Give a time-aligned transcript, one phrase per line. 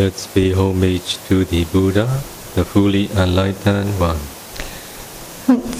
[0.00, 2.08] Let's pay homage to the Buddha,
[2.54, 4.16] the fully enlightened one.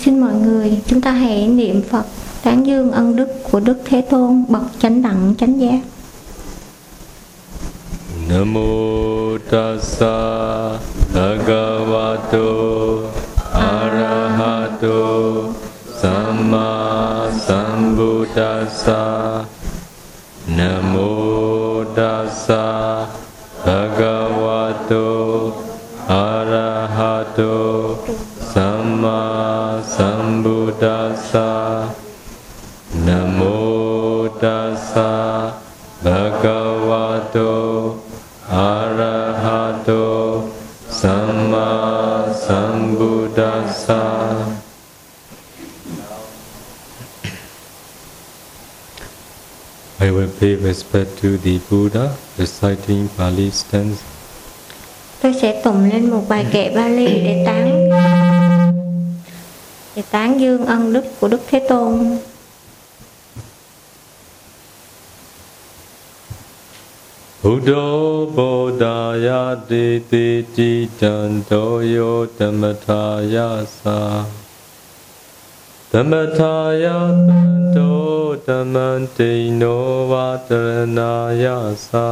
[0.04, 2.04] Xin mọi người, chúng ta hãy niệm Phật
[2.42, 5.78] tán dương ân đức của Đức Thế Tôn bậc chánh đẳng chánh giác.
[8.28, 10.78] Namo tassa
[11.14, 12.48] bhagavato
[13.52, 14.98] arahato
[16.02, 19.44] samma sambuddhassa
[20.56, 23.06] Namo tassa
[50.40, 54.04] pay respect to the Buddha reciting Pali stanza.
[55.22, 57.88] Tôi sẽ tụng lên một bài kệ Bali để tán
[59.96, 62.18] để tán dương ân đức của Đức Thế Tôn.
[67.42, 74.24] Buddho Bodhaya Diti Chitanto Yo Dhammataya Sa
[75.94, 76.86] သမထာယ
[77.26, 77.40] တံ
[77.74, 78.02] တော
[78.46, 80.12] တမန်တိန်နောဝ
[80.48, 81.44] တရဏာယ
[81.86, 82.08] သာ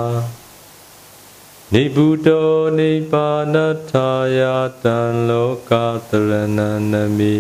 [1.73, 3.57] နိဗ္ဗုတောနိဗ္ဗာန
[3.91, 4.41] ထာယ
[4.83, 5.73] တံလောက
[6.09, 6.61] တရဏ
[6.93, 7.39] နမိ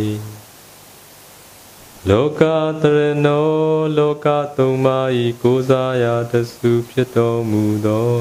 [2.08, 2.42] လောက
[2.82, 3.48] တရဏော
[3.96, 4.26] လောက
[4.56, 8.12] သုံးပါးဤကိုးစားရာတစုဖြစ်တော်မူသော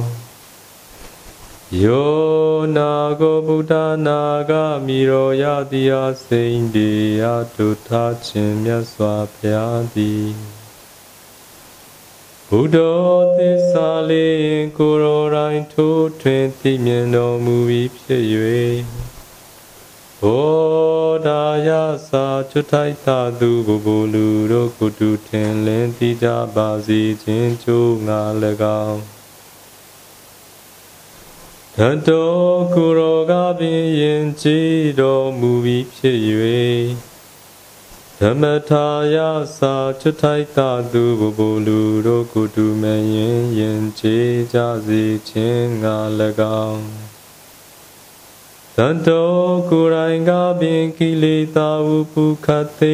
[1.76, 3.74] ယောနာကိုဗုဒ္ဓ
[4.08, 4.52] နာဂ
[4.86, 5.92] မိရောယတိယ
[6.26, 6.90] စိန်ဒီ
[7.22, 7.24] ယ
[7.56, 10.28] တုထားခြင်းမြတ်စွာဘုရားသည်
[12.48, 12.78] ဘုဒ္ဓ
[13.38, 18.24] သစ္စာလေးကိုရောတိုင်းထိုးထွင်းသိမြင်တော်မူပြီးဖြစ်၍
[20.22, 21.70] ဘောဓာယ
[22.12, 28.22] သာချွတ်ထိုက်သာသူဘဘလူတို့ကိုတူထင်လင်းသိကြပါစေခြင်းချိုးငါ၎
[28.86, 29.17] င်း
[31.82, 32.34] တတော
[32.74, 36.20] ကိုရောကပင်ယင်ကြည်တော်မူပြီးဖြစ်၍
[38.20, 39.18] ဓမ္မထာယ
[39.60, 42.84] သာချွတ်ထိုက်သာသူဘဘလူတို့ကိုတူမ
[43.16, 45.98] ရင်ယင်ကြည်ကြစေခြင်းငါ၎
[46.68, 46.88] င်း
[48.76, 52.94] တန်တော်ကိုယ်တိုင်ကပင်ကိလေသာဟုပုခတ်သိ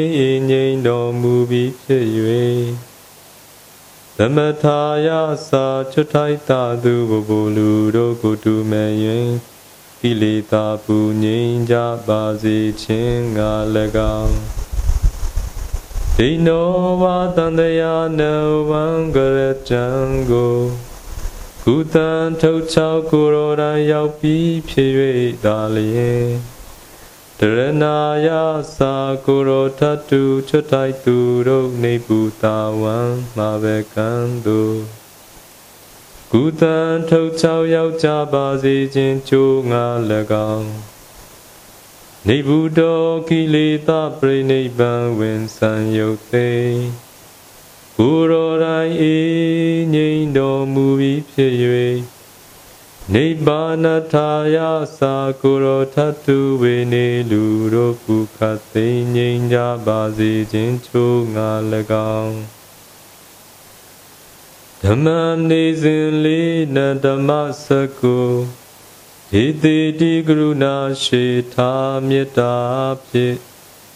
[0.49, 2.05] ငြိမ်တော်မူပြီးဖြစ်၍
[4.19, 5.09] သမထာယ
[5.51, 9.29] သာချွတ်ထိုက်တာသူဘဘလူတို့ကိုတူမဲ့ရင်
[10.01, 11.75] ကိလေသာပူငြိမ်ကြ
[12.07, 13.51] ပါစေခြင်းငါ၎
[14.19, 14.37] င်း
[16.17, 16.69] ဒိနော
[17.01, 17.03] ဝ
[17.35, 18.21] တန္တယာန
[18.69, 18.85] ဝံ
[19.15, 19.85] ကရတံ
[20.29, 20.57] ကို
[21.63, 22.09] ကုသံ
[22.41, 24.91] ထုတ်ချောက်ကိုရောတိုင်းရောက်ပြီးဖြစ်၍
[25.43, 26.52] သာလျင်တ
[27.43, 28.29] ရဏာယ
[28.77, 28.95] သာ
[29.25, 31.15] ကိုရောထတုချွတ်တိုက်သူ
[31.47, 32.97] တို့နေပူတာဝံ
[33.37, 34.09] မှာပဲကံ
[34.45, 34.61] သူ
[36.31, 36.77] ကုသံ
[37.09, 39.85] ထုတ်ချောက်ရောက်ကြပါစေခြင်းချိုးငါ၎
[40.53, 40.71] င်း
[42.27, 46.49] နေဘူးတော်ကိလေသာပြိနိဗ္ဗာန်ဝင်ဆံယုတ်သိ
[47.97, 51.53] ကိုရောတိုင်းအေးငြိမ်တော်မူပြီးဖြစ်၍
[53.11, 54.57] နိဗ္ဗာနထာယ
[54.97, 57.43] သာကိုရောထတုဝေနေလူ
[57.73, 61.49] တို့ပုခတ်သိငြိမ်ကြပါစေခြင်းချိုးငါ၎
[62.19, 62.37] င်း
[64.83, 65.07] ဓမ္မ
[65.49, 67.29] နေစဉ်လေးနဓမ္မ
[67.63, 67.67] စ
[67.99, 68.17] ကု
[69.31, 71.71] ဣတိတိကရုဏာရှိသာ
[72.07, 72.55] မေတ္တာ
[73.07, 73.37] ဖြင့်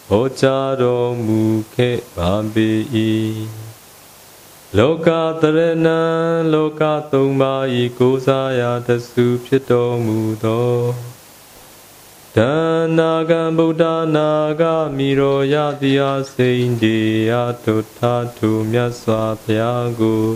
[0.08, 1.42] ဟောကြားတော်မူ
[1.74, 2.70] ခဲ့ပါပေ၏
[4.76, 5.08] လောက
[5.40, 6.00] တရဏံ
[6.52, 6.82] လောက
[7.12, 10.72] သုံးပါးဤကိုးစားရာတဆုဖြစ်တော်မူသော
[12.36, 12.54] ဒါ
[12.98, 13.84] နာကံဗုဒ္ဓ
[14.16, 14.30] နာ
[14.60, 14.62] ဂ
[14.96, 16.00] မိရောယတိယ
[16.32, 16.96] စိန်ဒီ
[17.30, 17.32] ယ
[17.64, 20.26] တုထာထုမြတ်စွာဘုရားကို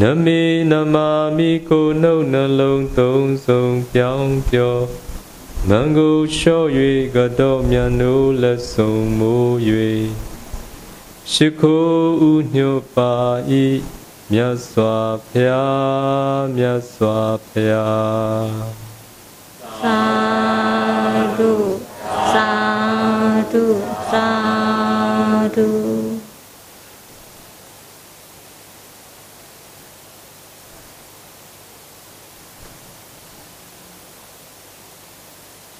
[0.00, 4.76] နမေနမာမိကိုနှုတ်နှလုံးသုံးဆုံးပြောင်းပြော
[5.68, 6.68] မံကိုလျှော့၍
[7.14, 9.54] ကတော်မြတ်နိုးလက်ဆုံးမိုး၍
[11.31, 13.13] ရှိခိုးဥညွတ်ပါ
[13.63, 13.65] ဤ
[14.31, 14.95] မြတ်စွာ
[15.29, 18.81] ဘုရားမြတ်စွာဘုရား
[19.83, 20.01] သာ
[21.37, 21.51] ဓု
[22.33, 22.51] သာ
[23.51, 23.63] ဓု
[24.11, 24.29] သာ
[25.55, 25.67] ဓု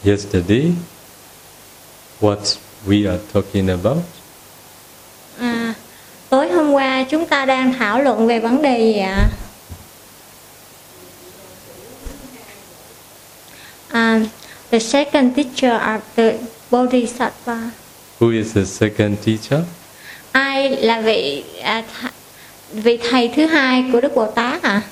[0.04, 0.76] Yesterday,
[2.20, 2.58] what
[2.88, 4.25] we are talking about Tối hôm
[6.77, 9.29] qua chúng ta đang thảo luận về vấn đề gì ạ?
[13.93, 14.27] Um,
[14.71, 16.35] the second teacher of the
[16.71, 17.57] Bodhisattva.
[18.21, 19.61] Who is the second teacher?
[20.33, 22.11] Ai là vị à, th-
[22.73, 24.71] vị thầy thứ hai của Đức Bồ Tát ạ?
[24.71, 24.83] À?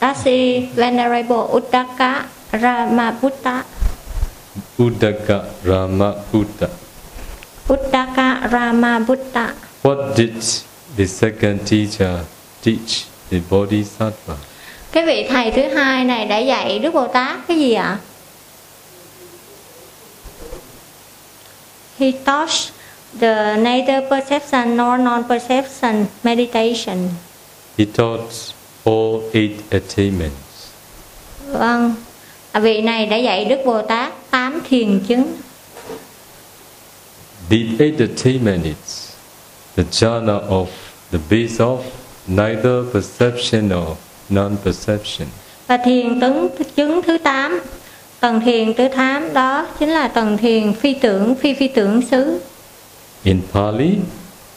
[0.00, 3.64] That's the Venerable Uttaka Ramaputta.
[4.78, 6.68] Uddaka Ramabutta.
[7.68, 9.54] Uddaka Ramabutta.
[9.82, 10.42] What did
[10.96, 12.24] the second teacher
[12.62, 14.36] teach the Bodhisattva?
[14.92, 17.98] Cái vị thầy thứ hai này đã dạy Đức Bồ Tát cái gì ạ?
[21.98, 22.72] He taught
[23.20, 27.08] the neither perception nor non-perception meditation.
[27.78, 28.54] He taught
[28.84, 30.68] all eight attainments.
[31.52, 31.94] Vâng,
[32.54, 35.36] vị này đã dạy Đức Bồ Tát tám thiền chứng.
[37.50, 39.12] The eight attainments,
[39.76, 40.66] the jhana of
[41.12, 41.78] the base of
[42.26, 43.96] neither perception nor
[44.28, 45.26] non-perception.
[45.66, 47.60] Và thiền tấn chứng thứ 8
[48.20, 52.40] Tầng thiền thứ 8 đó chính là tầng thiền phi tưởng, phi phi tưởng xứ
[53.24, 53.90] In Pali,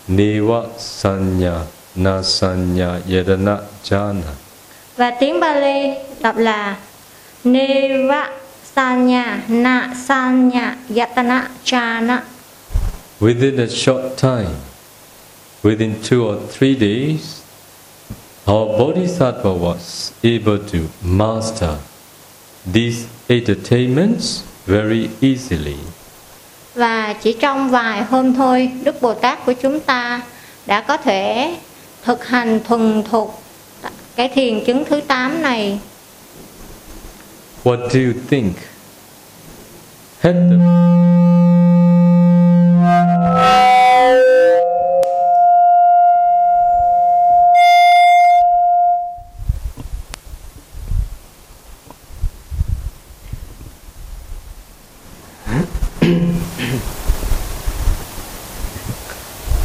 [0.07, 1.59] Neva Sanya
[1.95, 4.33] Nasanya Yadana Jhana.
[4.95, 6.77] Và tiếng Bali đọc là
[7.44, 8.29] Neva
[8.77, 12.21] Sanya Na Sanya Yatana Chana
[13.19, 14.56] Within a short time,
[15.63, 17.41] within two or three days,
[18.45, 21.79] our Bodhisattva was able to master
[22.71, 25.77] these eight attainments very easily.
[26.75, 30.21] Và chỉ trong vài hôm thôi Đức Bồ Tát của chúng ta
[30.65, 31.56] đã có thể
[32.03, 33.41] thực hành thuần thục
[34.15, 35.79] cái thiền chứng thứ 8 này
[37.68, 38.56] What do you think?
[40.22, 40.56] Had the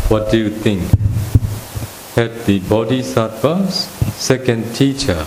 [0.08, 0.82] What do you think?
[2.16, 5.24] Had the Bodhisattva's second teacher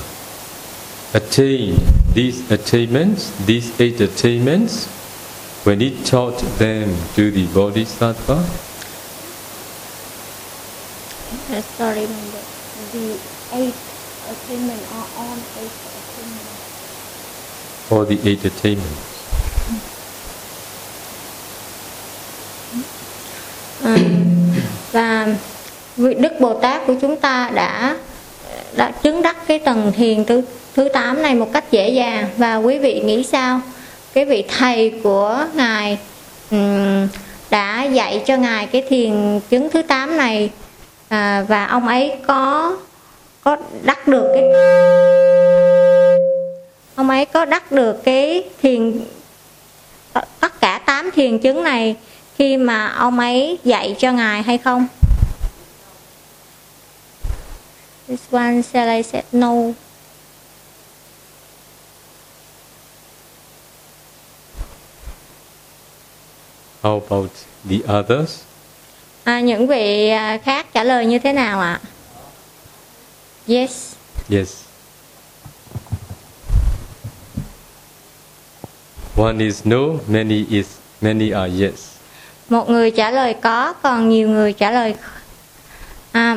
[1.15, 1.79] attain
[2.13, 4.87] these attainments, these eight attainments,
[5.65, 8.43] when he taught them to the Bodhisattva,
[11.47, 12.05] Uh, sorry,
[12.93, 13.17] the
[13.53, 13.75] eight
[14.33, 16.49] attainment are on eight attainment.
[17.91, 19.05] or the eight attainments?
[24.91, 25.27] và
[25.97, 27.97] vị Đức Bồ Tát của chúng ta đã
[28.77, 30.41] đã chứng đắc cái tầng thiền thứ
[30.75, 33.61] thứ 8 này một cách dễ dàng và quý vị nghĩ sao?
[34.13, 35.97] Cái vị thầy của ngài
[36.51, 37.07] um,
[37.49, 40.49] đã dạy cho ngài cái thiền chứng thứ 8 này
[41.09, 42.77] à, và ông ấy có
[43.43, 44.43] có đắc được cái
[46.95, 48.99] ông ấy có đắc được cái thiền
[50.13, 51.95] tất cả tám thiền chứng này
[52.37, 54.87] khi mà ông ấy dạy cho ngài hay không?
[58.07, 59.73] This one shall I said no.
[66.83, 67.31] How about
[67.69, 68.43] the others?
[69.23, 71.79] À, những vị à, khác trả lời như thế nào ạ?
[73.47, 73.93] Yes.
[74.29, 74.49] Yes.
[79.17, 80.67] One is no, many is
[81.01, 81.95] many are yes.
[82.49, 84.95] Một người trả lời có, còn nhiều người trả lời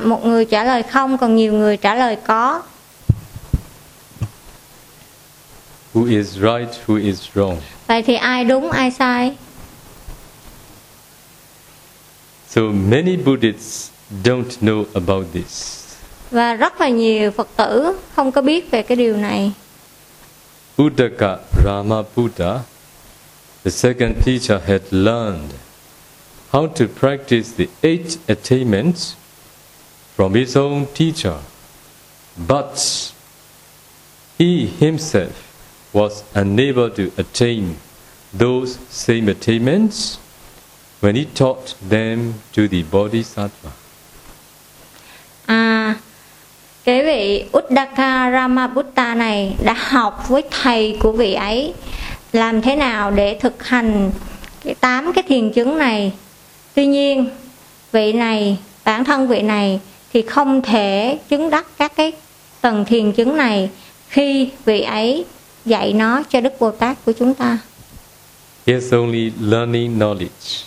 [0.04, 2.62] một người trả lời không, còn nhiều người trả lời có.
[5.94, 7.56] Who is right, who is wrong?
[7.86, 9.36] Vậy thì ai đúng, ai sai?
[12.48, 13.90] So many Buddhists
[14.24, 15.84] don't know about this.
[16.30, 19.52] Và rất là nhiều Phật tử không có biết về cái điều này.
[20.82, 22.58] Uddaka Ramabuddha,
[23.64, 25.50] the second teacher, had learned
[26.50, 29.14] how to practice the eight attainments
[30.18, 31.38] from his own teacher.
[32.48, 33.12] But
[34.36, 35.32] he himself
[35.92, 37.76] was unable to attain
[38.32, 40.18] those same attainments
[41.00, 43.70] when he taught them to the Bodhisattva.
[45.46, 45.94] À,
[46.84, 51.74] cái vị Uddaka Ramabutta này đã học với thầy của vị ấy
[52.32, 54.10] làm thế nào để thực hành
[54.64, 56.12] cái tám cái thiền chứng này.
[56.74, 57.30] Tuy nhiên,
[57.92, 59.80] vị này, bản thân vị này
[60.12, 62.12] thì không thể chứng đắc các cái
[62.60, 63.70] tầng thiền chứng này
[64.08, 65.24] khi vị ấy
[65.64, 67.58] dạy nó cho Đức Bồ Tát của chúng ta.
[68.66, 70.64] He is only learning knowledge.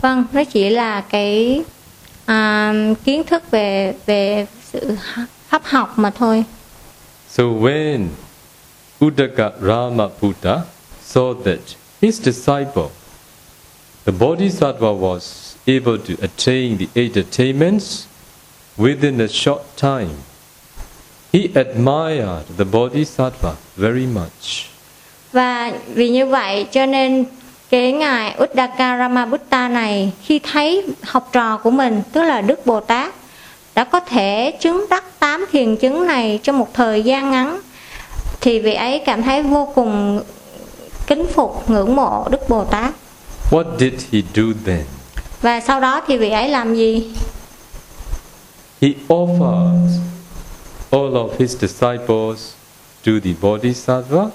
[0.00, 1.62] Vâng, nó chỉ là cái
[2.26, 2.72] à,
[3.04, 4.96] kiến thức về về sự
[5.48, 6.44] pháp học mà thôi
[7.28, 8.08] So when
[9.04, 10.64] Uddaka Ramaputa
[11.04, 12.90] saw that his disciple,
[14.04, 18.06] the Bodhisattva, was able to attain the eight attainments
[18.78, 20.14] within a short time,
[21.32, 24.66] he admired the Bodhisattva very much.
[25.32, 27.24] và vì như vậy cho nên
[27.70, 32.80] cái ngài Uddaka Ramabutta này khi thấy học trò của mình tức là Đức Bồ
[32.80, 33.14] Tát
[33.74, 37.60] đã có thể chứng đắc tám thiền chứng này trong một thời gian ngắn
[38.40, 40.20] thì vị ấy cảm thấy vô cùng
[41.06, 42.94] kính phục ngưỡng mộ Đức Bồ Tát
[43.50, 44.84] What did he do then?
[45.42, 47.10] và sau đó thì vị ấy làm gì
[48.80, 50.00] He offered
[50.90, 52.54] all of his disciples
[53.04, 54.30] to the Bodhisattva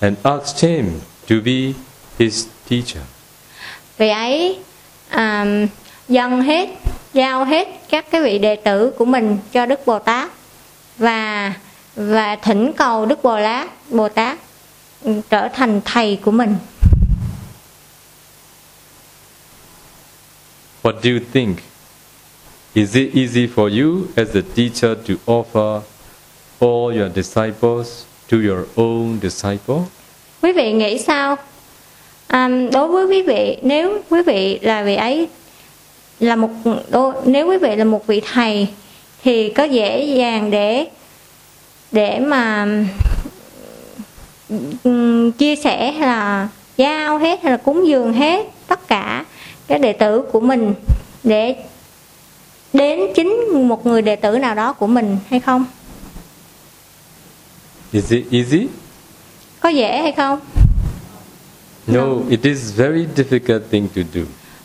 [0.00, 1.74] and asked him to be
[2.18, 3.02] his teacher.
[3.98, 4.58] vị ấy
[5.08, 5.44] à,
[6.08, 6.68] dâng hết
[7.12, 10.30] giao hết các cái vị đệ tử của mình cho Đức Bồ Tát
[10.98, 11.54] và
[11.96, 14.38] và thỉnh cầu Đức Bồ Tát Bồ Tát
[15.30, 16.56] trở thành thầy của mình
[20.82, 21.58] What do you think?
[22.78, 25.82] Is it easy for you as a teacher to offer
[26.60, 29.80] all your disciples to your own disciple?
[30.42, 31.36] quý vị nghĩ sao
[32.32, 35.28] Um, đối với quý vị nếu quý vị là vị ấy
[36.20, 36.48] là một
[36.90, 38.66] đô, nếu quý vị là một vị thầy
[39.22, 40.86] thì có dễ dàng để
[41.92, 42.66] để mà
[44.84, 49.24] ừm, chia sẻ hay là giao hết hay là cúng dường hết tất cả
[49.66, 50.74] các đệ tử của mình
[51.24, 51.56] để
[52.72, 53.28] đến chính
[53.68, 55.64] một người đệ tử nào đó của mình hay không
[57.92, 58.66] Is it easy?
[59.60, 60.40] có dễ hay không
[61.86, 64.20] No, it is very difficult thing to do.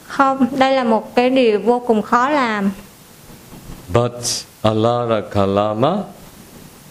[0.07, 2.71] không đây là một cái điều vô cùng khó làm
[3.93, 4.11] But
[4.61, 5.97] Alara Kalama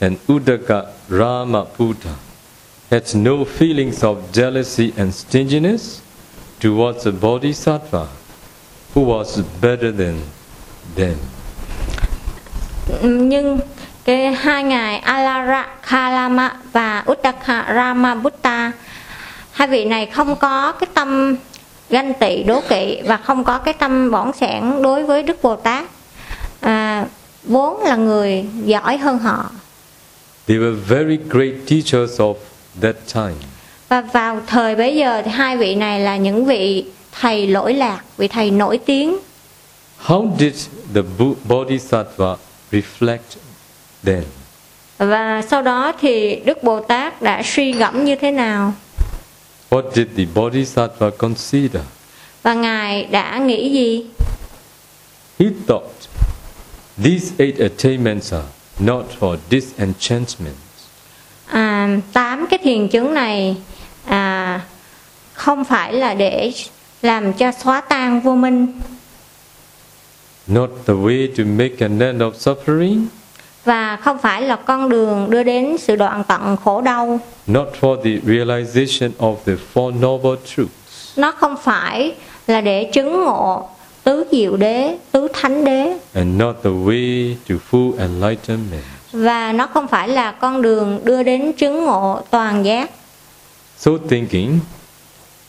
[0.01, 2.11] and Uddaka Ramaputa
[2.91, 6.01] had no feelings of jealousy and stinginess
[6.61, 8.07] towards the Bodhisattva
[8.95, 10.15] who was better than
[10.97, 11.15] them.
[13.03, 13.61] nhưng
[14.05, 18.73] cái hai ngài Alara Kalama và Uddaka Ramabutta
[19.53, 21.37] hai vị này không có cái tâm
[21.91, 25.57] ganh tị đố kỵ và không có cái tâm bỏng sẻn đối với Đức Bồ
[25.57, 25.85] Tát
[26.61, 27.07] à,
[27.45, 29.51] vốn là người giỏi hơn họ
[30.49, 32.35] They were very great teachers of
[32.81, 33.35] that time.
[33.89, 36.85] và vào thời bấy giờ thì hai vị này là những vị
[37.21, 39.19] thầy lỗi lạc vị thầy nổi tiếng
[40.07, 40.55] How did
[40.95, 41.03] the
[41.49, 42.37] Bodhisattva
[42.73, 43.37] reflect
[44.05, 44.23] then?
[44.99, 48.73] và sau đó thì Đức Bồ Tát đã suy gẫm như thế nào
[49.71, 51.83] What did the Bodhisattva consider?
[52.43, 54.05] và ngài đã nghĩ gì
[55.39, 55.91] He thought
[57.05, 58.47] these eight attainments are
[58.79, 60.57] not for disenchantment.
[61.47, 63.57] à, tám cái thiền chứng này
[64.07, 64.61] à,
[65.33, 66.53] không phải là để
[67.03, 68.67] làm cho xóa tan vô minh
[70.47, 73.07] not the way to make an end of suffering,
[73.65, 77.21] và không phải là con đường đưa đến sự đoạn tận khổ đau.
[77.47, 82.15] Not for the realization of the Four Noble Truths, nó không phải
[82.47, 83.69] là để chứng ngộ
[84.05, 85.99] tứ diệu đế tứ thánh đế.
[86.15, 88.83] And not the way to full enlightenment.
[89.13, 92.91] và nó không phải là con đường đưa đến chứng ngộ toàn giác.
[93.79, 94.59] So thinking,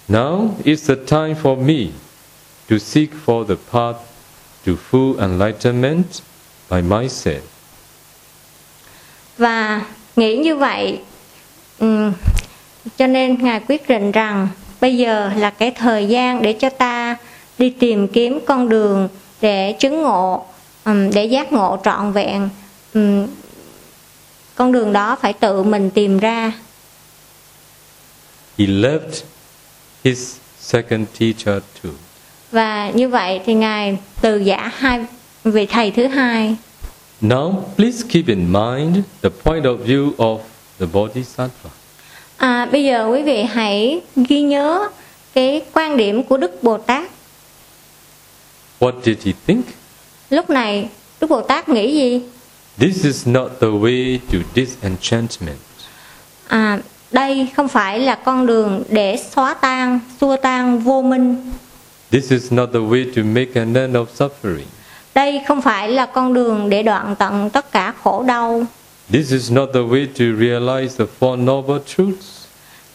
[0.09, 1.87] now is the time for me
[2.69, 3.97] to seek for the path
[4.65, 6.05] to full enlightenment
[6.69, 7.41] by myself.
[9.37, 9.81] và
[10.15, 10.99] nghĩ như vậy
[11.79, 12.13] ừm,
[12.97, 14.47] cho nên ngài quyết định rằng
[14.81, 17.17] bây giờ là cái thời gian để cho ta
[17.57, 19.09] đi tìm kiếm con đường
[19.41, 20.45] để chứng ngộ
[20.83, 22.49] ừm, để giác ngộ trọn vẹn
[22.93, 23.27] Ừm,
[24.55, 26.51] con đường đó phải tự mình tìm ra
[28.57, 29.23] He left
[30.03, 31.91] his second teacher too.
[32.53, 35.05] Và như vậy thì ngài từ giả hai
[35.43, 36.55] vị thầy thứ hai
[37.21, 40.39] Now, please keep in mind the point of view of
[40.79, 41.69] the Bodhisattva.
[42.37, 44.89] à, bây giờ quý vị hãy ghi nhớ
[45.33, 47.03] cái quan điểm của đức bồ tát
[48.79, 49.65] What did he think?
[50.29, 50.89] lúc này
[51.21, 52.21] đức bồ tát nghĩ gì
[52.79, 55.57] This is not the way to disenchantment.
[56.47, 56.79] à,
[57.11, 61.51] đây không phải là con đường để xóa tan xua tan vô minh
[62.13, 64.65] This is not the way to make an end of suffering.
[65.15, 68.65] đây không phải là con đường để đoạn tận tất cả khổ đau
[69.11, 72.45] This is not the way to realize the Four Noble Truths.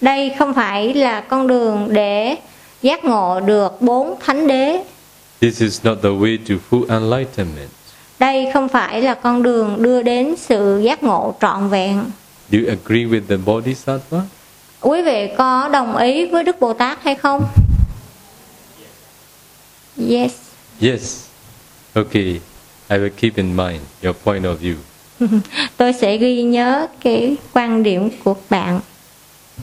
[0.01, 2.37] đây không phải là con đường để
[2.83, 4.83] giác ngộ được bốn thánh đế
[5.41, 7.69] This is not the way to full enlightenment.
[8.19, 12.05] đây không phải là con đường đưa đến sự giác ngộ trọn vẹn
[12.53, 14.21] Do you agree with the Bodhisattva?
[14.81, 17.43] quý vị có đồng ý với đức bồ tát hay không
[19.99, 20.33] yes
[20.81, 21.27] Yes.
[21.97, 22.41] Okay,
[22.91, 24.77] I will keep in mind your point of view.
[25.77, 28.81] tôi sẽ ghi nhớ cái quan điểm của bạn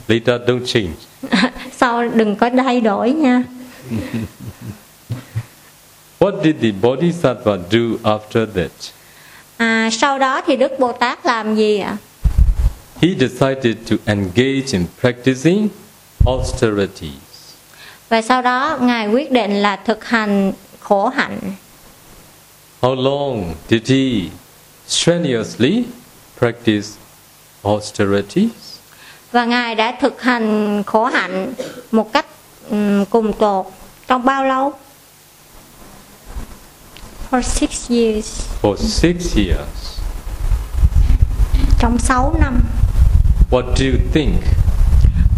[0.08, 0.94] Later, don't change.
[1.76, 3.42] sau đừng có thay đổi nha
[6.18, 8.70] What did the Bodhisattva do after that?
[9.56, 11.96] à, sau đó thì đức bồ tát làm gì ạ
[13.02, 15.68] He decided to engage in practicing
[16.26, 17.25] austerities.
[18.08, 21.38] Và sau đó ngài quyết định là thực hành khổ hạnh
[22.80, 24.28] How long did he
[24.88, 25.84] strenuously
[26.38, 26.88] practice
[27.62, 28.50] austerities?
[29.32, 31.54] và ngài đã thực hành khổ hạnh
[31.90, 32.26] một cách
[32.70, 33.66] ừm, cùng tột
[34.06, 34.72] trong bao lâu
[37.30, 39.98] for six years For six years.
[41.78, 42.60] trong 6 năm
[43.50, 44.32] What do you think?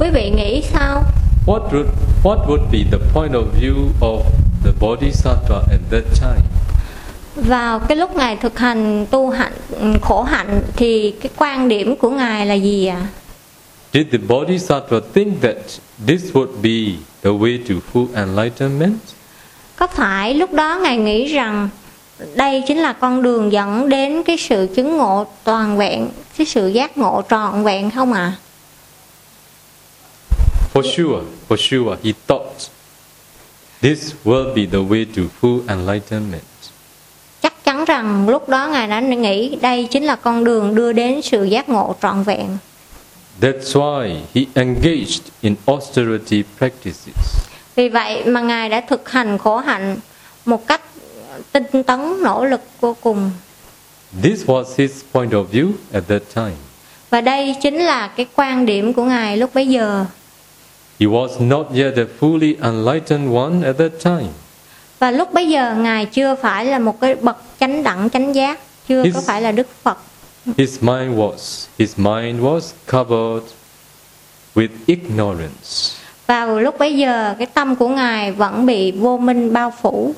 [0.01, 1.03] quý vị nghĩ sao
[1.49, 1.87] What would,
[2.23, 4.23] what would be the point of view of
[4.65, 6.43] the Bodhisattva at that time?
[7.37, 9.53] vào cái lúc ngài thực hành tu hạnh
[10.03, 13.07] khổ hạnh thì cái quan điểm của ngài là gì ạ
[13.93, 15.57] Did the Bodhisattva think that
[16.07, 18.95] this would be the way to full enlightenment?
[19.77, 21.69] có phải lúc đó ngài nghĩ rằng
[22.35, 26.69] đây chính là con đường dẫn đến cái sự chứng ngộ toàn vẹn cái sự
[26.69, 28.33] giác ngộ trọn vẹn không ạ
[30.79, 32.71] For sure, for sure, he thought
[33.81, 36.43] this will be the way to full enlightenment.
[37.43, 41.23] chắc chắn rằng lúc đó ngài đã nghĩ đây chính là con đường đưa đến
[41.23, 42.47] sự giác ngộ trọn vẹn
[43.41, 47.15] That's why he engaged in austerity practices.
[47.77, 49.97] vì vậy mà ngài đã thực hành khổ hạnh
[50.45, 50.81] một cách
[51.53, 53.31] tinh tấn nỗ lực vô cùng
[54.23, 56.57] This was his point of view at that time.
[57.11, 60.05] và đây chính là cái quan điểm của ngài lúc bấy giờ
[61.01, 64.29] He was not yet a fully enlightened one at that time.
[64.99, 68.59] và lúc bấy giờ ngài chưa phải là một cái bậc chánh đẳng chánh giác
[68.89, 69.99] chưa His- có phải là đức phật
[70.59, 72.61] His mind was his mind was
[72.93, 73.53] covered
[74.55, 75.95] with ignorance.
[76.27, 80.15] vào lúc bấy giờ cái tâm của ngài vẫn bị vô minh bao phủ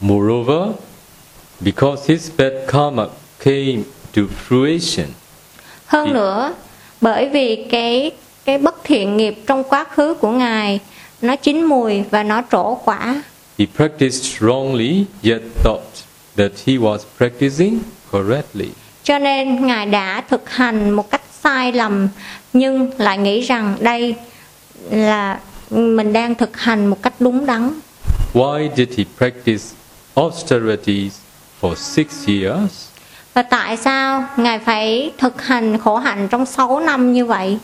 [0.00, 0.68] Moreover,
[1.60, 3.06] because his bad karma
[3.44, 3.82] came
[4.16, 5.06] to fruition,
[5.86, 6.54] hơn Thì- nữa
[7.00, 8.10] bởi vì cái
[8.48, 10.80] cái bất thiện nghiệp trong quá khứ của ngài
[11.22, 13.22] nó chín mùi và nó trổ quả
[13.58, 15.82] he practiced wrongly yet thought
[16.36, 17.78] that he was practicing
[18.12, 18.68] correctly.
[19.02, 22.08] cho nên ngài đã thực hành một cách sai lầm
[22.52, 24.14] nhưng lại nghĩ rằng đây
[24.90, 27.70] là mình đang thực hành một cách đúng đắn
[28.34, 29.64] Why did he practice
[30.14, 31.12] austerities
[31.60, 32.88] for six years?
[33.34, 37.58] và tại sao ngài phải thực hành khổ hạnh trong 6 năm như vậy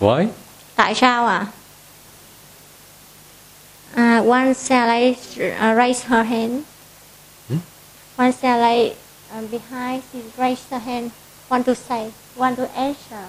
[0.00, 0.26] Why?
[0.76, 1.46] tại sao ạ
[3.94, 4.18] à?
[4.20, 6.62] one shall I uh, raise her hand
[7.48, 7.58] Hmm?
[8.16, 8.94] one shall I
[9.36, 11.10] uh, behind she raise her hand
[11.50, 13.24] want to say want to answer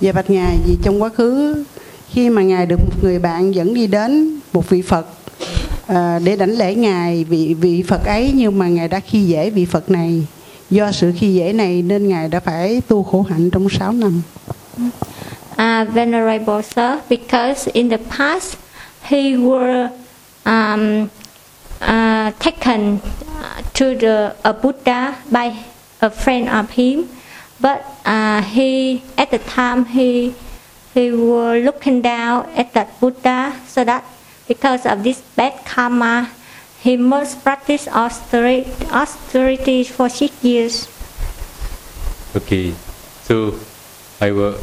[0.00, 1.64] Dạ bạch Ngài, vì trong quá khứ
[2.12, 5.06] khi mà Ngài được một người bạn dẫn đi đến một vị Phật
[5.86, 9.50] à, để đảnh lễ Ngài vị vị Phật ấy nhưng mà Ngài đã khi dễ
[9.50, 10.26] vị Phật này.
[10.70, 14.22] Do sự khi dễ này nên Ngài đã phải tu khổ hạnh trong 6 năm.
[15.60, 18.56] uh, Venerable Sir, because in the past
[19.02, 19.88] he were
[20.44, 21.08] um,
[21.82, 22.98] uh, taken
[23.74, 25.52] to the a Buddha by
[26.00, 27.02] a friend of him,
[27.60, 30.30] but uh, he at the time he
[30.94, 34.04] he were looking down at that Buddha, so that
[34.48, 36.30] because of this bad karma,
[36.82, 40.88] he must practice austerity, austerity for six years.
[42.34, 42.74] Okay,
[43.22, 43.54] so
[44.20, 44.58] I will.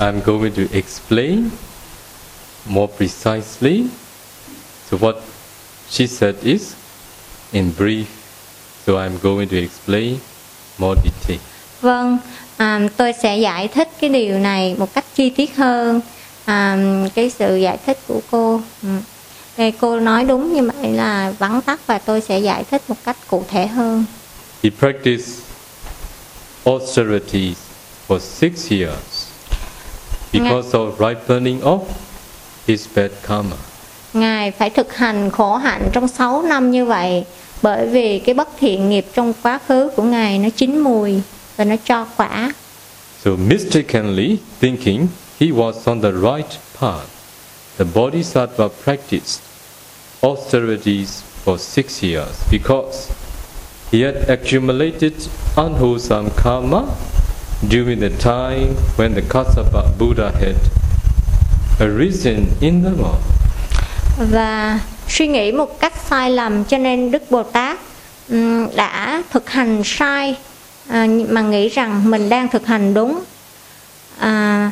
[0.00, 1.52] I'm going to explain
[2.66, 3.88] more precisely.
[4.88, 5.22] So what
[5.88, 6.74] she said is,
[7.52, 8.08] in brief.
[8.84, 10.20] So I'm going to explain
[10.78, 11.40] more detail.
[11.80, 12.20] Vâng,
[12.60, 16.00] à, tôi sẽ giải thích cái điều này một cách chi tiết hơn
[16.44, 16.78] à,
[17.14, 18.60] cái sự giải thích của cô.
[18.82, 18.88] Ừ.
[19.56, 22.96] Thì cô nói đúng như vậy là vắn tắt và tôi sẽ giải thích một
[23.04, 24.04] cách cụ thể hơn.
[24.62, 25.42] He practiced
[26.64, 27.56] austerities
[28.08, 29.26] for six years
[30.32, 31.80] because of ripening of
[32.66, 33.56] his bad karma.
[34.14, 37.24] ngài phải thực hành khổ hạnh trong 6 năm như vậy
[37.62, 41.20] bởi vì cái bất thiện nghiệp trong quá khứ của ngài nó chín mùi
[41.60, 42.52] và nó cho quả
[43.24, 45.08] So mistakenly thinking
[45.40, 47.06] he was on the right path,
[47.78, 49.40] the Bodhisattva practiced
[50.22, 53.12] austerities for six years because
[53.92, 55.12] he had accumulated
[55.56, 56.84] unwholesome karma
[57.68, 60.56] during the time when the Kassapa Buddha had
[61.80, 63.20] arisen in the world.
[64.18, 67.78] và suy nghĩ một cách sai lầm cho nên Đức Bồ Tát
[68.76, 70.36] đã thực hành sai
[70.90, 73.20] à, mà nghĩ rằng mình đang thực hành đúng.
[74.18, 74.70] À,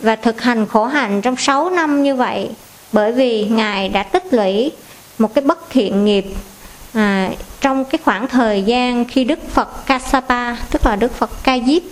[0.00, 2.48] và thực hành khổ hạnh trong 6 năm như vậy
[2.92, 4.70] bởi vì ngài đã tích lũy
[5.18, 6.24] một cái bất thiện nghiệp
[6.92, 11.58] à, trong cái khoảng thời gian khi Đức Phật Kassapa tức là Đức Phật Ca
[11.66, 11.82] Diếp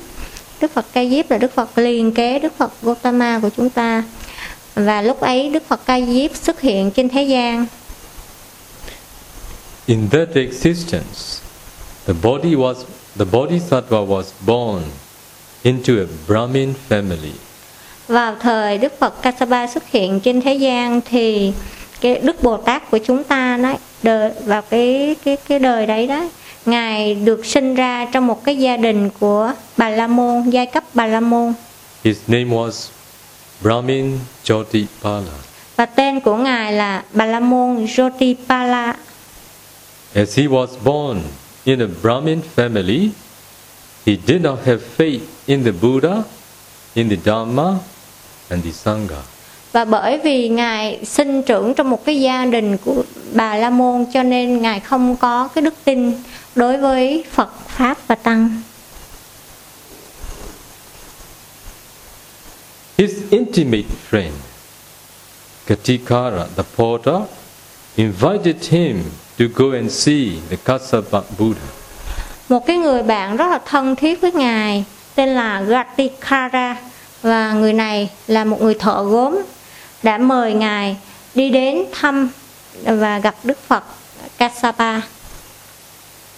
[0.60, 4.04] Đức Phật Ca Diếp là Đức Phật liên kế Đức Phật Gautama của chúng ta.
[4.74, 7.66] Và lúc ấy Đức Phật Ca Diếp xuất hiện trên thế gian.
[9.86, 11.40] In that existence,
[12.06, 12.74] the body was
[13.18, 14.83] the Bodhisattva was born
[15.62, 17.33] into a Brahmin family.
[18.09, 21.52] vào thời Đức Phật Kassapa xuất hiện trên thế gian thì
[22.00, 26.07] cái Đức Bồ Tát của chúng ta đó đời, vào cái cái cái đời đấy
[26.07, 26.29] đó
[26.66, 30.85] ngài được sinh ra trong một cái gia đình của Bà La Môn giai cấp
[30.94, 31.52] Bà La Môn
[32.05, 32.88] His name was
[33.62, 35.22] Brahmin Jyotipala.
[35.76, 38.92] và tên của ngài là Bà La Môn Jyotipala
[40.14, 41.18] As he was born
[41.66, 43.11] in a Brahmin family,
[44.07, 46.24] he did not have faith in the Buddha,
[46.94, 47.79] in the Dhamma,
[48.50, 49.22] and the Sangha.
[49.72, 53.02] và bởi vì ngài sinh trưởng trong một cái gia đình của
[53.33, 56.12] Bà La Môn cho nên ngài không có cái đức tin
[56.55, 58.62] đối với Phật pháp và tăng
[62.98, 64.31] His intimate friend,
[65.66, 67.16] Katikara, the porter,
[67.96, 69.02] invited him
[69.38, 71.61] to go and see the Kassapa Buddha.
[72.49, 76.77] một cái người bạn rất là thân thiết với ngài tên là Gatikara
[77.22, 79.38] và người này là một người thợ gốm
[80.03, 80.96] đã mời ngài
[81.35, 82.29] đi đến thăm
[82.83, 83.85] và gặp Đức Phật
[84.38, 85.01] Kassapa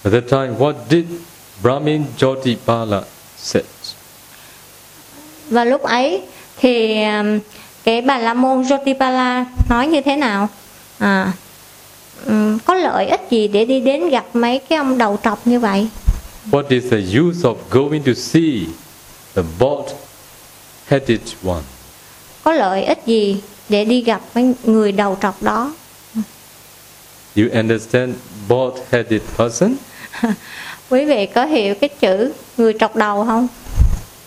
[0.04, 1.04] At that time, what did
[1.62, 3.02] Brahmin Jyotipala
[3.36, 3.64] said?
[5.50, 6.22] và lúc ấy
[6.56, 7.38] thì um,
[7.84, 10.48] cái bà la môn Jotipala nói như thế nào
[10.98, 11.32] à,
[12.26, 15.60] ừm, có lợi ích gì để đi đến gặp mấy cái ông đầu trọc như
[15.60, 15.88] vậy
[16.50, 18.66] What is the use of going to see
[19.34, 21.62] the bald-headed one?
[22.44, 25.72] có lợi ích gì để đi gặp mấy người đầu trọc đó
[27.36, 28.14] You understand
[28.48, 29.74] bald-headed person?
[30.90, 33.48] quý vị có hiểu cái chữ người trọc đầu không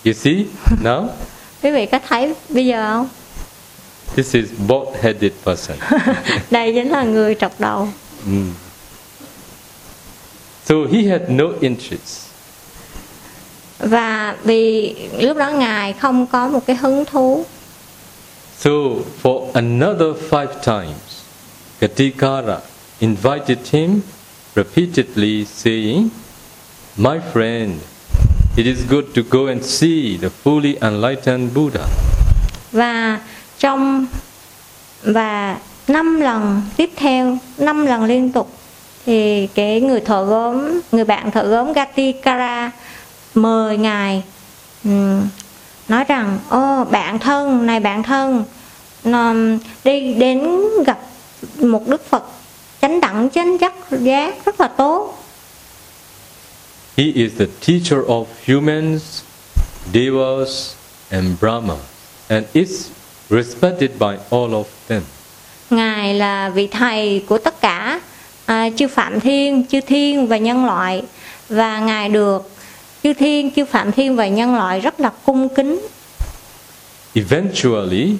[0.05, 0.45] You see
[0.83, 1.07] now?
[1.63, 3.09] quý vị có thấy bây giờ không
[4.15, 5.77] This is bald-headed person.
[6.51, 7.87] đây chính là người trọc đầu
[8.25, 8.49] Mm.
[10.65, 12.27] So he had no interest.
[13.79, 17.45] và vì lúc đó ngài không có một cái hứng thú
[18.59, 18.69] So
[19.23, 21.21] for another five times,
[21.79, 22.57] Katikara
[22.99, 24.01] invited him
[24.55, 26.09] repeatedly saying,
[26.97, 27.71] My friend,
[28.57, 31.87] it is good to go and see the fully enlightened Buddha.
[32.71, 33.19] và
[33.61, 34.05] trong
[35.03, 38.51] và năm lần tiếp theo năm lần liên tục
[39.05, 42.71] thì cái người thợ gốm người bạn thợ gốm Gatikara
[43.35, 44.23] mời ngài
[44.83, 45.27] um,
[45.87, 48.43] nói rằng ô bạn thân này bạn thân
[49.03, 50.99] um, đi đến gặp
[51.59, 52.23] một đức phật
[52.81, 55.17] chánh đẳng chánh giác giác rất là tốt.
[56.97, 59.21] He is the teacher of humans,
[59.93, 60.73] devas,
[61.09, 61.75] and Brahma,
[62.27, 62.87] and is
[63.31, 65.01] respected by all of them.
[65.69, 67.99] Ngài là vị thầy của tất cả
[68.45, 71.03] à, chư Phạm Thiên, chư Thiên và nhân loại
[71.49, 72.51] và Ngài được
[73.03, 75.87] chư Thiên, chư Phạm Thiên và nhân loại rất là cung kính.
[77.13, 78.17] Eventually,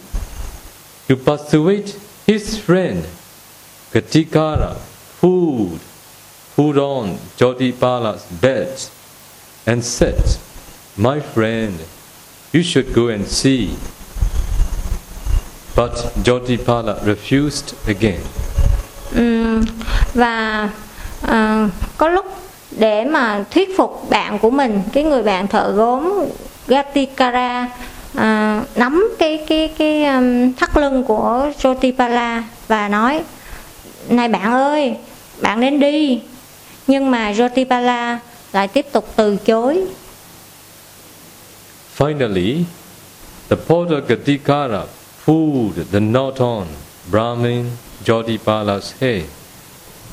[1.09, 1.93] to persuade
[2.27, 2.95] his friend
[3.91, 4.75] Katikara,
[5.21, 5.79] food,
[6.55, 8.89] put on Jotipala's bed,
[9.65, 10.37] and said,
[10.97, 11.73] My friend,
[12.53, 13.69] you should go and see.
[15.81, 18.19] But Jotipala refused again.
[19.15, 19.61] Ừm,
[20.13, 20.69] và
[21.27, 22.25] à, có lúc
[22.71, 26.25] để mà thuyết phục bạn của mình, cái người bạn thợ gốm
[26.67, 27.69] Gatikara
[28.15, 33.23] à, nắm cái cái cái um, thắt lưng của Jotipala và nói
[34.09, 34.95] này bạn ơi
[35.41, 36.21] bạn nên đi
[36.87, 38.17] nhưng mà Jotipala
[38.53, 39.85] lại tiếp tục từ chối
[41.97, 42.63] Finally,
[43.49, 44.81] the porter Katikara
[45.25, 46.67] pulled the knot on
[47.11, 47.65] Brahmin
[48.05, 49.23] Jodipala's hair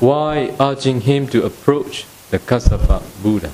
[0.00, 3.48] while urging him to approach the Kassapa Buddha.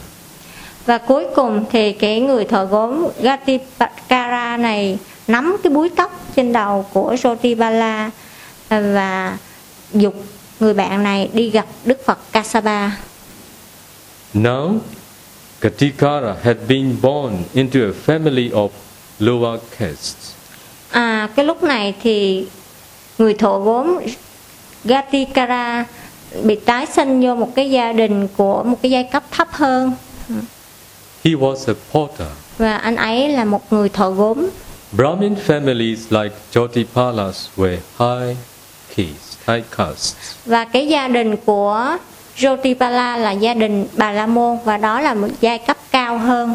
[0.87, 6.53] và cuối cùng thì cái người thợ gốm Gatipakara này nắm cái búi tóc trên
[6.53, 8.11] đầu của Jotipala
[8.69, 9.39] và
[9.93, 10.15] dục
[10.61, 12.91] người bạn này đi gặp Đức Phật Kassapa.
[14.35, 14.79] Now,
[15.61, 18.69] Katikara had been born into a family of
[19.19, 20.34] lower castes.
[20.95, 22.47] À, cái lúc này thì
[23.19, 23.99] người thợ gốm
[24.85, 25.85] Gatikara
[26.43, 29.93] bị tái sinh vô một cái gia đình của một cái giai cấp thấp hơn
[31.25, 32.29] He was a porter.
[32.59, 34.49] và anh ấy là một người thợ gốm
[34.93, 38.37] Brahmin families like Jotipalas were high
[38.89, 40.17] caste, high castes.
[40.47, 41.97] và cái gia đình của
[42.37, 46.55] Jotipala là gia đình Bà La Môn và đó là một giai cấp cao hơn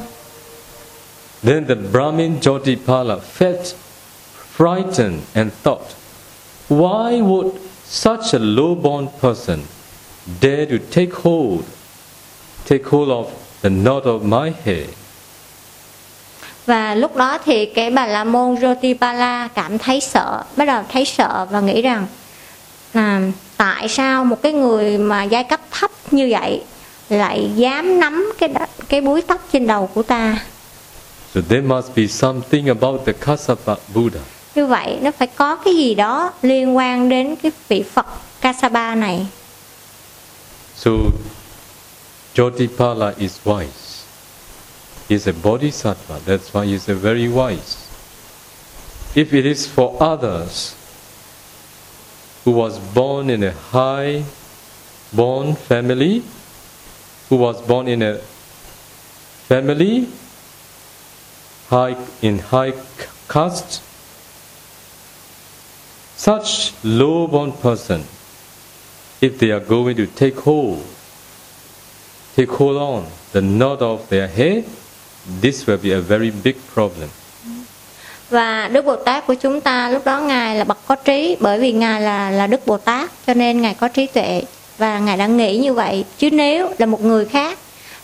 [1.43, 3.73] Then the Brahmin Jotipala felt
[4.59, 5.95] frightened and thought,
[6.67, 7.51] why would
[7.85, 9.59] such a low-born person
[10.41, 11.63] dare to take hold,
[12.65, 13.27] take hold of
[13.61, 14.87] the knot of my hair?
[16.65, 21.05] và lúc đó thì cái Bà La Môn Jotipala cảm thấy sợ bắt đầu thấy
[21.05, 22.07] sợ và nghĩ rằng
[22.93, 23.21] là
[23.57, 26.61] tại sao một cái người mà giai cấp thấp như vậy
[27.09, 28.49] lại dám nắm cái
[28.89, 30.37] cái búi tóc trên đầu của ta
[31.35, 34.38] So there must be something about the Kassapa Buddha.
[34.59, 38.05] Như vậy nó phải có cái gì đó liên quan đến cái vị Phật
[38.41, 39.27] Kassapa này
[40.75, 40.91] So
[42.35, 44.03] Jotipala is wise.
[45.09, 47.77] He's a bodhisattva, that's why he's a very wise.
[49.15, 50.75] If it is for others
[52.45, 54.23] who was born in a high
[55.11, 56.21] born family,
[57.29, 58.17] who was born in a
[59.47, 60.05] family
[61.69, 62.73] high in high
[63.27, 63.81] caste,
[66.19, 67.99] such low born person
[69.21, 70.79] if they are going to take hold,
[72.35, 74.63] take hold on the knot of their head,
[75.41, 77.09] this will be a very big problem.
[78.29, 81.59] và Đức Bồ Tát của chúng ta lúc đó ngài là bậc có trí bởi
[81.59, 84.43] vì ngài là là Đức Bồ Tát cho nên ngài có trí tuệ
[84.77, 87.59] và ngài đã nghĩ như vậy chứ nếu là một người khác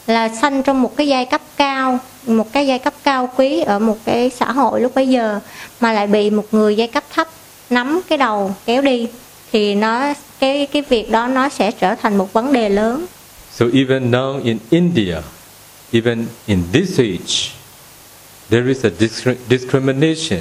[0.07, 3.79] là sanh trong một cái giai cấp cao một cái giai cấp cao quý ở
[3.79, 5.39] một cái xã hội lúc bấy giờ
[5.79, 7.27] mà lại bị một người giai cấp thấp
[7.69, 9.07] nắm cái đầu kéo đi
[9.51, 13.05] thì nó cái cái việc đó nó sẽ trở thành một vấn đề lớn.
[13.53, 15.15] So even now in India,
[15.91, 17.51] even in this age,
[18.49, 20.39] there is a discri- discrimination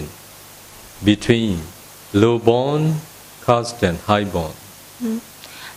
[1.07, 1.57] between
[2.13, 2.91] low-born
[3.47, 4.51] caste and high-born.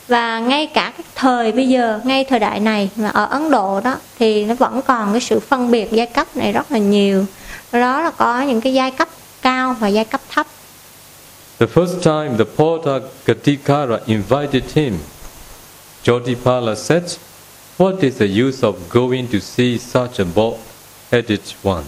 [0.08, 3.82] và ngay cả cái thời bây giờ ngay thời đại này mà ở Ấn Độ
[3.84, 7.26] đó thì nó vẫn còn cái sự phân biệt giai cấp này rất là nhiều.
[7.72, 9.10] Đó là có những cái giai cấp
[9.42, 10.48] cao và giai cấp thấp
[11.60, 15.00] The first time the porter Gatikara invited him,
[16.04, 17.18] Jodipala said,
[17.78, 21.84] What is the use of going to see such a bald-headed one?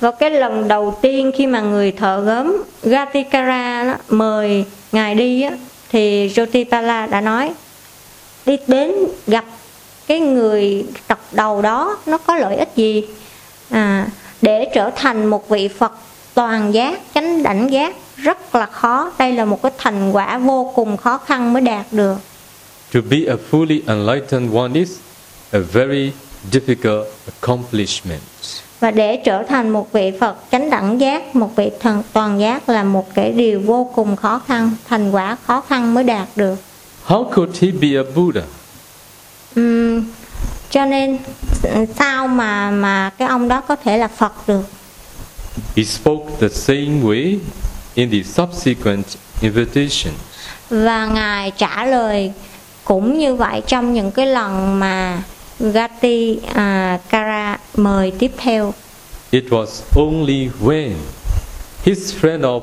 [0.00, 5.42] vào cái lần đầu tiên khi mà người thợ gốm Gatikara đó, mời ngài đi
[5.42, 5.56] á,
[5.92, 7.52] thì Jotipala đã nói
[8.46, 8.92] đi đến
[9.26, 9.44] gặp
[10.06, 13.04] cái người tộc đầu đó nó có lợi ích gì
[13.70, 14.06] à,
[14.42, 15.92] để trở thành một vị Phật
[16.34, 20.72] toàn giác chánh đảnh giác rất là khó đây là một cái thành quả vô
[20.74, 22.16] cùng khó khăn mới đạt được
[22.94, 24.90] To be a fully enlightened one is
[25.52, 26.12] a very
[26.52, 28.20] difficult accomplishment.
[28.80, 32.68] và để trở thành một vị Phật chánh đẳng giác một vị thần toàn giác
[32.68, 36.54] là một cái điều vô cùng khó khăn thành quả khó khăn mới đạt được
[37.06, 38.42] How could he be a Buddha?
[39.54, 40.04] Ừm,
[40.70, 41.18] cho nên
[41.98, 44.62] sao mà mà cái ông đó có thể là Phật được
[45.76, 47.38] He spoke the same way
[47.94, 49.04] in the subsequent
[49.40, 50.14] invitations.
[50.70, 52.32] và ngài trả lời
[52.84, 55.22] cũng như vậy trong những cái lần mà
[55.60, 58.74] Gati à, Kara mời tiếp theo
[59.30, 59.66] It was
[59.96, 60.92] only when
[61.84, 62.62] his friend of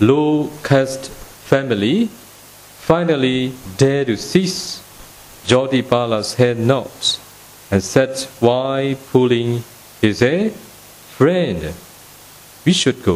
[0.00, 1.10] low caste
[1.50, 2.06] family
[2.86, 4.78] finally dared to seize
[5.46, 7.18] Jodipala's head knots
[7.70, 8.08] and said,
[8.40, 9.62] Why pulling
[10.02, 10.50] his hair?
[11.18, 11.72] Friend,
[12.66, 13.14] we should go.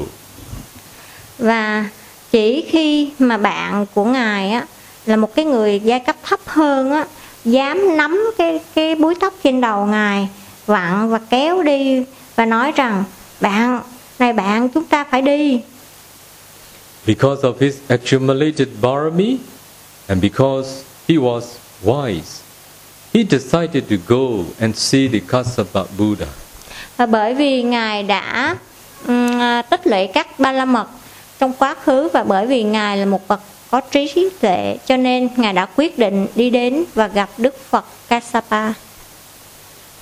[1.39, 1.89] và
[2.31, 4.67] chỉ khi mà bạn của ngài á
[5.07, 7.07] là một cái người giai cấp thấp hơn á
[7.45, 10.29] dám nắm cái cái búi tóc trên đầu ngài
[10.67, 12.03] vặn và kéo đi
[12.37, 13.05] và nói rằng
[13.41, 13.81] bạn
[14.19, 15.61] này bạn chúng ta phải đi
[17.07, 19.37] Because of his accumulated barami
[20.09, 20.69] and because
[21.09, 21.43] he was
[21.85, 22.41] wise,
[23.15, 26.27] he decided to go and see the Kassapa Buddha.
[26.97, 28.57] và bởi vì ngài đã
[29.07, 30.87] À, tích lũy các ba la mật
[31.39, 33.41] trong quá khứ và bởi vì ngài là một bậc
[33.71, 37.85] có trí tuệ cho nên ngài đã quyết định đi đến và gặp Đức Phật
[38.09, 38.73] Kassapa.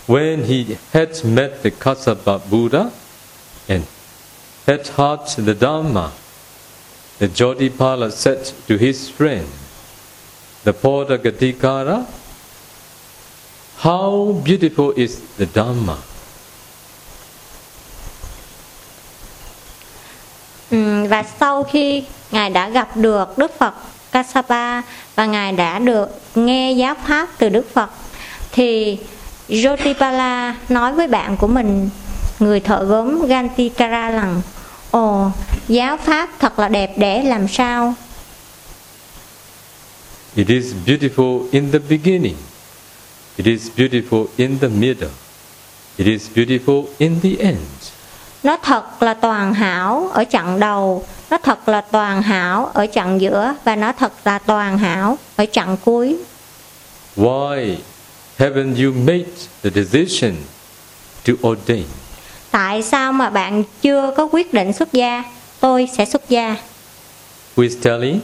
[0.08, 2.84] When he had met the Kassapa Buddha
[3.68, 3.84] and
[4.66, 6.08] had heard the Dhamma,
[7.18, 8.38] the Jodhipala said
[8.68, 9.46] to his friend,
[10.64, 12.04] the Porta Gatikara,
[13.76, 16.13] How beautiful is the Dhamma!
[20.70, 23.74] Ừ, và sau khi ngài đã gặp được Đức Phật
[24.12, 24.82] Kassapa
[25.14, 27.90] và ngài đã được nghe giáo pháp từ Đức Phật
[28.52, 28.98] thì
[29.48, 31.90] Jotipala nói với bạn của mình
[32.38, 34.42] người thợ gốm Gantikara rằng
[34.90, 35.30] ồ
[35.68, 37.94] giáo pháp thật là đẹp đẽ làm sao
[40.36, 42.36] It is beautiful in the beginning.
[43.36, 45.10] It is beautiful in the middle.
[45.96, 47.93] It is beautiful in the end
[48.44, 51.04] nó thật là toàn hảo ở chặng đầu.
[51.30, 55.46] Nó thật là toàn hảo ở chặng giữa và nó thật là toàn hảo ở
[55.52, 56.16] chặng cuối.
[57.16, 57.76] Why
[58.38, 59.30] haven't you made
[59.62, 60.34] the decision
[61.26, 61.84] to ordain?
[62.54, 65.24] tại sao mà bạn chưa có quyết định xuất gia?
[65.60, 66.56] Tôi sẽ xuất gia.
[67.56, 68.20] Who is telling?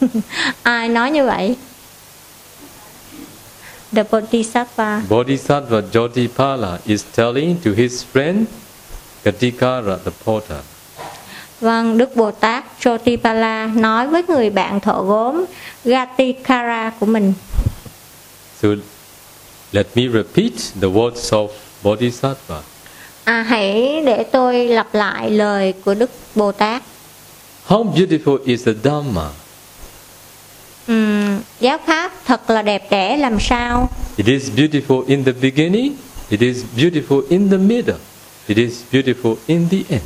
[0.62, 1.56] ai nói như vậy
[3.92, 8.46] the bodhisattva Bodhisattva Jotipala is telling to his friend
[9.24, 10.60] Gatikara the porter.
[11.60, 15.44] Vâng, Đức Bồ Tát Jotipala nói với người bạn thợ gốm
[15.84, 17.32] Gatikara của mình.
[18.62, 18.68] So
[19.72, 21.48] let me repeat the words of
[21.82, 22.60] Bodhisattva.
[23.24, 26.82] À, hãy để tôi lặp lại lời của Đức Bồ Tát.
[27.68, 29.41] How beautiful is the Dhamma!
[30.86, 33.88] Ừm, giáo pháp thật là đẹp đẽ làm sao?
[34.16, 35.92] It is beautiful in the beginning,
[36.30, 37.96] it is beautiful in the middle,
[38.46, 40.02] it is beautiful in the end.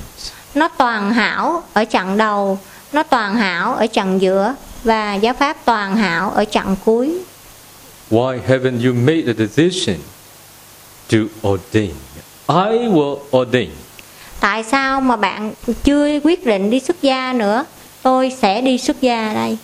[0.55, 2.59] Nó toàn hảo ở chặng đầu,
[2.93, 7.19] nó toàn hảo ở chặng giữa và giáo pháp toàn hảo ở chặng cuối.
[8.11, 9.97] Why haven't you made a decision
[11.13, 11.91] to ordain?
[12.49, 13.71] I will ordain.
[14.41, 15.53] Tại sao mà bạn
[15.85, 17.65] chưa quyết định đi xuất gia nữa?
[18.03, 19.59] Tôi sẽ đi xuất gia đây.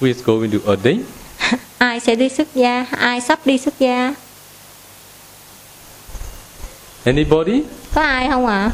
[0.00, 1.02] Who is going to ordain?
[1.78, 2.86] ai sẽ đi xuất gia?
[2.90, 4.14] Ai sắp đi xuất gia?
[7.04, 7.62] Anybody?
[7.94, 8.70] Có ai không ạ?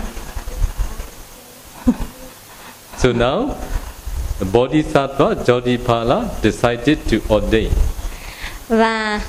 [2.99, 3.49] So now,
[4.39, 7.71] the Bodhisattva Jodhipala decided to ordain.
[8.69, 9.21] và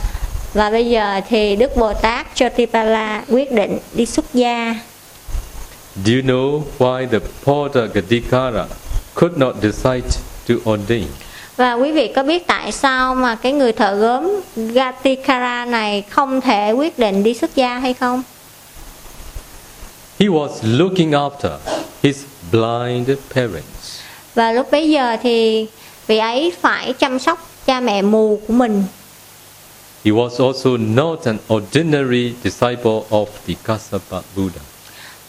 [0.53, 4.75] và bây giờ thì Đức Bồ Tát Jotipala quyết định đi xuất gia.
[6.05, 8.65] Do you know why the Porta Gadikara
[9.15, 10.09] could not decide
[10.47, 11.05] to ordain?
[11.57, 16.41] Và quý vị có biết tại sao mà cái người thợ gốm Gatikara này không
[16.41, 18.23] thể quyết định đi xuất gia hay không?
[20.19, 21.57] He was looking after
[22.03, 23.99] his blind parents.
[24.35, 25.67] Và lúc bấy giờ thì
[26.07, 28.83] vị ấy phải chăm sóc cha mẹ mù của mình.
[30.05, 34.61] He was also not an ordinary disciple of the Kassapa Buddha.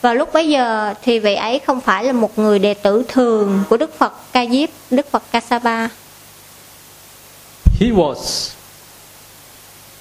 [0.02, 3.62] Và lúc bấy giờ thì vị ấy không phải là một người đệ tử thường
[3.68, 5.88] của Đức Phật Ca Diếp, Đức Phật Kassapa.
[7.82, 8.54] He was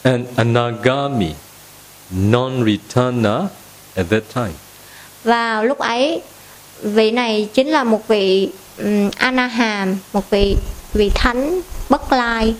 [0.04, 1.34] an anagami,
[2.12, 3.50] non-returner
[3.96, 4.54] at that time.
[5.24, 6.22] Và lúc ấy
[6.82, 10.58] vị này chính là một vị um, Anaham, một vị
[10.94, 12.56] vị thánh bất lai.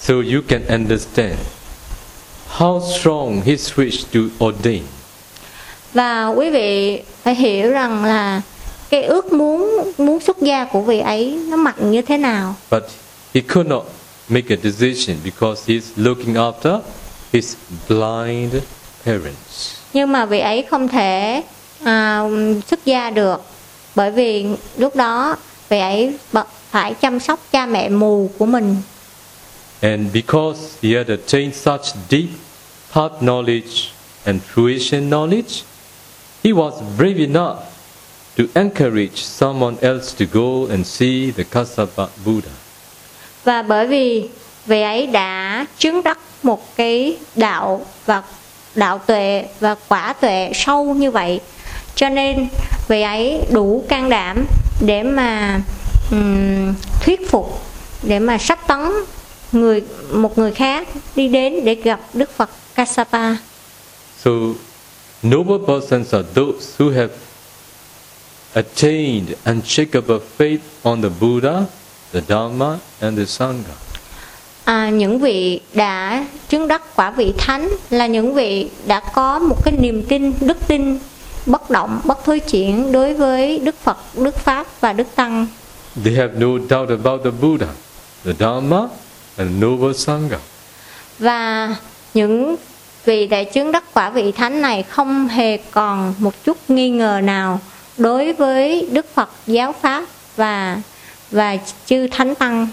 [0.00, 1.38] So you can understand
[2.48, 4.82] how strong his wish to ordain.
[5.94, 8.42] Và quý vị phải hiểu rằng là
[8.90, 12.54] cái ước muốn muốn xuất gia của vị ấy nó mạnh như thế nào.
[12.70, 12.82] But
[13.34, 13.84] he could not
[14.28, 16.80] make a decision because he's looking after
[17.32, 17.56] his
[17.88, 18.62] blind
[19.04, 19.74] parents.
[19.92, 21.42] Nhưng mà vị ấy không thể
[22.66, 23.40] xuất gia được
[23.94, 25.36] bởi vì lúc đó
[25.68, 26.16] vị ấy
[26.70, 28.76] phải chăm sóc cha mẹ mù của mình
[29.80, 32.28] And because he had attained such deep
[32.90, 33.92] heart knowledge
[34.24, 35.62] and fruition knowledge,
[36.44, 37.58] he was brave enough
[38.36, 42.50] to encourage someone else to go and see the Kassapa Buddha.
[43.48, 44.28] Và bởi vì
[44.66, 48.22] vị ấy đã chứng đắc một cái đạo và
[48.74, 51.40] đạo tuệ và quả tuệ sâu như vậy
[51.94, 52.48] cho nên
[52.88, 54.46] vị ấy đủ can đảm
[54.80, 55.60] để mà
[56.10, 57.60] um, thuyết phục
[58.02, 58.80] để mà sách tấn
[59.52, 59.82] người
[60.12, 63.36] một người khác đi đến để gặp Đức Phật Kassapa.
[64.24, 64.30] So,
[65.22, 67.10] noble persons are those who have
[68.52, 71.64] attained unshakable faith on the Buddha,
[72.12, 73.74] the Dharma, and the Sangha.
[74.64, 79.64] à, những vị đã chứng đắc quả vị thánh là những vị đã có một
[79.64, 80.98] cái niềm tin đức tin
[81.46, 85.46] bất động bất thối chuyển đối với đức phật đức pháp và đức tăng
[86.04, 87.66] They have no doubt about the Buddha,
[88.24, 88.78] the Dharma,
[89.36, 90.38] and noble Sangha.
[91.18, 91.74] và
[92.14, 92.56] những
[93.04, 97.20] vị đại chứng đắc quả vị thánh này không hề còn một chút nghi ngờ
[97.24, 97.60] nào
[97.98, 100.04] đối với đức phật giáo pháp
[100.36, 100.80] và
[101.30, 101.56] và
[101.86, 102.68] chư thánh tăng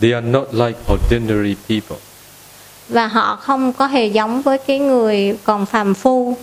[0.00, 1.96] They are not like ordinary people.
[2.88, 6.36] và họ không có hề giống với cái người còn phàm phu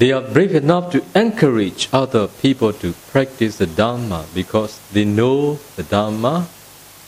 [0.00, 5.54] They are brave enough to encourage other people to practice the Dharma because they know
[5.76, 6.40] the Dharma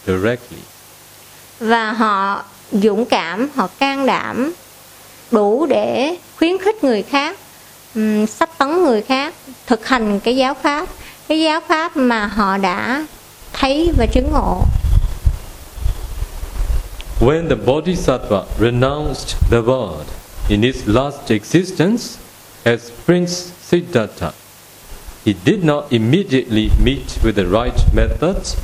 [0.07, 0.59] directly.
[1.61, 4.53] và họ dũng cảm họ can đảm
[5.31, 7.39] đủ để khuyến khích người khác
[7.95, 9.35] um, sách tấn người khác
[9.67, 10.89] thực hành cái giáo pháp
[11.29, 13.07] cái giáo pháp mà họ đã
[13.53, 14.65] thấy và chứng ngộ.
[17.21, 20.05] When the Bodhisattva renounced the world
[20.49, 22.19] in his last existence
[22.65, 24.33] as Prince Siddhartha,
[25.25, 28.57] he did not immediately meet with the right methods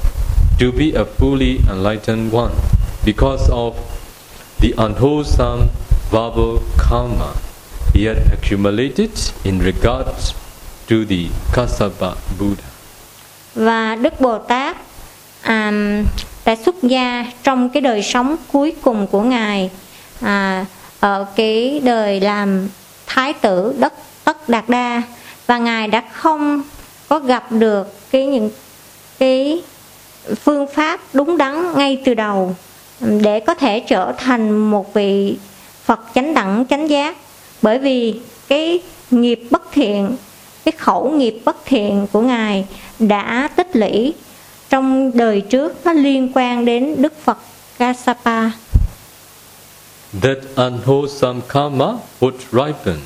[0.59, 2.53] to be a fully enlightened one
[3.05, 3.75] because of
[4.61, 5.69] the unwholesome
[6.11, 7.35] verbal karma
[7.93, 9.11] he had accumulated
[9.45, 10.07] in regard
[10.93, 11.17] to the
[11.55, 12.69] Kassapa Buddha.
[13.55, 14.77] và đức bồ tát
[15.43, 15.73] à,
[16.45, 19.71] đã xuất gia trong cái đời sống cuối cùng của ngài
[20.21, 20.67] à,
[21.01, 22.69] ở cái đời làm
[23.07, 23.93] thái tử đất
[24.25, 25.03] tất đạt đa
[25.47, 26.63] và ngài đã không
[27.09, 28.51] có gặp được cái những
[29.19, 29.63] cái
[30.45, 32.57] phương pháp đúng đắn ngay từ đầu
[33.01, 35.37] để có thể trở thành một vị
[35.85, 37.17] Phật chánh đẳng chánh giác
[37.63, 38.81] bởi vì cái
[39.11, 40.17] nghiệp bất thiện
[40.65, 42.67] cái khẩu nghiệp bất thiện của ngài
[42.99, 44.15] đã tích lũy
[44.71, 47.39] trong đời trước nó liên quan đến Đức Phật
[47.79, 48.51] Kassapa
[50.23, 52.97] That unwholesome karma would ripen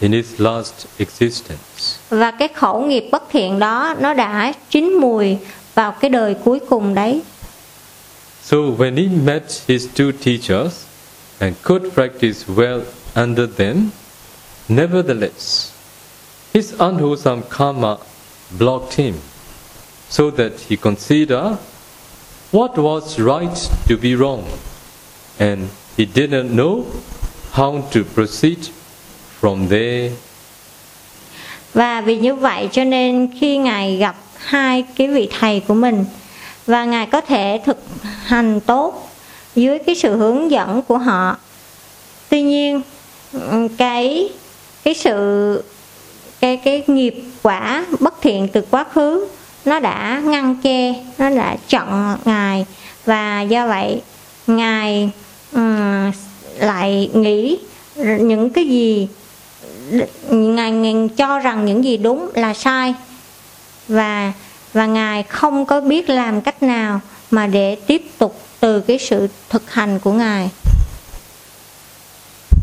[0.00, 1.98] in his last existence.
[2.10, 5.36] và cái khẩu nghiệp bất thiện đó nó đã chín mùi
[5.74, 7.20] vào cái đời cuối cùng đấy
[8.42, 10.72] So when he met his two teachers
[11.38, 12.80] and could practice well
[13.14, 13.90] under them,
[14.68, 15.70] nevertheless,
[16.58, 17.98] his unwholesome karma
[18.58, 19.14] blocked him,
[20.08, 21.56] so that he considered
[22.50, 24.44] what was right to be wrong,
[25.38, 26.84] and he didn't know
[27.52, 28.70] how to proceed
[29.40, 30.10] from there.
[31.74, 36.04] và vì như vậy cho nên khi ngài gặp hai cái vị thầy của mình
[36.66, 37.78] và ngài có thể thực
[38.24, 39.10] hành tốt
[39.54, 41.36] dưới cái sự hướng dẫn của họ
[42.28, 42.82] tuy nhiên
[43.78, 44.28] cái
[44.84, 45.62] cái sự
[46.40, 49.28] cái cái nghiệp quả bất thiện từ quá khứ
[49.64, 52.66] nó đã ngăn che nó đã chặn ngài.
[53.04, 54.02] Và do vậy
[54.46, 55.10] ngài
[55.52, 56.12] ừm,
[56.58, 57.58] lại nghĩ
[57.96, 59.08] những cái gì
[60.30, 62.94] ngài, ngài cho rằng những gì đúng là sai.
[63.88, 64.32] Và
[64.72, 69.28] và ngài không có biết làm cách nào mà để tiếp tục từ cái sự
[69.48, 70.48] thực hành của ngài.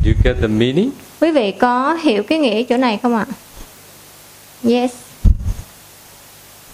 [0.05, 0.89] You get the meaning?
[1.21, 3.25] quý vị có hiểu cái nghĩa chỗ này không ạ
[4.65, 5.05] yes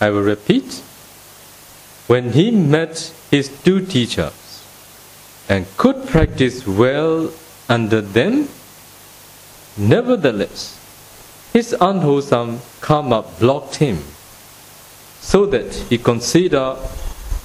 [0.02, 0.82] I will repeat.
[2.08, 4.66] When he met his two teachers
[5.48, 7.32] and could practice well
[7.70, 8.50] under them,
[9.78, 10.80] nevertheless,
[11.54, 14.00] his unwholesome karma blocked him,
[15.20, 16.78] so that he considered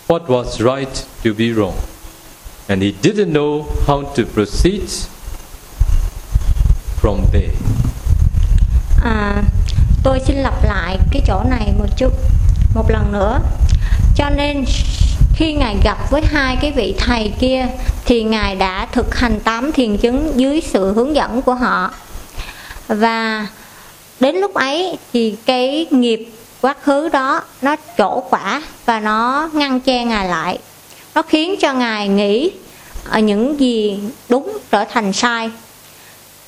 [0.06, 1.78] what was right to be wrong,
[2.70, 4.88] and he didn't know how to proceed
[6.98, 7.52] from there.
[9.02, 9.44] à,
[10.06, 12.12] tôi xin lặp lại cái chỗ này một chút,
[12.74, 13.38] một lần nữa.
[14.16, 14.64] Cho nên
[15.36, 17.66] khi ngài gặp với hai cái vị thầy kia
[18.04, 21.90] thì ngài đã thực hành tám thiền chứng dưới sự hướng dẫn của họ.
[22.88, 23.46] Và
[24.20, 26.28] đến lúc ấy thì cái nghiệp
[26.60, 30.58] quá khứ đó nó trổ quả và nó ngăn che ngài lại.
[31.14, 32.50] Nó khiến cho ngài nghĩ
[33.08, 33.98] ở những gì
[34.28, 35.50] đúng trở thành sai.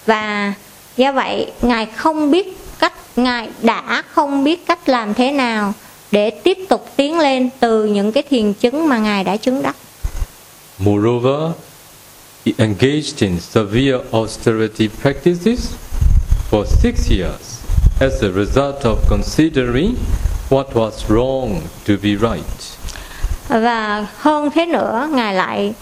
[0.06, 0.52] Và
[0.96, 2.57] do vậy ngài không biết
[3.18, 5.74] ngài đã không biết cách làm thế nào
[6.10, 9.76] để tiếp tục tiến lên từ những cái thiền chứng mà ngài đã chứng đắc
[10.78, 11.52] Moreover,
[12.46, 15.72] he engaged in severe austerity practices
[16.50, 17.58] for six years
[18.00, 19.94] as a result of considering
[20.50, 22.44] what was wrong to be right.
[23.48, 25.74] và hơn thế nữa ngài lại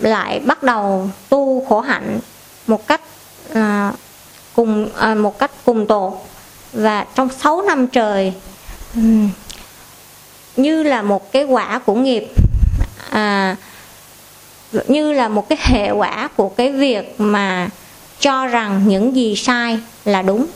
[0.00, 2.20] lại bắt đầu tu khổ hạnh
[2.66, 3.00] một cách
[3.54, 3.92] à,
[4.54, 6.12] cùng à, một cách cùng tột
[6.74, 8.32] và trong 6 năm trời
[10.56, 12.24] như là một cái quả của nghiệp
[13.10, 13.56] à,
[14.88, 17.68] như là một cái hệ quả của cái việc mà
[18.20, 20.46] cho rằng những gì sai là đúng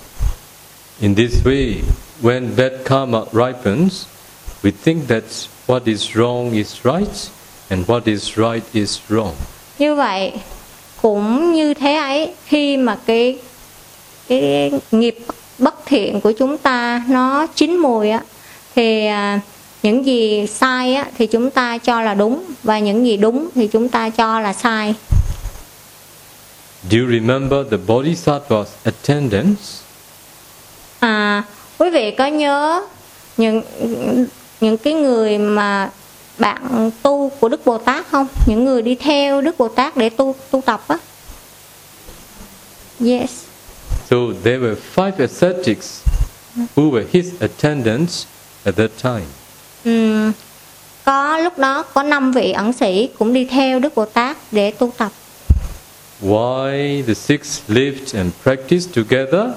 [1.00, 1.74] In this way,
[2.22, 4.04] when bad karma ripens,
[4.62, 5.22] we think that
[5.66, 7.30] what is wrong is right
[7.68, 9.32] and what is right is wrong.
[9.78, 10.32] như vậy
[11.02, 13.38] cũng như thế ấy khi mà cái
[14.28, 15.18] cái nghiệp
[15.58, 18.20] bất thiện của chúng ta nó chín mùi á
[18.74, 19.40] thì à,
[19.82, 23.66] những gì sai á thì chúng ta cho là đúng và những gì đúng thì
[23.66, 24.94] chúng ta cho là sai
[26.90, 29.82] Do you remember the Bodhisattva's attendants?
[31.00, 31.42] à
[31.78, 32.82] quý vị có nhớ
[33.36, 33.62] những
[34.60, 35.90] những cái người mà
[36.38, 38.26] bạn tu của Đức Bồ Tát không?
[38.46, 40.98] Những người đi theo Đức Bồ Tát để tu tu tập á.
[43.04, 43.47] Yes.
[44.10, 46.02] So there were five ascetics
[46.74, 48.26] who were his attendants
[48.64, 49.26] at that time.
[49.84, 50.32] Ừm,
[51.04, 54.70] có lúc đó có năm vị ẩn sĩ cũng đi theo Đức Bồ Tát để
[54.70, 55.12] tu tập.
[56.22, 59.52] Why the six lived and practiced together?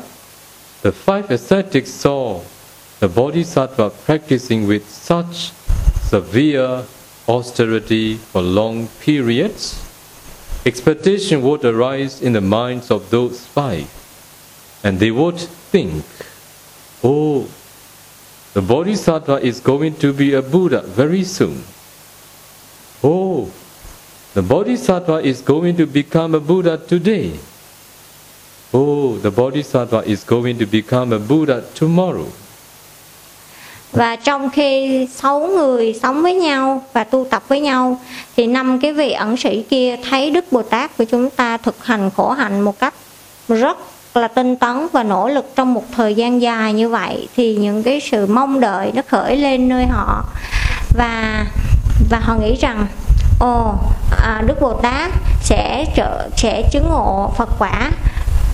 [0.84, 2.40] The five ascetics saw
[3.00, 5.52] the Bodhisattva practicing with such
[6.12, 6.84] severe
[7.28, 9.76] austerity for long periods.
[10.66, 13.86] Expectation would arise in the minds of those five,
[14.84, 16.04] and they would think,
[17.04, 17.48] Oh,
[18.54, 21.64] the Bodhisattva is going to be a Buddha very soon.
[23.04, 23.50] Oh,
[24.34, 27.32] the Bodhisattva is going to become a Buddha today.
[28.74, 32.28] Oh, the Bodhisattva is going to become a Buddha tomorrow.
[33.92, 38.00] Và trong khi sáu người sống với nhau và tu tập với nhau
[38.36, 41.86] thì năm cái vị ẩn sĩ kia thấy Đức Bồ Tát của chúng ta thực
[41.86, 42.94] hành khổ hạnh một cách
[43.48, 43.78] rất
[44.18, 47.84] là tinh tấn và nỗ lực trong một thời gian dài như vậy thì những
[47.84, 50.26] cái sự mong đợi nó khởi lên nơi họ.
[50.96, 51.46] Và
[52.10, 52.88] và họ nghĩ rằng
[53.40, 53.74] ồ
[54.24, 57.92] à, Đức Bồ Tát sẽ trợ sẽ chứng ngộ Phật quả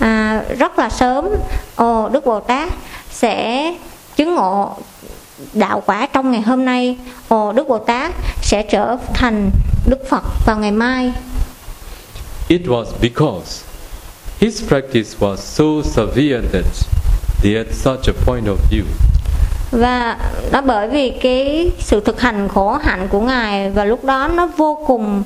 [0.00, 1.28] à, rất là sớm.
[1.76, 2.68] Ồ Đức Bồ Tát
[3.10, 3.74] sẽ
[4.16, 4.76] chứng ngộ
[5.52, 6.96] đạo quả trong ngày hôm nay.
[7.28, 9.50] Ồ Đức Bồ Tát sẽ trở thành
[9.86, 11.12] Đức Phật vào ngày mai.
[12.48, 13.67] It was because
[14.40, 16.64] his practice was so severe that
[17.42, 18.84] they had such a point of view.
[19.70, 20.18] và
[20.52, 24.46] đó bởi vì cái sự thực hành khổ hạnh của ngài và lúc đó nó
[24.56, 25.22] vô cùng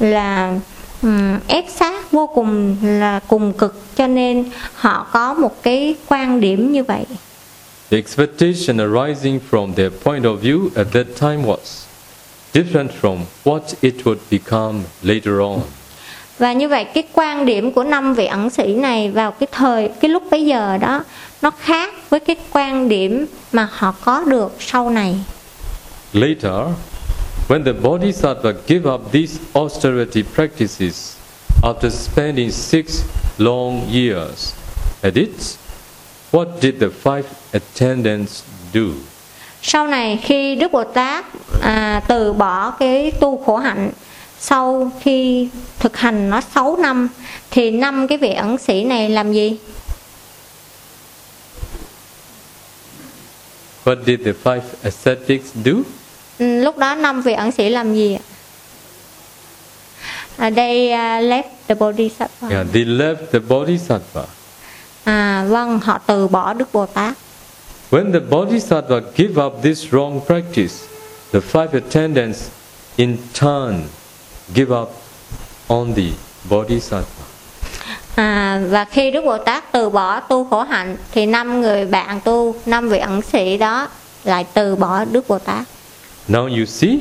[0.00, 0.54] là
[1.02, 4.44] um, ép sát vô cùng là cùng cực cho nên
[4.74, 7.04] họ có một cái quan điểm như vậy
[7.90, 11.86] The expectation arising from their point of view at that time was
[12.52, 15.60] different from what it would become later on.
[16.38, 19.88] Và như vậy cái quan điểm của năm vị ẩn sĩ này vào cái thời
[20.00, 21.04] cái lúc bấy giờ đó
[21.42, 25.14] nó khác với cái quan điểm mà họ có được sau này
[26.12, 26.72] Later,
[27.48, 31.16] when the Bodhisattva gave up these austerity practices
[31.62, 33.02] after spending six
[33.38, 34.54] long years
[35.02, 35.30] at it,
[36.32, 37.22] what did the five
[37.52, 38.80] attendants do?
[39.62, 41.24] sau này khi Đức Bồ Tát
[41.62, 43.90] à, từ bỏ cái tu khổ hạnh
[44.48, 47.08] sau khi thực hành nó 6 năm
[47.50, 49.56] thì năm cái vị ẩn sĩ này làm gì
[53.84, 55.72] What did the five ascetics do?
[56.38, 58.18] Ừ, lúc đó năm vị ẩn sĩ làm gì
[60.36, 64.24] à, they uh, left the bodhisattva Yeah, they left the Bodhisattva.
[65.04, 67.14] à vâng họ từ bỏ Đức Bồ Tát
[67.90, 70.74] When the Bodhisattva gave up this wrong practice,
[71.32, 72.38] the five attendants
[72.96, 73.82] in turn
[74.54, 74.88] give up
[75.68, 76.10] on the
[76.50, 77.24] Bodhisattva.
[78.16, 82.20] À, và khi Đức Bồ Tát từ bỏ tu khổ hạnh thì năm người bạn
[82.20, 83.88] tu, năm vị ẩn sĩ đó
[84.24, 85.64] lại từ bỏ Đức Bồ Tát.
[86.28, 86.98] Now you see,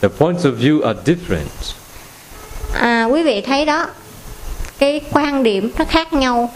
[0.00, 1.74] the points of view are different.
[2.74, 3.86] À, quý vị thấy đó,
[4.78, 6.50] cái quan điểm nó khác nhau.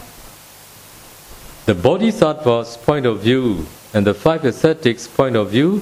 [1.65, 3.55] The Bodhisattva's point of view
[3.93, 5.79] and the five ascetics' point of view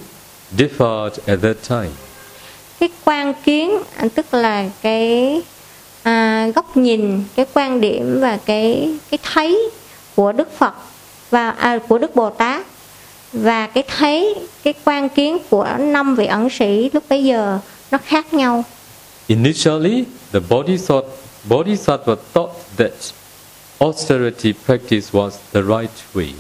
[0.58, 1.92] differed at that time.
[2.84, 3.80] Cái quan kiến
[4.16, 5.42] tức là cái
[6.04, 9.70] à, góc nhìn, cái quan điểm và cái cái thấy
[10.16, 10.74] của Đức Phật
[11.32, 12.66] và à, của Đức Bồ Tát
[13.34, 17.60] và cái thấy cái quan kiến của năm vị ẩn sĩ lúc bấy giờ
[17.92, 18.64] nó khác nhau.
[19.28, 20.04] Initially,
[20.34, 21.10] the Bodhisattva,
[21.50, 22.92] Bodhisattva thought that
[23.80, 26.32] austerity practice was the right way.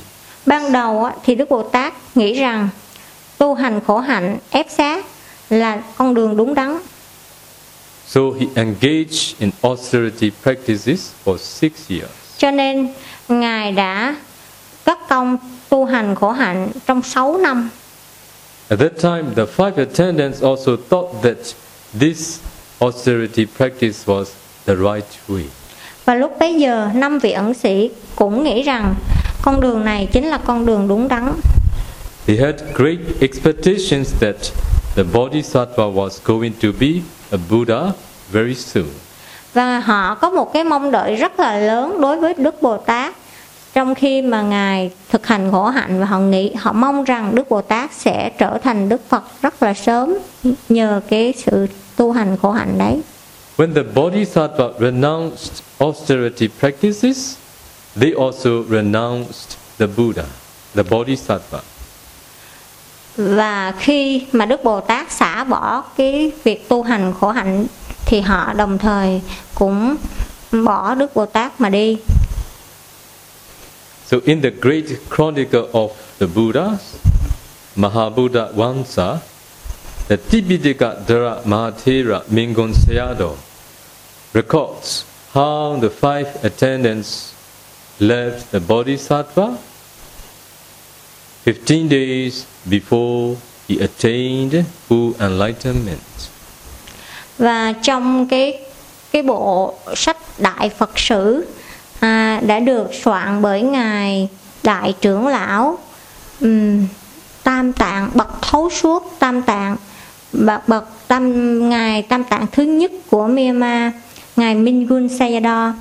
[0.45, 2.69] Ban đầu á, thì Đức Bồ Tát nghĩ rằng
[3.37, 5.05] tu hành khổ hạnh ép sát
[5.59, 6.77] là con đường đúng đắn.
[8.07, 12.11] So he engaged in austerity practices for six years.
[12.37, 12.87] Cho nên
[13.27, 14.15] Ngài đã
[14.85, 15.37] cất công
[15.69, 17.69] tu hành khổ hạnh trong 6 năm.
[18.69, 21.37] At that time, the five attendants also thought that
[21.99, 22.39] this
[22.79, 24.25] austerity practice was
[24.65, 25.43] the right way.
[26.05, 28.95] Và lúc bấy giờ năm vị ẩn sĩ cũng nghĩ rằng
[29.41, 31.33] con đường này chính là con đường đúng đắn
[32.27, 34.35] He had great expectations that
[34.95, 37.91] the Bodhisattva was going to be a Buddha
[38.31, 38.85] very soon.
[39.53, 43.15] và họ có một cái mong đợi rất là lớn đối với Đức Bồ Tát
[43.73, 47.49] trong khi mà ngài thực hành khổ hạnh và họ nghĩ họ mong rằng Đức
[47.49, 50.13] Bồ Tát sẽ trở thành Đức Phật rất là sớm
[50.69, 53.01] nhờ cái sự tu hành khổ hạnh đấy
[53.57, 57.35] When the Bodhisattva renounced austerity practices,
[57.95, 60.23] they also renounced the Buddha,
[60.75, 61.59] the Bodhisattva
[63.17, 67.65] và khi mà Đức Bồ Tát xả bỏ cái việc tu hành khổ hạnh
[68.05, 69.21] thì họ đồng thời
[69.55, 69.95] cũng
[70.65, 71.97] bỏ Đức Bồ Tát mà đi.
[74.05, 74.85] So in the great
[75.15, 75.89] chronicle of
[76.19, 76.95] the Buddhas,
[77.75, 79.17] Mahabuddha Vansa,
[80.07, 83.35] the Tipitaka Dara Mahathera Mingon Sayadaw
[84.33, 87.33] records how the five attendants
[87.99, 89.57] left the Bodhisattva
[91.45, 93.35] 15 days before
[93.69, 95.99] he attained full enlightenment.
[97.37, 98.59] và trong cái
[99.11, 101.45] cái bộ sách Đại Phật sử
[101.99, 104.29] à, đã được soạn bởi ngài
[104.63, 105.77] Đại trưởng lão
[106.41, 106.87] um,
[107.43, 109.75] Tam Tạng bậc thấu suốt Tam Tạng
[110.33, 113.93] bậc bậc tam ngài Tam Tạng thứ nhất của Myanmar
[114.35, 115.71] ngài Mingun Sayadaw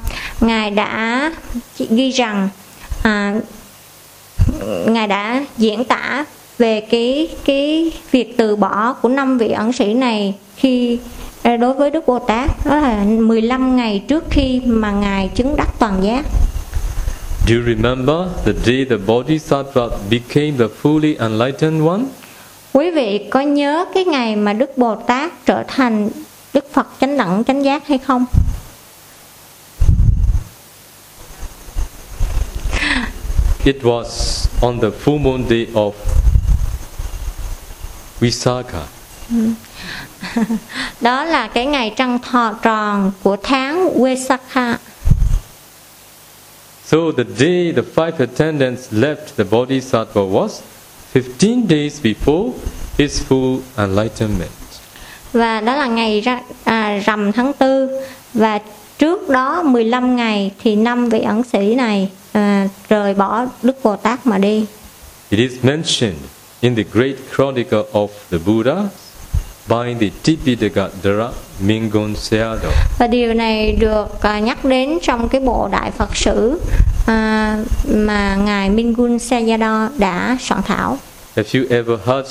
[0.41, 1.33] ngài đã
[1.79, 2.49] ghi rằng
[3.03, 3.35] à,
[4.87, 6.25] ngài đã diễn tả
[6.59, 10.99] về cái cái việc từ bỏ của năm vị ẩn sĩ này khi
[11.43, 15.57] à, đối với Đức Bồ Tát đó là 15 ngày trước khi mà ngài chứng
[15.57, 16.25] đắc toàn giác.
[17.47, 22.01] Do you remember the day the Bodhisattva became the fully enlightened one?
[22.73, 26.11] Quý vị có nhớ cái ngày mà Đức Bồ Tát trở thành
[26.55, 28.25] Đức Phật chánh đẳng chánh giác hay không?
[33.65, 35.93] It was on the full moon day of
[38.21, 38.87] Visakha.
[41.01, 44.79] Đó là cái ngày trăng thọ tròn của tháng Vesakha.
[46.85, 50.61] So the day the five attendants left the Bodhisattva was
[51.15, 52.51] 15 days before
[52.99, 54.51] his full enlightenment.
[55.33, 57.89] Và đó là ngày ra, à, rằm tháng tư
[58.35, 58.59] và
[58.99, 63.97] trước đó 15 ngày thì năm vị ẩn sĩ này à, rời bỏ Đức Bồ
[63.97, 64.65] Tát mà đi.
[65.31, 66.19] It is mentioned
[66.61, 68.89] in the great chronicle of the Buddha
[69.69, 70.89] by the Tipitaka
[71.61, 72.71] Mingon Sayadaw.
[72.99, 76.61] Và điều này được à, nhắc đến trong cái bộ Đại Phật sử
[77.07, 77.59] à,
[77.89, 80.99] mà ngài Mingun Sayadaw đã soạn thảo.
[81.37, 82.29] Have you ever heard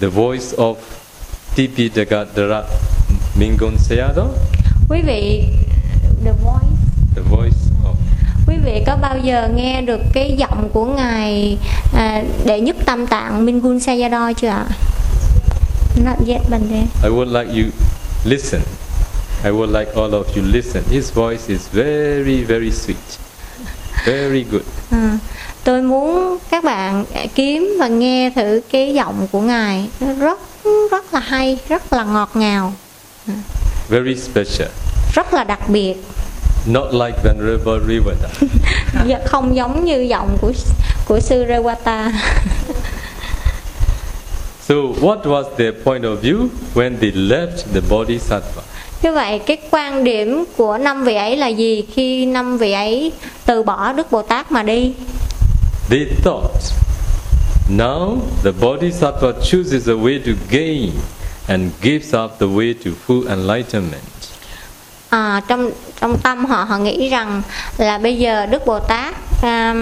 [0.00, 0.74] the voice of
[1.56, 2.24] Tipitaka
[3.38, 4.28] Mingon Sayadaw?
[4.88, 5.44] Quý vị
[6.24, 6.68] The Voice
[7.16, 7.56] The voice
[8.48, 11.58] Quý vị có bao giờ nghe được cái giọng của ngài
[11.94, 14.64] à, đệ nhất tam tạng Mingun Sayadaw chưa ạ?
[16.04, 16.86] Not yet, there.
[17.02, 17.70] I would like you
[18.24, 18.60] listen.
[19.44, 20.82] I would like all of you listen.
[20.90, 22.96] His voice is very very sweet.
[24.06, 24.62] Very good.
[24.90, 25.18] À,
[25.64, 30.40] tôi muốn các bạn kiếm và nghe thử cái giọng của ngài nó rất
[30.90, 32.72] rất là hay rất là ngọt ngào
[33.88, 34.68] Very special.
[35.14, 35.96] rất là đặc biệt
[36.66, 38.28] Not like Venerable Rivada.
[39.26, 40.52] Không giống như giọng của
[41.04, 42.10] của sư Rewata
[44.68, 48.62] so what was their point of view when they left the Bodhisattva?
[49.02, 53.12] như vậy cái quan điểm của năm vị ấy là gì khi năm vị ấy
[53.46, 54.92] từ bỏ Đức Bồ Tát mà đi
[55.90, 56.60] They thought,
[57.70, 60.90] now the Bodhisattva chooses a way to gain
[61.48, 64.02] and gives up the way to full enlightenment.
[65.10, 65.70] à, trong
[66.00, 67.42] trong tâm họ họ nghĩ rằng
[67.78, 69.74] là bây giờ Đức Bồ Tát à,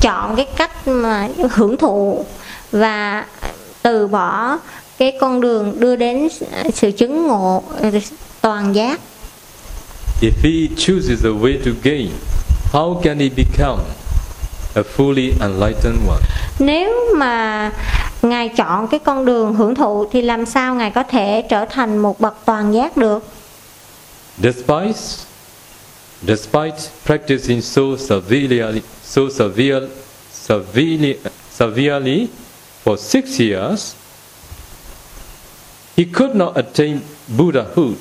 [0.00, 2.24] chọn cái cách mà hưởng thụ
[2.72, 3.24] và
[3.82, 4.58] từ bỏ
[4.98, 6.28] cái con đường đưa đến
[6.74, 7.62] sự chứng ngộ
[8.40, 9.00] toàn giác
[10.20, 12.10] If he chooses a way to gain,
[12.72, 13.82] how can he become
[14.74, 16.20] a fully enlightened one?
[16.58, 17.70] nếu mà
[18.22, 21.98] ngài chọn cái con đường hưởng thụ thì làm sao ngài có thể trở thành
[21.98, 23.31] một bậc toàn giác được
[24.40, 25.26] Despite,
[26.24, 29.88] despite practicing so severely, so severe,
[30.30, 31.18] severely,
[31.50, 32.28] severely
[32.82, 33.94] for six years,
[35.96, 37.98] he could not attain Buddhahood.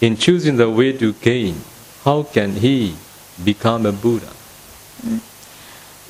[0.00, 1.54] In choosing the way to gain,
[2.04, 2.94] how can he
[3.44, 4.26] become a Buddha?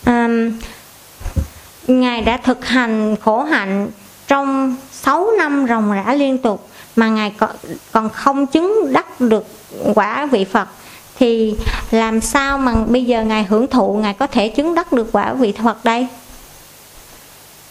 [0.07, 0.59] Um,
[1.87, 3.91] ngài đã thực hành khổ hạnh
[4.27, 7.33] trong 6 năm ròng rã liên tục mà ngài
[7.93, 9.45] còn, không chứng đắc được
[9.95, 10.69] quả vị Phật
[11.19, 11.55] thì
[11.91, 15.35] làm sao mà bây giờ ngài hưởng thụ ngài có thể chứng đắc được quả
[15.35, 16.07] vị Phật đây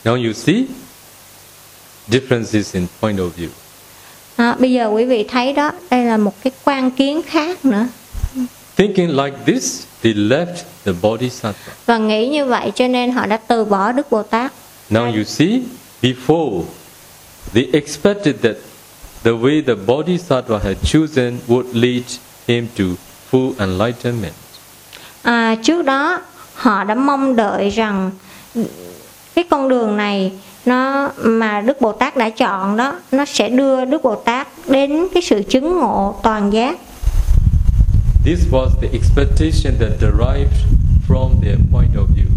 [0.06, 0.64] Now you see
[2.10, 3.48] differences in point of view.
[4.36, 7.86] à, bây giờ quý vị thấy đó đây là một cái quan kiến khác nữa
[8.76, 10.56] Thinking like this, they left
[10.86, 11.74] the bodhisattva.
[11.86, 14.52] và nghĩ như vậy cho nên họ đã từ bỏ Đức Bồ Tát
[14.90, 15.60] Now you see,
[16.02, 16.64] before
[17.54, 18.56] they expected that
[19.24, 22.04] the way the bodhisattva had chosen would lead
[22.48, 22.84] him to
[23.32, 24.34] full enlightenment.
[25.24, 26.22] à, trước đó
[26.56, 28.12] họ đã mong đợi rằng
[29.36, 30.32] cái con đường này
[30.66, 35.08] nó mà Đức Bồ Tát đã chọn đó nó sẽ đưa Đức Bồ Tát đến
[35.14, 36.78] cái sự chứng ngộ toàn giác
[38.26, 40.58] This was the expectation that derived
[41.08, 42.28] from their point of view.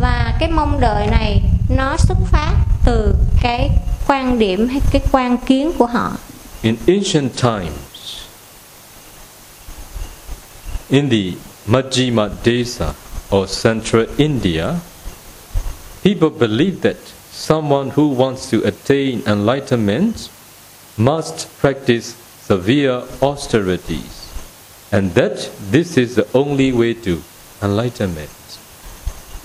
[0.00, 1.42] và cái mong đợi này
[1.76, 2.54] nó xuất phát
[2.84, 3.70] từ cái
[4.12, 6.12] quan điểm hay cái quan kiến của họ
[6.62, 8.26] In ancient times,
[10.90, 11.32] in the
[11.66, 12.92] Majjhima Desa
[13.30, 14.74] or central India,
[16.04, 16.96] people believe that
[17.32, 20.14] someone who wants to attain enlightenment
[20.96, 22.14] must practice
[22.48, 24.28] severe austerities,
[24.90, 27.10] and that this is the only way to
[27.62, 28.30] enlightenment.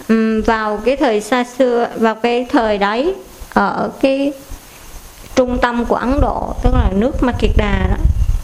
[0.07, 3.13] Ừm, vào cái thời xa xưa vào cái thời đấy
[3.53, 4.33] ở cái
[5.37, 7.95] trung tâm của Ấn Độ tức là nước Ma Kiệt Đà đó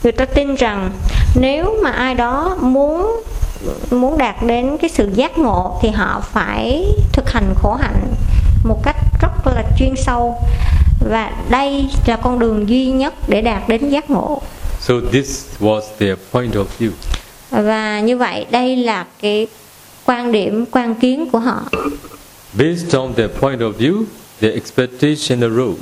[0.03, 0.91] người ta tin rằng
[1.35, 3.21] nếu mà ai đó muốn
[3.91, 8.13] muốn đạt đến cái sự giác ngộ thì họ phải thực hành khổ hạnh
[8.63, 10.35] một cách rất là chuyên sâu
[11.09, 14.41] và đây là con đường duy nhất để đạt đến giác ngộ
[14.79, 16.89] So this was their point of view.
[17.51, 19.47] và như vậy đây là cái
[20.05, 21.61] quan điểm quan kiến của họ
[22.53, 24.03] Based on their point of view,
[24.41, 25.81] their expectation arose.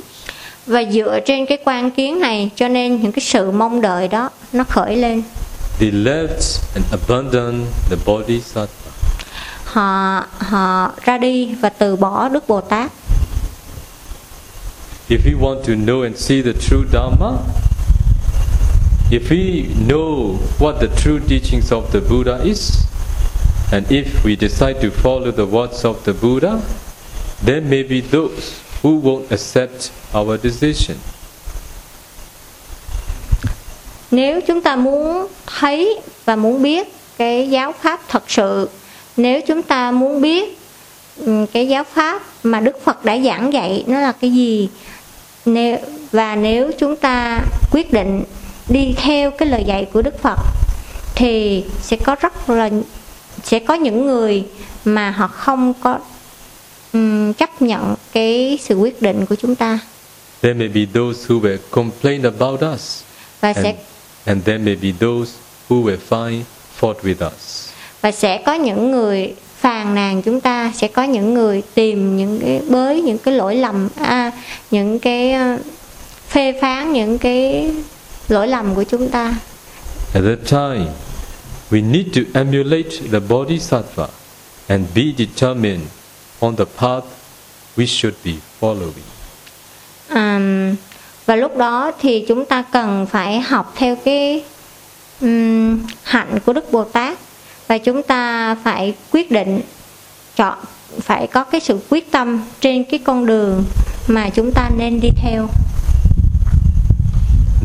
[0.66, 4.30] Và dựa trên cái quan kiến này cho nên những cái sự mong đợi đó
[4.52, 5.22] nó khởi lên
[5.78, 8.90] They left and abandoned the bodhisattva.
[9.64, 12.92] họ họ ra đi và từ bỏ đức bồ tát
[15.08, 17.38] If we want to know and see the true Dharma,
[19.10, 22.70] if we know what the true teachings of the Buddha is,
[23.72, 26.60] and if we decide to follow the words of the Buddha,
[27.44, 30.96] then maybe those who won't accept our decision.
[34.12, 38.68] nếu chúng ta muốn thấy và muốn biết cái giáo pháp thật sự
[39.16, 40.58] nếu chúng ta muốn biết
[41.16, 44.68] ừ, cái giáo pháp mà đức phật đã giảng dạy nó là cái gì
[45.44, 45.76] nếu
[46.12, 47.40] và nếu chúng ta
[47.72, 48.24] quyết định
[48.68, 50.38] đi theo cái lời dạy của đức phật
[51.14, 52.70] thì sẽ có rất là
[53.44, 54.44] sẽ có những người
[54.84, 55.98] mà họ không có
[56.92, 59.78] um, chấp nhận cái sự quyết định của chúng ta
[60.42, 63.02] There may be those who will complain about us,
[63.40, 63.76] và sẽ and,
[64.24, 65.30] and there may be those
[65.68, 66.42] who will find
[66.80, 67.68] fault with us.
[68.00, 72.40] và sẽ có những người phàn nàn chúng ta sẽ có những người tìm những
[72.40, 74.32] cái bới những cái lỗi lầm à,
[74.70, 75.34] những cái
[76.28, 77.70] phê phán những cái
[78.28, 79.34] lỗi lầm của chúng ta
[80.14, 80.86] At that time,
[81.70, 84.08] we need to emulate the Bodhisattva
[84.68, 85.80] and be determined
[86.40, 87.04] on the path
[87.76, 89.21] we should be following.
[90.14, 90.40] À,
[91.26, 94.44] và lúc đó thì chúng ta cần phải học theo cái
[95.20, 97.18] um, hạnh của đức bồ tát
[97.68, 99.60] và chúng ta phải quyết định
[100.36, 100.58] chọn
[101.00, 103.64] phải có cái sự quyết tâm trên cái con đường
[104.08, 105.48] mà chúng ta nên đi theo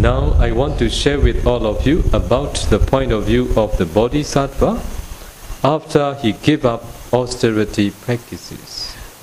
[0.02, 3.78] Now, I want to share with all of you about the point of view of
[3.80, 4.76] the Bodhisattva
[5.64, 8.77] after he gave up austerity practices.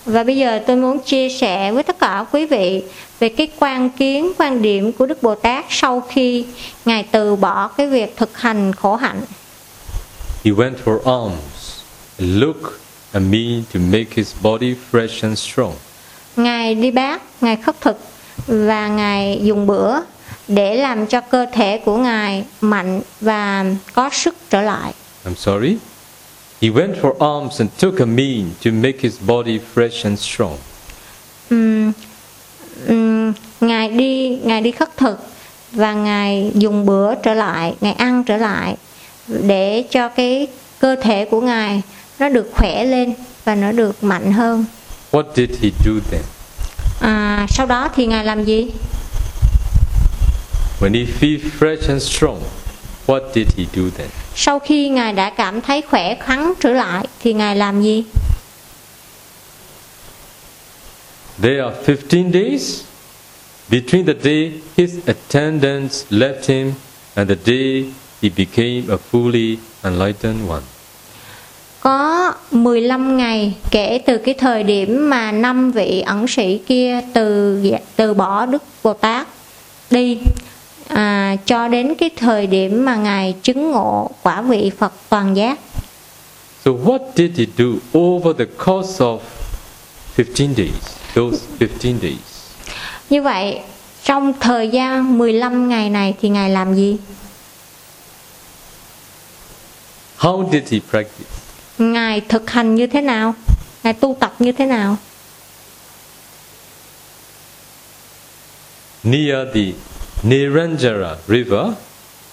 [0.06, 2.82] Và bây giờ tôi muốn chia sẻ với tất cả quý vị
[3.20, 6.46] về cái quan kiến, quan điểm của Đức Bồ Tát sau khi
[6.84, 9.20] Ngài từ bỏ cái việc thực hành khổ hạnh.
[10.44, 11.80] He went for alms,
[12.18, 12.80] a look,
[13.12, 15.72] a mean to make his body fresh and strong.
[16.36, 17.98] Ngài đi bát, Ngài khất thực
[18.46, 19.96] và Ngài dùng bữa
[20.48, 24.92] để làm cho cơ thể của Ngài mạnh và có sức trở lại.
[25.24, 25.76] I'm sorry.
[26.64, 30.58] He went for alms and took a mean to make his body fresh and strong.
[31.50, 31.92] Ừm,
[32.86, 35.18] ừm, ngài đi Ngài đi khất thực
[35.72, 38.76] và Ngài dùng bữa trở lại, Ngài ăn trở lại
[39.28, 40.46] để cho cái
[40.78, 41.82] cơ thể của Ngài
[42.18, 44.64] nó được khỏe lên và nó được mạnh hơn.
[45.12, 46.22] What did he do then?
[47.00, 48.70] À, sau đó thì Ngài làm gì?
[50.80, 52.40] When he felt fresh and strong,
[53.06, 54.08] what did he do then?
[54.36, 58.04] Sau khi Ngài đã cảm thấy khỏe khoắn trở lại thì Ngài làm gì?
[61.42, 62.82] There are 15 days
[63.68, 66.72] between the day his attendants left him
[67.14, 67.84] and the day
[68.22, 70.62] he became a fully enlightened one.
[71.80, 77.58] Có 15 ngày kể từ cái thời điểm mà năm vị ẩn sĩ kia từ
[77.96, 79.26] từ bỏ Đức Bồ Tát
[79.90, 80.18] đi
[80.88, 85.58] à, cho đến cái thời điểm mà ngài chứng ngộ quả vị Phật toàn giác.
[86.64, 89.18] So what did he do over the course of
[90.16, 90.98] 15 days?
[91.14, 92.18] Those 15 days.
[93.10, 93.60] Như vậy
[94.04, 96.96] trong thời gian 15 ngày này thì ngài làm gì?
[100.18, 101.30] How did he practice?
[101.78, 103.34] Ngài thực hành như thế nào?
[103.82, 104.96] Ngài tu tập như thế nào?
[109.04, 109.60] Near the
[110.24, 111.76] Niranjara river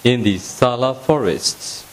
[0.02, 1.84] in the Sala forests,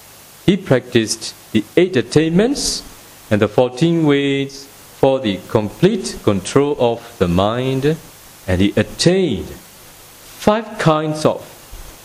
[0.46, 2.84] he practiced the eight attainments
[3.30, 4.66] and the 14 ways
[5.00, 7.98] for the complete control of the mind,
[8.48, 11.44] and he attained five kinds of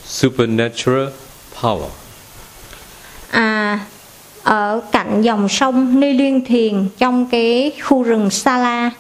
[0.05, 1.13] supernatural
[1.55, 1.91] power.
[3.31, 3.79] À,
[4.43, 8.91] ở cạnh dòng sông Ni Liên Thiền trong cái khu rừng Sala,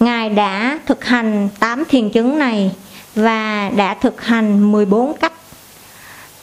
[0.00, 2.70] Ngài đã thực hành 8 thiền chứng này
[3.14, 5.32] và đã thực hành 14 cách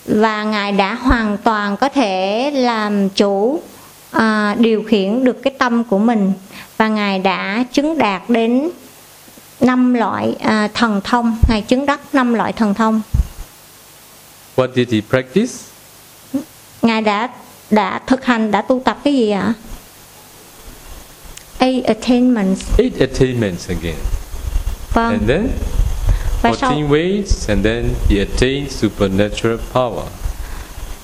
[0.06, 3.62] và Ngài đã hoàn toàn có thể làm chủ
[4.12, 6.34] à, điều khiển được cái tâm của mình
[6.78, 8.70] và Ngài đã chứng đạt đến
[9.60, 13.02] năm loại à, thần thông Ngài chứng đắc năm loại thần thông
[14.56, 15.54] What did he practice?
[16.82, 17.30] Ngài đã
[17.72, 19.54] đã thực hành đã tu tập cái gì ạ?
[21.60, 22.62] Eight attainments.
[22.78, 23.96] Eight attainments again.
[24.94, 25.12] Vâng.
[25.12, 25.48] And then
[26.42, 30.04] Và sau 14 ways, and then he attained supernatural power.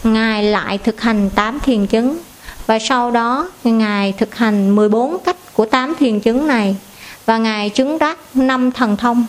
[0.04, 2.18] Ngài lại thực hành 8 thiền chứng
[2.66, 6.76] và sau đó Ngài thực hành 14 cách của 8 thiền chứng này
[7.26, 9.26] và Ngài chứng đắc năm thần thông.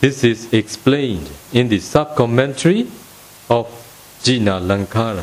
[0.00, 2.84] This is explained in the sub-commentary
[3.48, 3.64] of
[4.22, 5.22] Jina Lankara.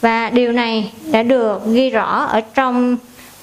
[0.00, 2.96] Và điều này đã được ghi rõ ở trong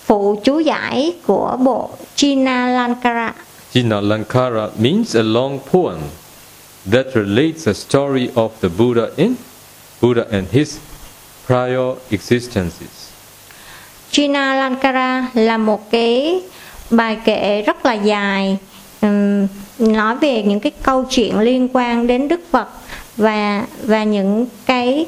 [0.06, 3.34] phụ chú giải của bộ China Lankara.
[3.74, 6.00] Jina Lankara means a long poem
[6.86, 9.36] that relates the story of the Buddha in
[10.02, 10.80] Buddha and his
[11.48, 13.10] prior existences.
[14.12, 16.42] China Lankara là một cái
[16.90, 18.58] bài kệ rất là dài
[19.02, 19.48] ừm,
[19.80, 22.68] nói về những cái câu chuyện liên quan đến Đức Phật
[23.18, 25.06] và và những cái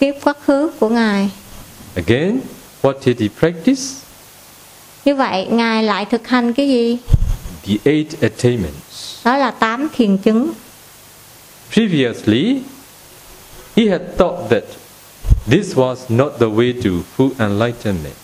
[0.00, 1.30] kiếp quá khứ của ngài.
[1.94, 2.40] Again,
[2.82, 3.82] what did he practice?
[5.04, 6.98] Như vậy ngài lại thực hành cái gì?
[7.68, 9.24] The eight attainments.
[9.24, 10.52] Đó là tám thiền chứng.
[11.72, 12.62] Previously,
[13.76, 14.62] he had thought that
[15.50, 18.14] this was not the way to full enlightenment.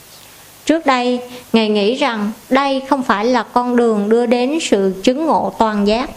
[0.66, 1.20] Trước đây,
[1.52, 5.86] ngài nghĩ rằng đây không phải là con đường đưa đến sự chứng ngộ toàn
[5.86, 6.10] giác.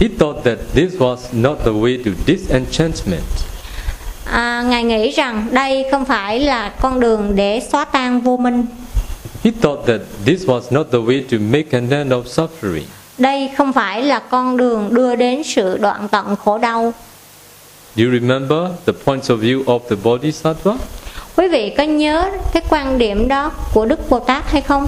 [0.00, 3.22] He thought that this was not the way to disenchantment.
[4.24, 8.66] À, ngài nghĩ rằng đây không phải là con đường để xóa tan vô minh.
[9.44, 12.84] He thought that this was not the way to make an end of suffering.
[13.18, 16.92] Đây không phải là con đường đưa đến sự đoạn tận khổ đau.
[17.96, 20.72] Do you remember the points of view of the Bodhisattva?
[21.36, 24.86] Quý vị có nhớ cái quan điểm đó của Đức Bồ Tát hay không?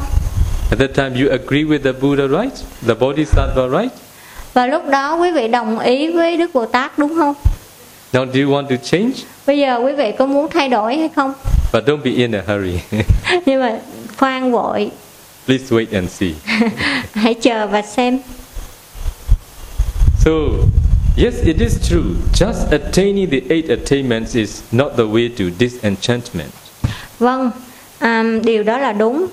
[0.70, 2.54] At that time, you agree with the Buddha, right?
[2.86, 3.92] The Bodhisattva, right?
[4.54, 7.34] Và lúc đó quý vị đồng ý với Đức Bồ Tát đúng không?
[8.12, 9.12] Now, do you want to change?
[9.46, 11.32] Bây giờ quý vị có muốn thay đổi hay không?
[11.72, 12.78] But don't be in a hurry.
[13.46, 13.78] Nhưng mà
[14.20, 14.90] khoan vội,
[15.46, 16.34] Please wait and see.
[17.12, 18.18] hãy chờ và xem.
[20.24, 20.30] So,
[21.16, 22.14] yes, it is true.
[22.34, 26.50] Just attaining the eight attainments is not the way to disenchantment.
[27.18, 27.50] Vâng,
[27.98, 29.26] à, điều đó là đúng.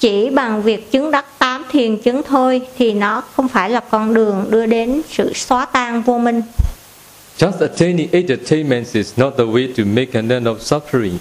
[0.00, 4.14] Chỉ bằng việc chứng đắc tám thiền chứng thôi thì nó không phải là con
[4.14, 6.42] đường đưa đến sự xóa tan vô minh.
[7.38, 11.18] Just attaining eight attainments is not the way to make an end of suffering.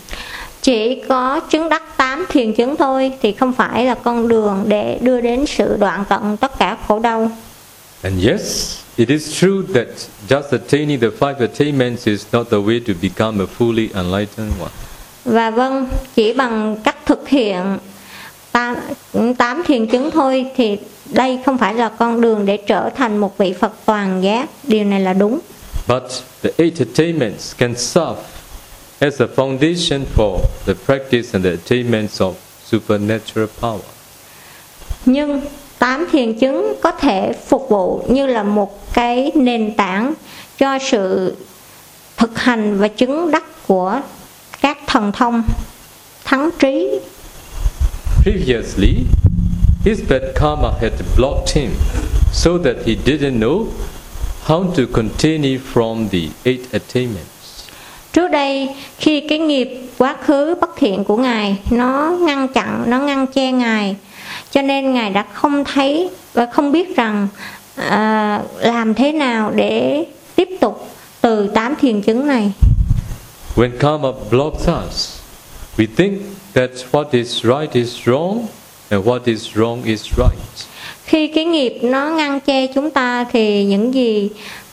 [0.70, 5.00] Chỉ có chứng đắc tám thiền chứng thôi thì không phải là con đường để
[5.02, 7.32] đưa đến sự đoạn tận tất cả khổ đau.
[8.02, 9.88] And yes, it is true that
[10.30, 14.72] just attaining the five attainments is not the way to become a fully enlightened one.
[15.26, 17.78] Và vâng, chỉ bằng cách thực hiện
[18.52, 18.76] tám,
[19.38, 23.38] tám thiền chứng thôi thì đây không phải là con đường để trở thành một
[23.38, 24.50] vị Phật toàn giác.
[24.64, 25.40] Điều này là đúng.
[25.88, 26.04] But
[26.44, 28.22] the eight attainments can serve
[29.00, 32.34] as a foundation for the practice and the attainments of
[32.64, 33.82] supernatural power.
[35.06, 35.42] Nhưng
[35.80, 40.14] tám thiền chứng có thể phục vụ như là một cái nền tảng
[40.58, 41.36] cho sự
[42.18, 44.02] thực hành và chứng đắc của
[44.62, 45.44] các thần thông
[46.26, 47.00] thắng trí
[48.24, 48.96] Previously,
[49.86, 51.72] his bad karma had blocked him
[52.34, 53.66] so that he didn't know
[54.46, 57.39] how to continue from the eight attainments.
[58.14, 63.00] Trước đây khi cái nghiệp quá khứ bất thiện của ngài nó ngăn chặn nó
[63.00, 63.96] ngăn che ngài
[64.52, 67.28] cho nên ngài đã không thấy và không biết rằng
[67.76, 70.06] à, làm thế nào để
[70.36, 70.88] tiếp tục
[71.22, 72.52] từ tám thiền chứng này
[73.56, 75.20] When karma blocks us,
[75.78, 76.22] we think
[76.54, 78.46] that what is right is wrong
[78.90, 80.68] and what is wrong is right.
[81.06, 84.30] khi cái nghiệp nó ngăn che chúng ta thì những gì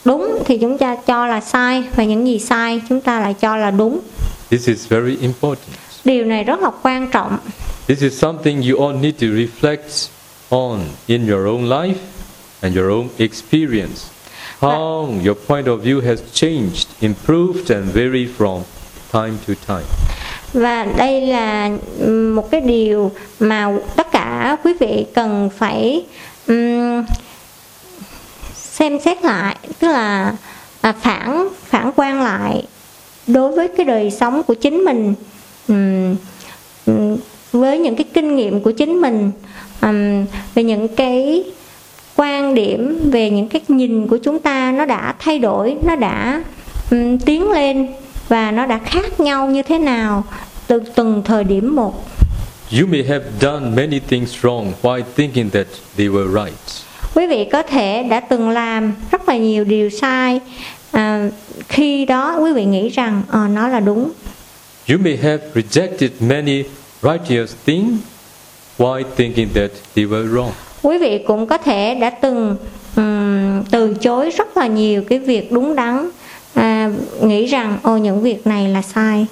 [0.06, 3.56] đúng thì chúng ta cho là sai và những gì sai chúng ta lại cho
[3.56, 4.00] là đúng
[4.50, 5.68] This is very important.
[6.04, 7.38] điều này rất là quan trọng
[7.86, 10.08] This is something you all need to reflect
[10.50, 11.94] on in your own life
[12.60, 14.00] and your own experience.
[14.60, 18.60] How your point of view has changed, improved, and varied from
[19.12, 19.84] time to time.
[20.52, 21.70] và đây là
[22.34, 26.02] một cái điều mà tất cả quý vị cần phải
[26.46, 27.04] ừm,
[28.78, 30.34] xem xét lại tức là
[30.80, 32.62] à, phản phản quan lại
[33.26, 35.14] đối với cái đời sống của chính mình
[35.68, 36.16] um,
[37.52, 39.30] với những cái kinh nghiệm của chính mình
[39.82, 41.44] um, về những cái
[42.16, 46.42] quan điểm về những cái nhìn của chúng ta nó đã thay đổi nó đã
[46.90, 47.86] um, tiến lên
[48.28, 50.24] và nó đã khác nhau như thế nào
[50.66, 52.04] từ từng thời điểm một
[52.80, 55.66] You may have done many things wrong while thinking that
[55.96, 56.85] they were right
[57.16, 60.40] quý vị có thể đã từng làm rất là nhiều điều sai
[60.92, 61.30] à,
[61.68, 64.10] khi đó quý vị nghĩ rằng ờ, nó là đúng
[64.90, 66.62] You may have rejected many
[67.02, 67.92] righteous things
[68.78, 70.50] while thinking that they were wrong.
[70.82, 72.56] quý vị cũng có thể đã từng
[72.96, 76.10] ừm, từ chối rất là nhiều cái việc đúng đắn
[76.54, 76.90] à,
[77.22, 79.26] nghĩ rằng ô những việc này là sai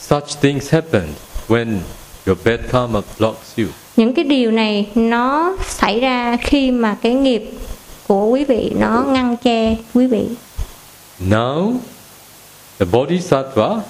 [0.00, 1.02] Such things happen
[1.48, 1.76] when
[2.26, 3.66] your bad karma blocks you
[3.96, 7.50] những cái điều này nó xảy ra khi mà cái nghiệp
[8.08, 10.26] của quý vị nó ngăn che quý vị.
[11.28, 11.72] Now,
[12.78, 13.82] the Bodhisattva,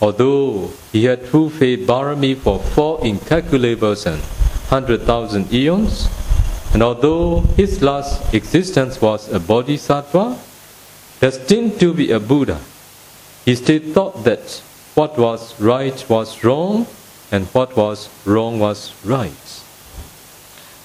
[0.00, 4.20] although he had fulfilled Barami for four incalculable and
[4.70, 6.08] hundred thousand eons,
[6.72, 10.34] and although his last existence was a Bodhisattva,
[11.20, 12.58] destined to be a Buddha,
[13.44, 14.62] he still thought that
[14.94, 16.86] what was right was wrong
[17.30, 19.32] and what was wrong was right.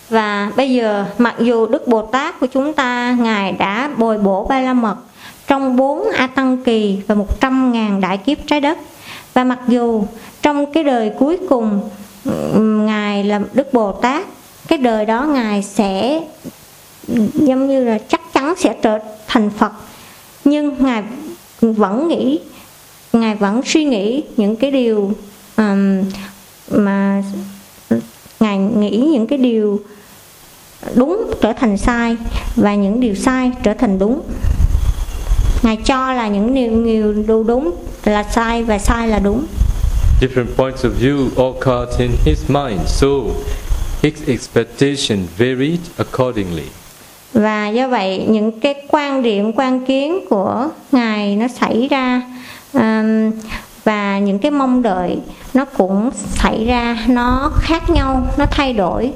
[0.09, 4.45] Và bây giờ mặc dù Đức Bồ Tát của chúng ta Ngài đã bồi bổ
[4.47, 4.95] ba la mật
[5.47, 8.77] trong bốn A Tăng Kỳ và một trăm ngàn đại kiếp trái đất
[9.33, 10.03] Và mặc dù
[10.41, 11.89] trong cái đời cuối cùng
[12.85, 14.25] Ngài là Đức Bồ Tát
[14.67, 16.21] Cái đời đó Ngài sẽ
[17.33, 19.71] giống như là chắc chắn sẽ trở thành Phật
[20.45, 21.03] Nhưng Ngài
[21.61, 22.39] vẫn nghĩ
[23.13, 25.13] Ngài vẫn suy nghĩ những cái điều
[25.57, 26.03] um,
[26.71, 27.23] mà
[28.39, 29.79] Ngài nghĩ những cái điều
[30.95, 32.17] đúng trở thành sai
[32.55, 34.21] và những điều sai trở thành đúng
[35.63, 36.53] ngài cho là những
[36.85, 37.71] điều, điều đúng
[38.05, 39.45] là sai và sai là đúng
[40.21, 43.07] Different points of view occurred in his mind, so
[44.01, 46.65] his expectation varied accordingly.
[47.33, 52.21] và do vậy những cái quan điểm quan kiến của ngài nó xảy ra
[52.73, 53.31] um,
[53.83, 55.17] và những cái mong đợi
[55.53, 59.11] nó cũng xảy ra nó khác nhau nó thay đổi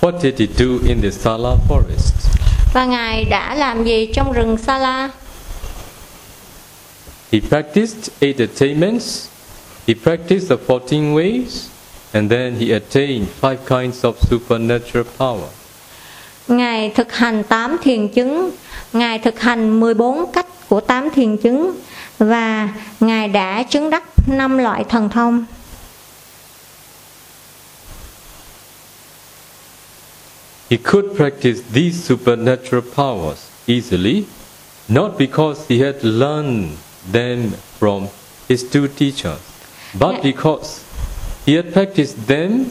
[0.00, 2.12] What did he do in the Sala forest?
[2.74, 5.10] và ngài đã làm gì trong rừng Sala
[7.32, 9.26] He practiced eight attainments,
[9.88, 11.68] he practiced the 14 ways,
[12.12, 15.48] and then he attained five kinds of supernatural power.
[16.48, 18.50] Ngài thực hành 8 thiền chứng,
[18.92, 21.72] Ngài thực hành 14 cách của 8 thiền chứng
[22.18, 22.68] và
[23.00, 25.44] Ngài đã chứng đắc năm loại thần thông.
[30.70, 34.24] He could practice these supernatural powers easily,
[34.88, 36.78] not because he had learned
[37.12, 38.08] them from
[38.48, 39.40] his two teachers,
[39.94, 40.80] but because
[41.46, 42.64] he had practiced them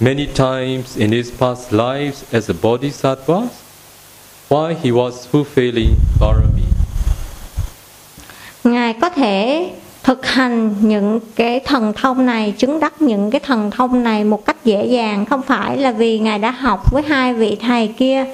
[0.00, 3.50] many times in his past lives as a bodhisattva
[4.48, 6.77] while he was fulfilling Barami.
[8.72, 9.70] Ngài có thể
[10.02, 14.44] thực hành những cái thần thông này, chứng đắc những cái thần thông này một
[14.44, 18.24] cách dễ dàng, không phải là vì Ngài đã học với hai vị thầy kia,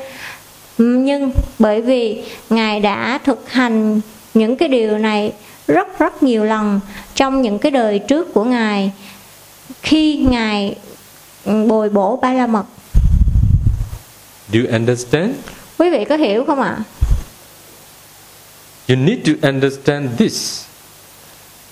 [0.78, 4.00] nhưng bởi vì Ngài đã thực hành
[4.34, 5.32] những cái điều này
[5.68, 6.80] rất rất nhiều lần
[7.14, 8.92] trong những cái đời trước của Ngài
[9.82, 10.74] khi Ngài
[11.44, 12.64] bồi bổ ba la mật.
[14.52, 15.30] Do you understand?
[15.78, 16.78] Quý vị có hiểu không ạ?
[18.88, 20.64] You need to understand this.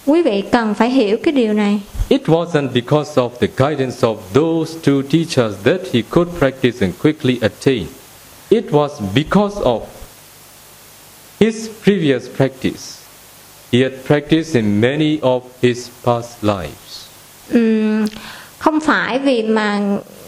[0.07, 1.81] Quý vị cần phải hiểu cái điều này.
[2.09, 6.95] It wasn't because of the guidance of those two teachers that he could practice and
[7.03, 7.87] quickly attain.
[8.51, 9.83] It was because of
[11.41, 13.03] his previous practice.
[13.73, 17.09] he had practiced in many of his past lives.
[17.51, 18.07] Ừm,
[18.59, 19.81] không phải vì mà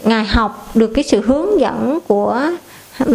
[0.03, 2.41] ngài học được cái sự hướng dẫn của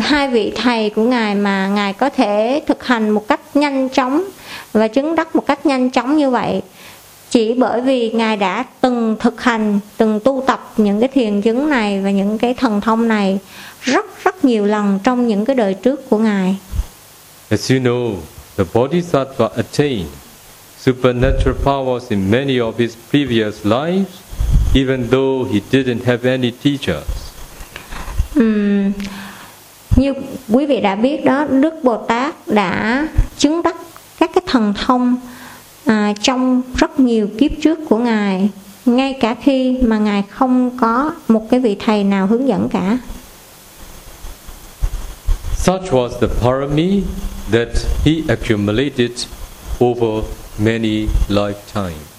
[0.02, 4.24] hai vị thầy của ngài mà ngài có thể thực hành một cách nhanh chóng
[4.72, 6.62] và chứng đắc một cách nhanh chóng như vậy
[7.30, 11.70] chỉ bởi vì ngài đã từng thực hành từng tu tập những cái thiền chứng
[11.70, 13.38] này và những cái thần thông này
[13.82, 16.56] rất rất nhiều lần trong những cái đời trước của ngài
[17.50, 18.14] As you know,
[18.56, 20.06] the Bodhisattva attained
[20.78, 24.08] supernatural powers in many of his previous lives,
[24.74, 27.04] even though he didn't have any teachers.
[28.34, 28.92] Ừm,
[29.96, 30.14] như
[30.48, 33.76] quý vị đã biết đó Đức Bồ Tát đã chứng đắc
[34.18, 35.16] các cái thần thông
[35.84, 38.48] à, trong rất nhiều kiếp trước của ngài.
[38.86, 42.98] Ngay cả khi mà ngài không có một cái vị thầy nào hướng dẫn cả.
[45.56, 47.02] Such was the parami
[47.52, 47.68] that
[48.04, 49.10] he accumulated
[49.84, 50.24] over
[50.58, 52.10] many lifetimes.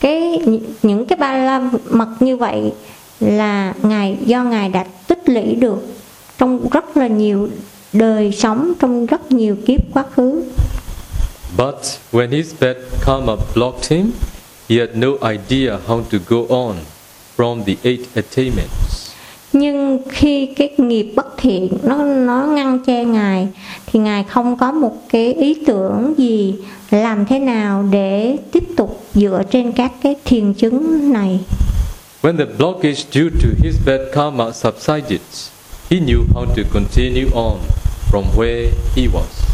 [0.00, 0.40] cái
[0.82, 2.72] những cái ba la mật như vậy
[3.20, 5.97] là ngài do ngài đã tích lũy được
[6.38, 7.48] trong rất là nhiều
[7.92, 10.42] đời sống trong rất nhiều kiếp quá khứ
[11.56, 11.74] But
[12.12, 14.10] when his bad karma blocked him,
[14.68, 16.74] he had no idea how to go on
[17.36, 19.08] from the eight attainments.
[19.52, 23.48] nhưng khi cái nghiệp bất thiện nó nó ngăn che ngài
[23.86, 26.54] thì ngài không có một cái ý tưởng gì
[26.90, 31.40] làm thế nào để tiếp tục dựa trên các cái thiền chứng này
[32.22, 35.20] When the blockage due to his bad karma subsided,
[35.90, 37.58] he knew how to continue on
[38.12, 39.44] from where he was.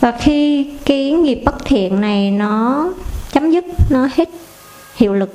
[0.00, 2.88] và khi cái nghiệp bất thiện này nó
[3.32, 4.28] chấm dứt nó hết
[4.96, 5.34] hiệu lực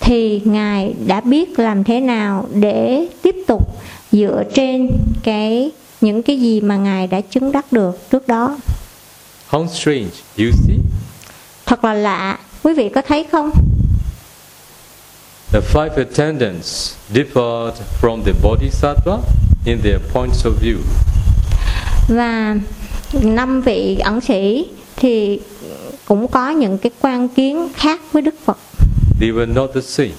[0.00, 3.76] thì ngài đã biết làm thế nào để tiếp tục
[4.12, 4.90] dựa trên
[5.22, 5.70] cái
[6.00, 8.56] những cái gì mà ngài đã chứng đắc được trước đó
[9.50, 10.08] How strange,
[10.38, 10.76] you see?
[11.66, 13.50] thật là lạ quý vị có thấy không
[15.52, 19.18] The five attendants differed from the bodhisattva
[19.64, 20.76] in their points of view.
[22.08, 22.56] và
[23.12, 25.40] năm vị ẩn sĩ thì
[26.04, 28.58] cũng có những cái quan kiến khác với đức phật
[29.20, 30.10] They were not the same.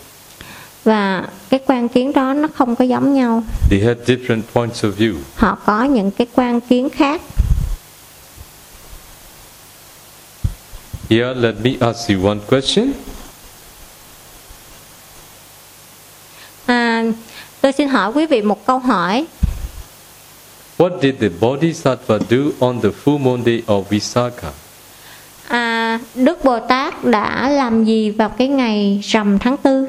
[0.84, 4.91] và cái quan kiến đó nó không có giống nhau They had different points of
[4.93, 5.13] view.
[5.36, 7.21] họ có những cái quan kiến khác
[11.09, 12.91] Here, let me ask you one question.
[17.00, 17.12] À,
[17.62, 19.26] tôi xin hỏi quý vị một câu hỏi
[20.78, 24.52] What did the bodhisattva do on the full moon day of Visakha?
[25.47, 29.88] à, đức bồ tát đã làm gì vào cái ngày rằm tháng tư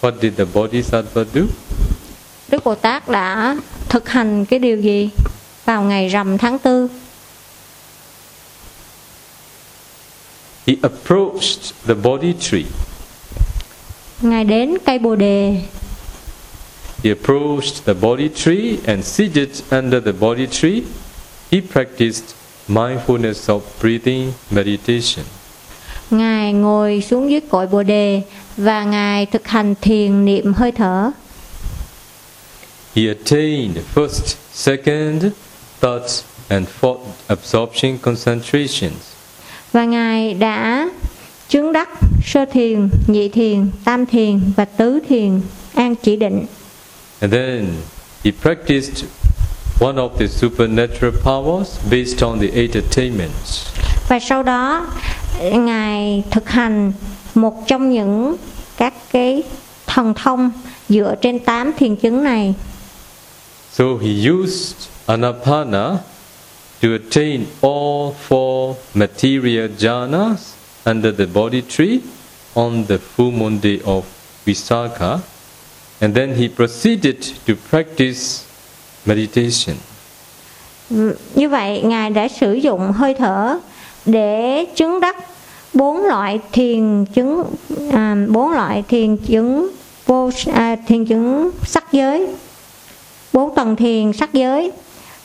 [0.00, 1.42] What did the bodhisattva do?
[2.48, 3.56] đức bồ tát đã
[3.88, 5.10] thực hành cái điều gì
[5.64, 6.88] vào ngày rằm tháng tư
[10.66, 12.64] He approached the Bodhi tree.
[14.22, 15.60] ngài đến cây bồ đề
[17.04, 20.82] He approached the Bodhi tree and seated under the Bodhi tree,
[21.50, 22.24] he practiced
[22.68, 25.24] mindfulness of breathing meditation.
[26.10, 28.22] ngài ngồi xuống dưới cội bồ đề
[28.56, 31.10] và ngài thực hành thiền niệm hơi thở
[32.96, 35.24] He attained first, second,
[35.80, 36.98] third, and fourth
[37.28, 39.11] absorption concentrations.
[39.72, 40.88] Và ngài đã
[41.48, 41.88] chứng đắc
[42.24, 45.40] sơ thiền nhị thiền tam thiền và tứ thiền
[45.74, 46.46] an chỉ định
[47.20, 47.66] And then
[48.24, 49.04] he practiced
[49.80, 53.66] one of the supernatural powers based on the eight attainments.
[54.08, 54.86] và sau đó
[55.52, 56.92] ngài thực hành
[57.34, 58.36] một trong những
[58.76, 59.42] các cái
[59.86, 60.50] thần thông
[60.88, 62.54] dựa trên tám thiền chứng này
[63.72, 64.74] So he used
[65.06, 65.96] anapana
[66.82, 72.02] to attain all four material jhanas under the body tree
[72.56, 74.04] on the full moon day of
[74.44, 75.22] Visakha.
[76.00, 78.44] And then he proceeded to practice
[79.06, 79.76] meditation.
[81.34, 83.58] như vậy ngài đã sử dụng hơi thở
[84.06, 85.16] để chứng đắc
[85.74, 87.44] bốn loại thiền chứng
[87.92, 89.70] à, bốn loại thiền chứng
[90.06, 92.26] vô à, thiền chứng sắc giới
[93.32, 94.72] bốn tầng thiền sắc giới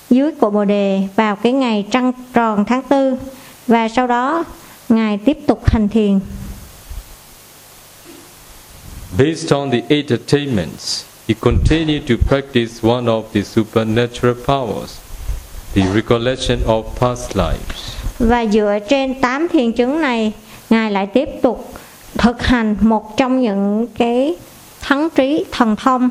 [0.10, 3.16] dưới cội bồ đề vào cái ngày trăng tròn tháng tư.
[3.68, 4.44] Và sau đó
[4.90, 6.20] ngài tiếp tục hành thiền.
[9.18, 15.00] Based on the eight attainments, he continued to practice one of the supernatural powers,
[15.74, 17.98] the recollection of past lives.
[18.20, 20.32] và dựa trên tám thiền chứng này
[20.70, 21.74] ngài lại tiếp tục
[22.18, 24.36] thực hành một trong những cái
[24.82, 26.10] thắng trí thần thông.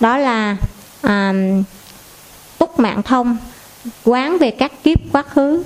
[0.00, 0.56] Đó là
[1.02, 1.32] à,
[2.58, 3.36] túc mạng thông
[4.04, 5.62] quán về các kiếp quá khứ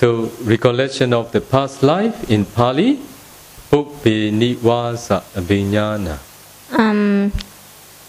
[0.00, 0.08] So,
[0.46, 2.96] recollection of the past life in Pali,
[3.76, 6.16] Uppinivasa Abhinyana.
[6.78, 7.30] um,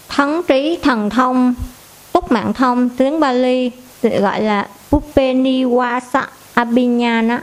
[0.08, 1.54] thấn trí thần thông
[2.12, 3.70] túc mạng thông tiếng Bali
[4.02, 7.40] gọi là Upeniwasa Abhinyana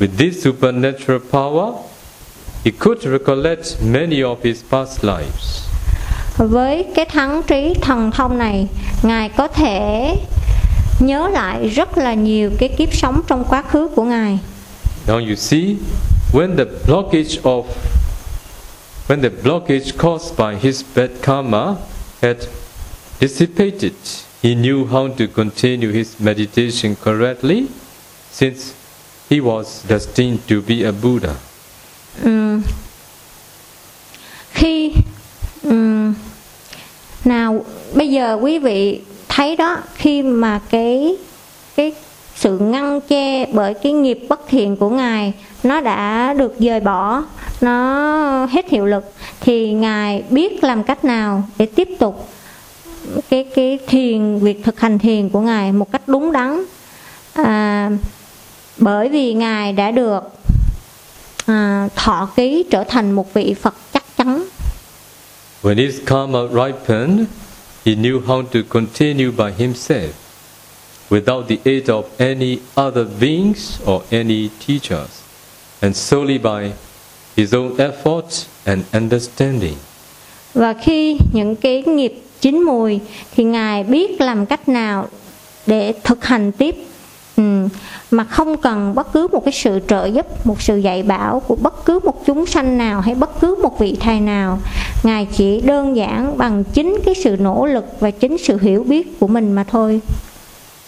[0.00, 1.72] With this supernatural power,
[2.64, 5.69] he could recollect many of his past lives.
[6.46, 8.68] Với cái thắng trí thần thông này
[9.02, 10.14] ngài có thể
[11.00, 14.38] nhớ lại rất là nhiều cái kiếp sống trong quá khứ của ngài
[15.06, 15.76] Now you see,
[16.32, 17.64] when the blockage of
[19.08, 21.74] when the blockage caused by his bad karma
[22.22, 22.36] had
[23.20, 23.92] dissipated,
[24.42, 27.66] he knew how to continue his meditation correctly,
[28.32, 28.72] since
[29.30, 31.34] he was destined to be a Buddha.
[32.24, 32.62] Ừm.
[34.52, 34.92] khi
[35.62, 36.14] ừm,
[37.24, 37.64] nào
[38.10, 41.16] bây giờ quý vị thấy đó khi mà cái
[41.76, 41.92] cái
[42.34, 45.32] sự ngăn che bởi cái nghiệp bất thiện của ngài
[45.62, 47.24] nó đã được dời bỏ
[47.60, 52.28] nó hết hiệu lực thì ngài biết làm cách nào để tiếp tục
[53.30, 56.64] cái cái thiền việc thực hành thiền của ngài một cách đúng đắn.
[57.32, 57.90] À,
[58.76, 60.20] bởi vì ngài đã được
[61.46, 64.44] à, thọ ký trở thành một vị Phật chắc chắn.
[65.62, 67.26] When it's karma ripened,
[67.84, 70.12] he knew how to continue by himself,
[71.10, 75.22] without the aid of any other beings or any teachers,
[75.82, 76.72] and solely by
[77.36, 79.76] his own effort and understanding.
[80.54, 83.00] và khi những cái nghiệp chín mùi
[83.36, 85.08] thì ngài biết làm cách nào
[85.66, 86.74] để thực hành tiếp
[87.40, 87.68] ừ,
[88.10, 91.56] mà không cần bất cứ một cái sự trợ giúp một sự dạy bảo của
[91.56, 94.58] bất cứ một chúng sanh nào hay bất cứ một vị thầy nào.
[95.02, 99.20] Ngài chỉ đơn giản bằng chính cái sự nỗ lực và chính sự hiểu biết
[99.20, 100.00] của mình mà thôi.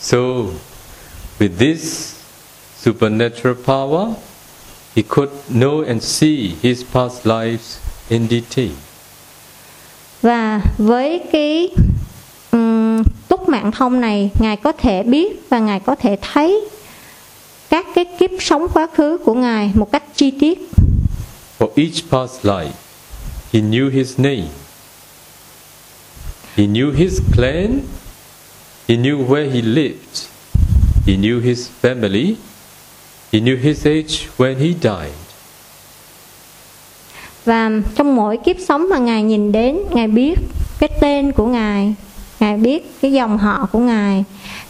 [0.00, 0.18] So,
[1.38, 2.14] with this
[2.80, 4.12] supernatural power,
[4.96, 8.70] he could know and see his past lives in detail.
[10.22, 11.70] và với cái
[13.52, 16.60] mạng thông này ngài có thể biết và ngài có thể thấy
[17.70, 20.58] các cái kiếp sống quá khứ của ngài một cách chi tiết
[21.58, 22.72] For each past life,
[23.52, 24.46] he knew his name.
[26.56, 27.80] He knew his clan.
[28.88, 30.28] He knew where he lived.
[31.06, 32.34] He knew his family.
[33.32, 35.12] He knew his age when he died.
[37.44, 40.34] và trong mỗi kiếp sống mà ngài nhìn đến ngài biết
[40.78, 41.94] cái tên của ngài
[42.42, 44.24] ngài biết cái dòng họ của ngài.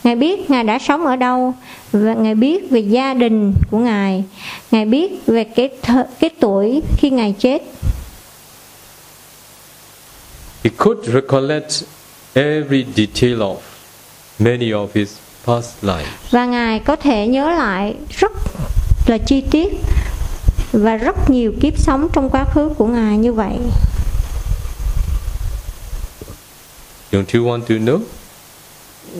[0.04, 1.54] Ngài biết ngài đã sống ở đâu.
[1.92, 4.24] Và ngài biết về gia đình của ngài.
[4.70, 7.62] Ngài biết về cái th- cái tuổi khi ngài chết.
[10.64, 11.72] He could recollect
[12.34, 13.56] every detail of
[14.38, 15.08] many of his
[15.46, 16.08] past lives.
[16.30, 18.32] và ngài có thể nhớ lại rất
[19.06, 19.72] là chi tiết
[20.72, 23.52] và rất nhiều kiếp sống trong quá khứ của ngài như vậy
[27.12, 28.00] Don't you want to know?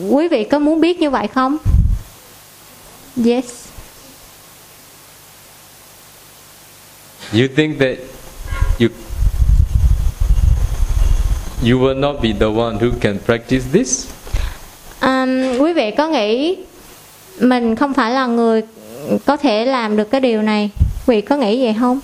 [0.09, 1.57] quý vị có muốn biết như vậy không
[3.25, 3.45] yes
[7.33, 7.97] You think that
[8.79, 8.87] you
[11.63, 14.07] you will not be the one who can practice this?
[15.01, 16.55] um, quý vị có nghĩ
[17.39, 18.61] mình không phải là người
[19.25, 20.69] có thể làm được cái điều này
[21.07, 21.99] quý vị có nghĩ vậy không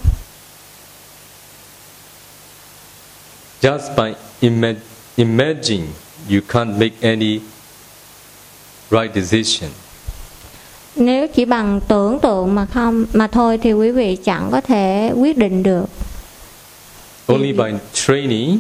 [3.61, 4.13] Just by
[4.49, 4.75] ima-
[5.19, 5.87] imagining,
[6.29, 7.39] you can't make any
[8.91, 9.69] right decision.
[10.95, 15.11] nếu chỉ bằng tưởng tượng mà không mà thôi thì quý vị chẳng có thể
[15.15, 15.85] quyết định được
[17.27, 18.59] Only by training,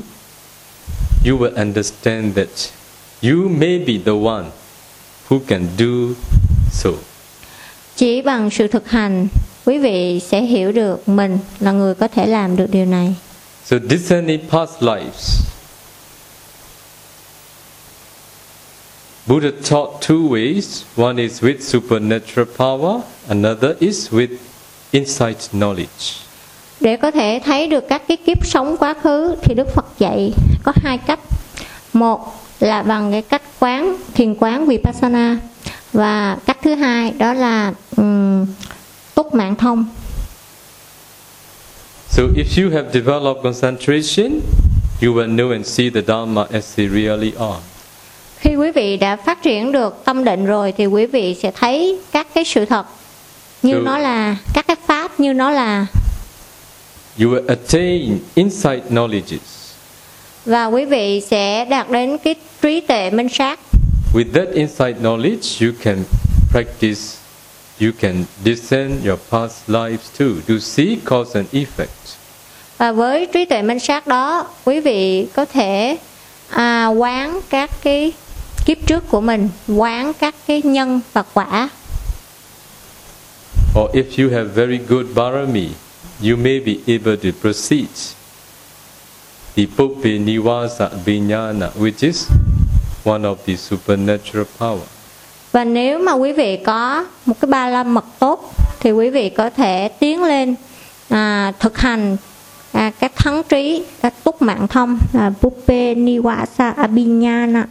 [1.25, 2.47] you will understand that
[3.23, 4.45] you may be the one
[5.29, 6.15] who can do
[6.71, 6.89] so.
[7.95, 9.27] chỉ bằng sự thực hành
[9.65, 13.15] quý vị sẽ hiểu được mình là người có thể làm được điều này
[13.65, 15.41] So, discerning past lives.
[19.29, 20.85] Buddha taught two ways.
[20.95, 24.37] One is with supernatural power, another is with
[24.91, 26.23] insight knowledge.
[26.79, 30.33] để có thể thấy được các cái kiếp sống quá khứ thì đức phật dạy
[30.63, 31.19] có hai cách
[31.93, 32.19] một
[32.59, 35.37] là bằng cái cách quán thiền quán vipassana
[35.93, 38.45] và cách thứ hai đó là um,
[39.15, 39.85] túc mạng thông
[42.09, 44.41] So, if you have developed concentration,
[45.01, 47.59] you will know and see the Dharma as they really are.
[48.39, 51.99] Khi quý vị đã phát triển được tâm định rồi thì quý vị sẽ thấy
[52.11, 52.85] các cái sự thật
[53.63, 53.81] như Ừ.
[53.85, 55.85] nó là các cái pháp như nó là
[57.21, 59.37] You will attain insight knowledges.
[60.45, 63.59] và quý vị sẽ đạt đến cái trí tuệ minh sát
[64.13, 66.03] with that insight knowledge, you can
[66.51, 67.01] practice,
[67.81, 72.15] you can discern your past lives too, to see cause and effect.
[72.77, 75.97] và với trí tuệ minh sát đó quý vị có thể
[76.49, 78.11] à, quán các cái
[78.65, 81.69] kiếp trước của mình quán các cái nhân và quả.
[83.79, 85.69] Or if you have very good barami,
[86.23, 88.13] you may be able to proceed.
[89.55, 92.27] The Puppe Nivasa Vinyana, which is
[93.03, 94.87] one of the supernatural power.
[95.51, 99.29] và nếu mà quý vị có một cái ba la mật tốt thì quý vị
[99.29, 100.55] có thể tiến lên
[101.09, 102.17] à, thực hành
[102.71, 107.67] à, các thắng trí các túc mạng thông là Puppe Niwasa Abhinyana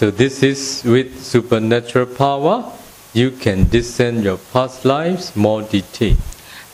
[0.00, 2.64] So this is with supernatural power,
[3.14, 6.16] you can discern your past lives more detailed.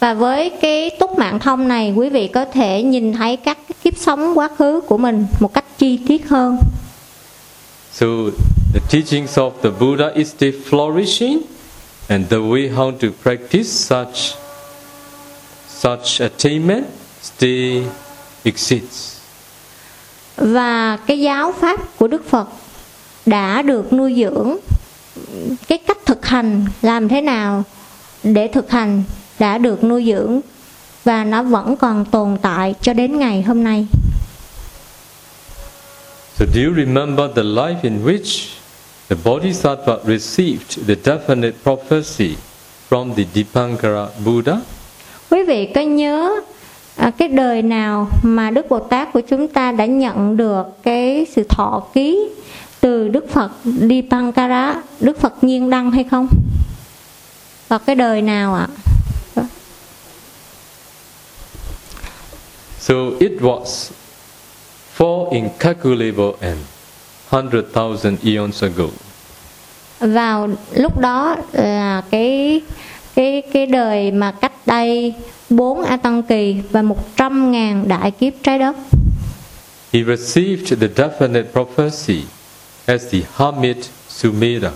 [0.00, 3.96] và với cái túc mạng thông này quý vị có thể nhìn thấy các kiếp
[3.98, 6.58] sống quá khứ của mình một cách chi tiết hơn
[7.92, 8.06] So
[8.74, 11.38] the teachings of the Buddha is still flourishing,
[12.08, 14.36] and the way how to practice such
[15.68, 16.84] such attainment
[17.22, 17.82] still
[18.44, 19.16] exists.
[20.36, 22.48] và cái giáo pháp của Đức Phật
[23.30, 24.56] đã được nuôi dưỡng
[25.68, 27.62] cái cách thực hành làm thế nào
[28.22, 29.02] để thực hành
[29.38, 30.40] đã được nuôi dưỡng
[31.04, 33.86] và nó vẫn còn tồn tại cho đến ngày hôm nay
[36.38, 38.48] So do you remember the life in which
[39.08, 42.36] the Bodhisattva received the definite prophecy
[42.90, 44.60] from the Dipankara Buddha?
[45.30, 46.40] quý vị có nhớ
[46.96, 51.26] à, cái đời nào mà Đức Bồ Tát của chúng ta đã nhận được cái
[51.34, 52.28] sự thọ ký
[52.80, 56.28] từ Đức Phật Dipankara Đức Phật Nhiên Đăng hay không?
[57.68, 58.66] Vào cái đời nào ạ?
[62.80, 63.90] So it was
[64.96, 66.58] four incalculable and
[67.28, 68.86] hundred thousand eons ago.
[70.00, 72.60] vào lúc đó là cái
[73.14, 75.14] cái cái đời mà cách đây
[75.50, 78.76] 4 A Tăng Kỳ và 100 ngàn đại kiếp trái đất.
[79.92, 82.22] He received the definite prophecy
[82.86, 83.76] as the hermit
[84.08, 84.70] Sumedha.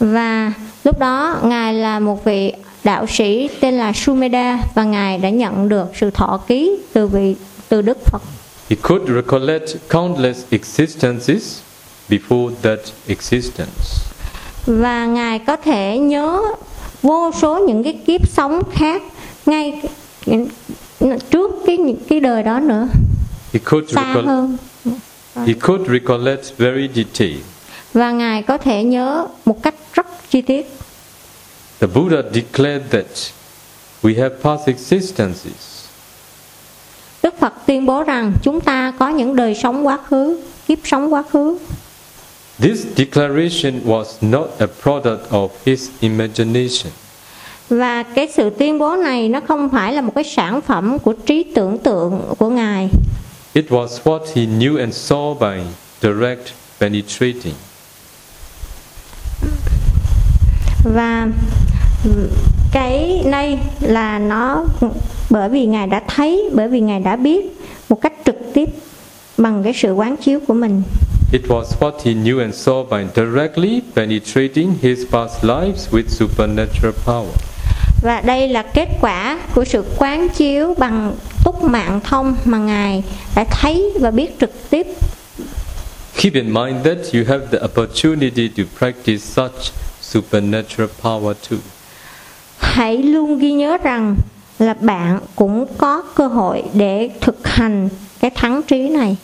[0.00, 0.52] và
[0.84, 2.52] lúc đó ngài là một vị
[2.84, 7.36] đạo sĩ tên là Sumeda và ngài đã nhận được sự thọ ký từ vị
[7.68, 8.22] từ Đức Phật
[8.70, 11.58] He could recollect countless existences
[12.08, 13.82] before that existence.
[14.66, 16.42] và ngài có thể nhớ
[17.02, 19.02] vô số những cái kiếp sống khác
[19.46, 19.82] ngay
[21.30, 22.88] trước cái những cái đời đó nữa
[23.52, 24.56] He could, hơn
[25.46, 27.42] he could recollect very detailed.
[27.94, 30.66] và ngài có thể nhớ một cách rất chi tiết
[31.80, 33.06] The Buddha declared that
[34.02, 35.86] we have past existences.
[37.22, 41.14] Đức Phật tuyên bố rằng chúng ta có những đời sống quá khứ, kiếp sống
[41.14, 41.58] quá khứ.
[42.58, 46.92] This declaration was not a product of his imagination.
[47.68, 51.12] Và cái sự tuyên bố này nó không phải là một cái sản phẩm của
[51.12, 52.88] trí tưởng tượng của Ngài
[53.56, 55.62] It was what he knew and saw by
[56.02, 57.54] direct penetrating.
[60.84, 61.28] và
[62.72, 64.64] cái này là nó
[65.30, 68.68] bởi vì Ngài đã thấy, bởi vì Ngài đã biết một cách trực tiếp
[69.38, 70.82] bằng cái sự quán chiếu của mình.
[71.32, 76.92] It was what he knew and saw by directly penetrating his past lives with supernatural
[77.04, 77.45] power.
[78.02, 81.14] Và đây là kết quả của sự quán chiếu bằng
[81.44, 83.02] túc mạng thông mà Ngài
[83.36, 84.86] đã thấy và biết trực tiếp
[86.16, 91.58] Keep in mind that you have the opportunity to practice such supernatural power too.
[92.58, 94.16] hãy luôn ghi nhớ rằng
[94.58, 97.88] là bạn cũng có cơ hội để thực hành
[98.20, 99.16] cái thắng trí này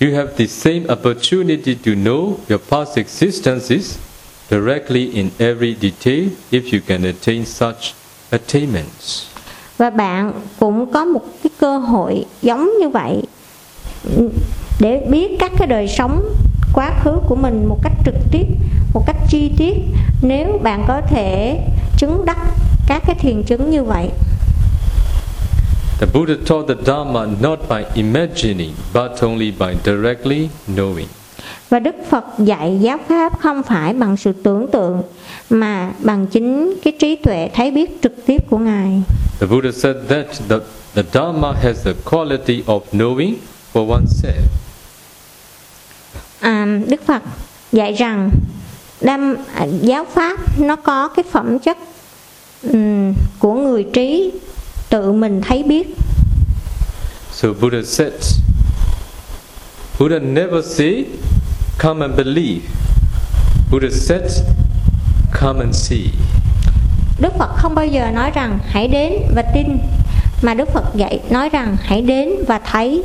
[0.00, 3.98] You have the same opportunity to know your past existences
[4.50, 7.94] directly in every detail if you can attain such
[8.30, 9.26] attainments.
[9.78, 13.22] và bạn cũng có một cái cơ hội giống như vậy
[14.80, 16.34] để biết các cái đời sống
[16.74, 18.46] quá khứ của mình một cách trực tiếp
[18.94, 19.74] một cách chi tiết
[20.22, 21.60] nếu bạn có thể
[21.98, 22.38] chứng đắc
[22.86, 24.08] các cái thiền chứng như vậy
[26.00, 31.08] The Buddha taught the Dharma not by imagining but only by directly knowing.
[31.68, 35.02] Và Đức Phật dạy giáo pháp không phải bằng sự tưởng tượng
[35.50, 39.02] mà bằng chính cái trí tuệ thấy biết trực tiếp của Ngài.
[39.40, 40.56] The Buddha said that the,
[40.94, 43.34] the Dharma has the quality of knowing
[43.72, 44.48] for oneself.
[46.40, 47.22] À, Đức Phật
[47.72, 48.30] dạy rằng
[49.00, 51.78] đam à, giáo pháp nó có cái phẩm chất
[52.62, 54.32] ừm, của người trí
[54.90, 55.96] tự mình thấy biết
[57.32, 58.12] So Buddha said,
[59.98, 61.04] Buddha never say
[61.78, 62.62] come and believe.
[63.70, 64.22] Buddha said,
[65.40, 66.10] come and see.
[67.20, 69.78] Đức Phật không bao giờ nói rằng hãy đến và tin
[70.42, 73.02] mà Đức Phật dạy nói rằng hãy đến và thấy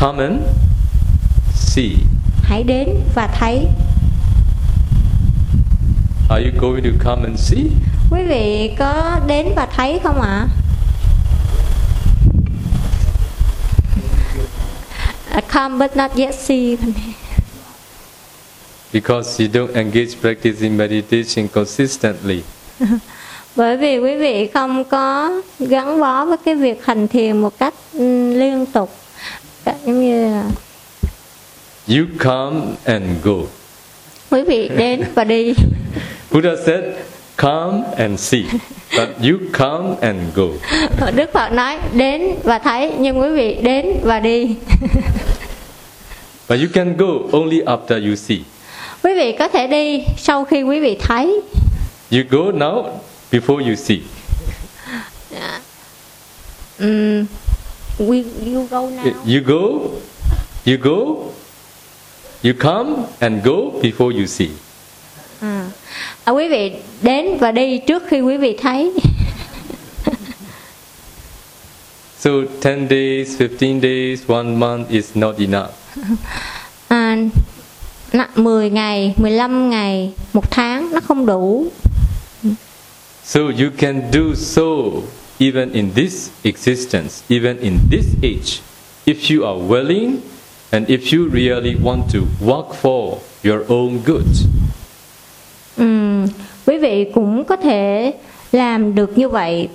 [0.00, 0.40] Come and
[1.54, 1.90] see.
[2.42, 3.66] hãy đến và thấy
[6.30, 7.62] Are you going to come and see?
[8.10, 10.48] quý vị có đến và thấy không ạ À,
[15.40, 16.76] come but not yet see
[18.92, 22.42] Because you don't engage practicing meditation consistently.
[23.56, 27.74] bởi vì quý vị không có gắn bó với cái việc hành thiền một cách
[27.92, 28.90] ừ, liên tục
[29.66, 30.44] giống như là
[31.88, 33.32] You come and go.
[34.30, 35.54] quý vị đến và đi
[36.30, 36.84] Buddha said,
[37.36, 38.44] come and see.
[38.96, 40.48] But you come and go.
[41.14, 44.56] Đức Phật nói đến và thấy nhưng quý vị đến và đi
[46.48, 48.38] But you can go only after you see.
[49.02, 51.40] quý vị có thể đi sau khi quý vị thấy
[52.10, 52.84] You go now
[53.32, 53.98] before you see.
[56.78, 57.26] um,
[57.98, 58.22] we,
[58.54, 59.90] you go now You go,
[60.66, 61.30] you go,
[62.42, 64.50] you come and go before you see.
[65.40, 65.64] à.
[66.24, 66.72] À, quý vị
[67.02, 68.92] đến và đi trước khi quý vị thấy
[72.18, 72.30] So
[72.64, 75.70] 10 days, 15 days, one month is not enough.
[76.88, 77.16] à,
[78.12, 81.66] nạ- 10 ngày 15 ngày một tháng nó không đủ
[83.24, 84.62] So you can do so
[85.40, 88.60] even in this existence, even in this age,
[89.06, 90.16] if you are willing
[90.70, 94.26] and if you really want to work for your own good.
[95.76, 96.26] Ừm,
[96.66, 98.12] quý vị cũng có thể
[98.52, 99.68] làm được như vậy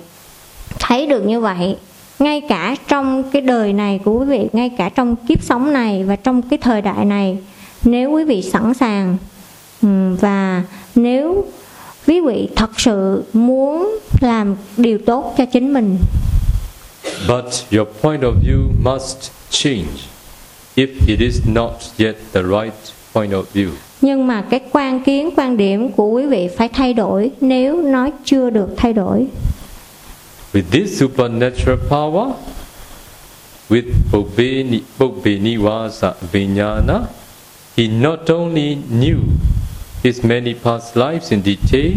[0.80, 1.76] thấy được như vậy
[2.18, 6.04] ngay cả trong cái đời này của quý vị ngay cả trong kiếp sống này
[6.04, 7.38] và trong cái thời đại này
[7.84, 9.16] nếu quý vị sẵn sàng
[9.82, 10.62] ừm, và
[10.94, 11.44] nếu
[12.06, 15.96] quý vị thật sự muốn làm điều tốt cho chính mình
[17.28, 20.08] But your point of view must change
[20.76, 22.74] if it is not yet the right
[23.14, 23.68] point of view
[24.00, 28.08] nhưng mà cái quan kiến quan điểm của quý vị phải thay đổi nếu nó
[28.24, 29.26] chưa được thay đổi
[30.52, 32.32] With this supernatural power,
[33.68, 33.84] with
[35.24, 37.06] Nivasa Vijnana,
[37.76, 39.18] he not only knew
[40.02, 41.92] his many past lives in detail,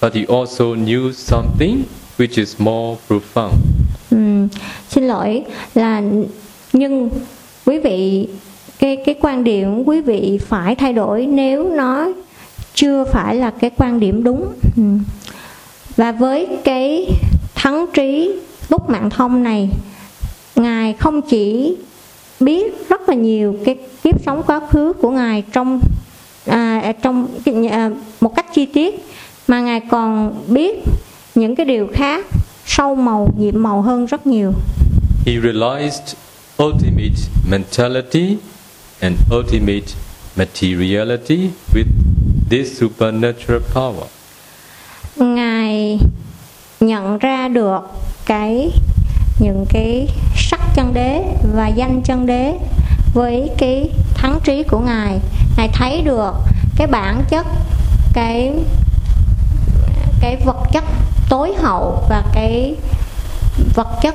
[0.00, 1.84] but he also knew something
[2.18, 3.56] which is more profound.
[4.10, 4.48] Ừm,
[4.88, 5.42] xin lỗi
[5.74, 6.02] là
[6.72, 7.10] nhưng
[7.66, 8.28] quý vị
[8.80, 12.08] cái cái quan điểm quý vị phải thay đổi nếu nó
[12.74, 14.52] chưa phải là cái quan điểm đúng.
[14.76, 14.82] Ừ.
[15.96, 17.06] Và với cái
[17.54, 18.32] thắng trí
[18.70, 19.68] bút mạng thông này
[20.56, 21.76] ngài không chỉ
[22.40, 25.80] biết rất là nhiều cái kiếp sống quá khứ của ngài trong
[26.46, 27.28] à, trong
[27.70, 27.90] à,
[28.20, 29.04] một cách chi tiết
[29.48, 30.78] mà ngài còn biết
[31.34, 32.26] những cái điều khác
[32.66, 34.52] sâu màu nhiệm màu hơn rất nhiều.
[35.26, 36.14] He realized
[36.62, 37.20] ultimate
[37.50, 38.36] mentality
[39.00, 39.94] and ultimate
[40.36, 41.86] materiality with
[42.50, 44.06] this supernatural power.
[45.16, 45.98] ngài
[46.80, 47.80] nhận ra được
[48.26, 48.70] cái,
[49.40, 51.24] những cái sắc chân đế
[51.54, 52.58] và danh chân đế
[53.14, 55.18] với cái thắng trí của ngài
[55.56, 56.32] ngài thấy được
[56.76, 57.46] cái bản chất,
[58.14, 58.52] cái
[60.20, 60.84] cái vật chất
[61.28, 62.74] tối hậu và cái
[63.74, 64.14] vật chất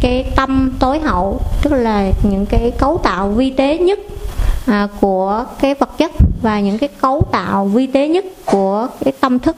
[0.00, 3.98] cái tâm tối hậu tức là những cái cấu tạo vi tế nhất
[4.66, 6.10] à, của cái vật chất
[6.42, 9.56] và những cái cấu tạo vi tế nhất của cái tâm thức.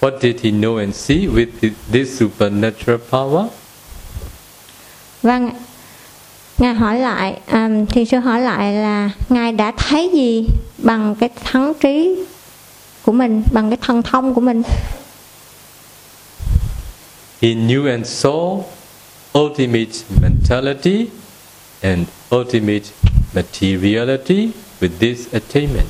[0.00, 3.46] What did he know and see with thi- this supernatural power?
[5.22, 5.50] và ng-
[6.58, 10.46] ngài hỏi lại à, thì sư hỏi lại là ngài đã thấy gì
[10.78, 12.24] bằng cái thắng trí
[13.04, 14.62] của mình bằng cái thần thông của mình?
[17.42, 18.60] He knew and saw
[19.36, 21.06] ultimate mentality
[21.82, 22.84] and ultimate
[23.34, 24.50] materiality
[24.80, 25.86] with this attainment.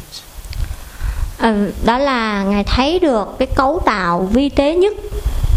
[1.39, 1.55] À,
[1.85, 4.95] đó là ngài thấy được cái cấu tạo vi tế nhất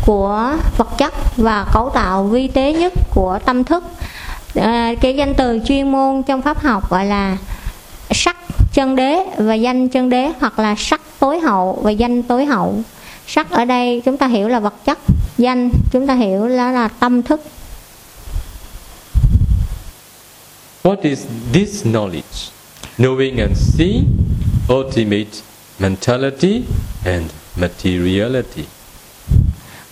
[0.06, 3.84] của vật chất và cấu tạo vi tế nhất của tâm thức.
[4.56, 7.38] À, cái danh từ chuyên môn trong pháp học gọi là
[8.11, 8.38] sắc
[8.74, 12.76] chân đế và danh chân đế hoặc là sắc tối hậu và danh tối hậu.
[13.28, 14.98] Sắc ở đây chúng ta hiểu là vật chất
[15.38, 17.41] danh chúng ta hiểu là là tâm thức.
[20.84, 22.51] What is this knowledge?
[22.97, 24.06] Knowing and seeing
[24.69, 25.41] ultimate
[25.80, 26.64] mentality
[27.06, 27.26] and
[27.56, 28.64] materiality.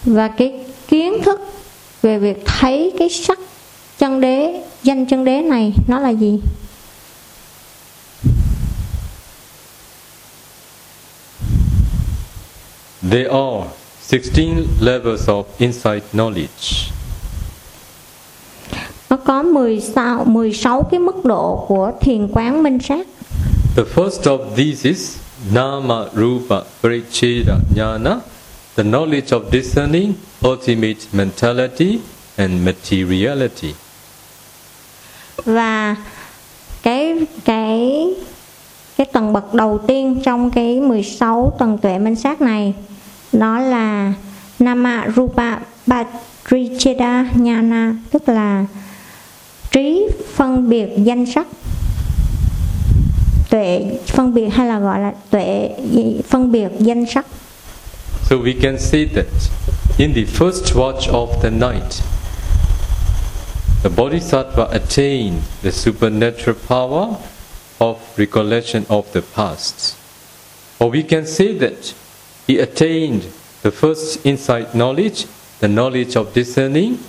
[0.06, 0.54] và cái
[0.88, 1.40] kiến thức
[2.02, 3.40] về việc thấy cái sắc
[4.00, 6.40] chân đế danh chân đế này nó là gì
[13.02, 13.70] There are
[14.10, 16.92] 16 levels of insight knowledge.
[19.10, 23.08] Nó có 16 16 cái mức độ của thiền quán minh sát
[23.76, 25.18] The first of these is
[25.54, 28.20] Nama Rupa Paricheda Jnana,
[28.76, 30.14] the knowledge of discerning
[30.48, 32.00] ultimate mentality
[32.38, 33.74] and materiality.
[35.46, 35.96] và
[36.84, 37.16] cái
[37.46, 38.06] cái
[38.98, 42.74] cái tầng bậc đầu tiên trong cái 16 tầng tuệ minh sát này
[43.32, 44.14] đó là
[44.60, 48.66] Nama Rupa Paricheda Jnana tức là
[49.72, 51.48] trí phân biệt danh sắc
[53.50, 55.70] tuệ phân biệt hay là gọi là tuệ
[56.30, 57.26] phân biệt danh sắc
[58.30, 59.26] So we can say that
[59.98, 62.02] in the first watch of the night,
[63.84, 67.16] the Bodhisattva attained the supernatural power
[67.80, 69.96] of recollection of the past.
[70.80, 71.94] Or we can say that
[72.48, 73.24] he attained
[73.64, 75.26] the first insight knowledge,
[75.60, 77.00] the knowledge of discerning,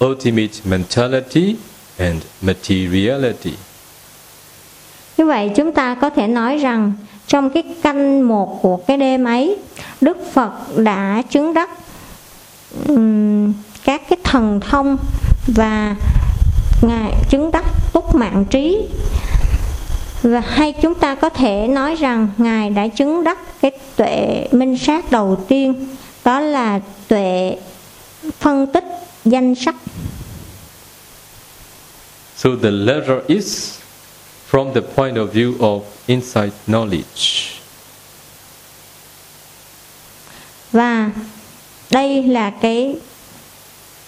[0.00, 1.56] ultimate mentality,
[1.98, 3.52] and materiality.
[5.16, 6.92] Như vậy chúng ta có thể nói rằng
[7.26, 9.56] trong cái canh một của cái đêm ấy,
[10.00, 11.70] Đức Phật đã chứng đắc
[12.88, 13.52] um,
[13.84, 14.96] các cái thần thông
[15.46, 15.96] và
[16.82, 18.88] ngài chứng đắc túc mạng trí
[20.22, 24.78] và hay chúng ta có thể nói rằng ngài đã chứng đắc cái tuệ minh
[24.78, 25.88] sát đầu tiên
[26.24, 27.56] đó là tuệ
[28.38, 28.84] phân tích
[29.24, 29.74] danh sắc
[32.36, 33.78] So the letter is
[34.46, 37.52] from the point of view of insight knowledge.
[40.72, 41.10] và
[41.90, 42.96] đây là cái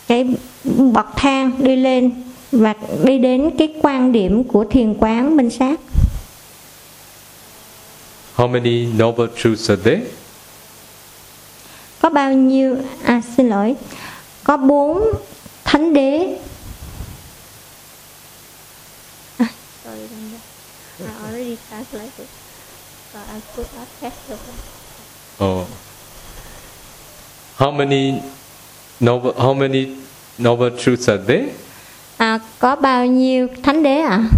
[0.09, 0.27] cái
[0.65, 2.11] bậc thang đi lên
[2.53, 2.75] và
[3.05, 5.81] đi đến cái quan điểm của thiền quán minh sát
[8.37, 10.03] How many noble truths are there?
[12.01, 13.75] có bao nhiêu à xin lỗi
[14.45, 15.03] có bốn
[15.65, 16.39] thánh đế
[21.01, 22.27] I already translated
[23.13, 23.41] so I
[23.77, 24.37] not catch the
[25.41, 25.67] Oh.
[27.57, 28.23] How many
[29.01, 29.97] noble how many
[30.39, 31.49] noble truths are there?
[32.19, 34.29] à, có bao nhiêu thánh đế ạ à?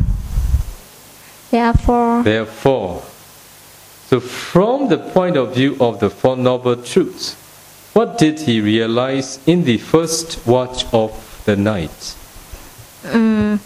[1.51, 3.03] there are four There are four.
[4.11, 7.37] So from the point of view of the Four Noble Truths,
[7.95, 11.12] what did he realize in the first watch of
[11.47, 12.15] the night?
[13.12, 13.59] Ừm,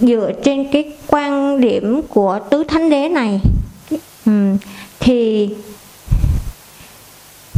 [0.00, 3.40] dựa trên cái quan điểm của tứ thánh đế này
[4.26, 4.32] ừ,
[5.00, 5.48] thì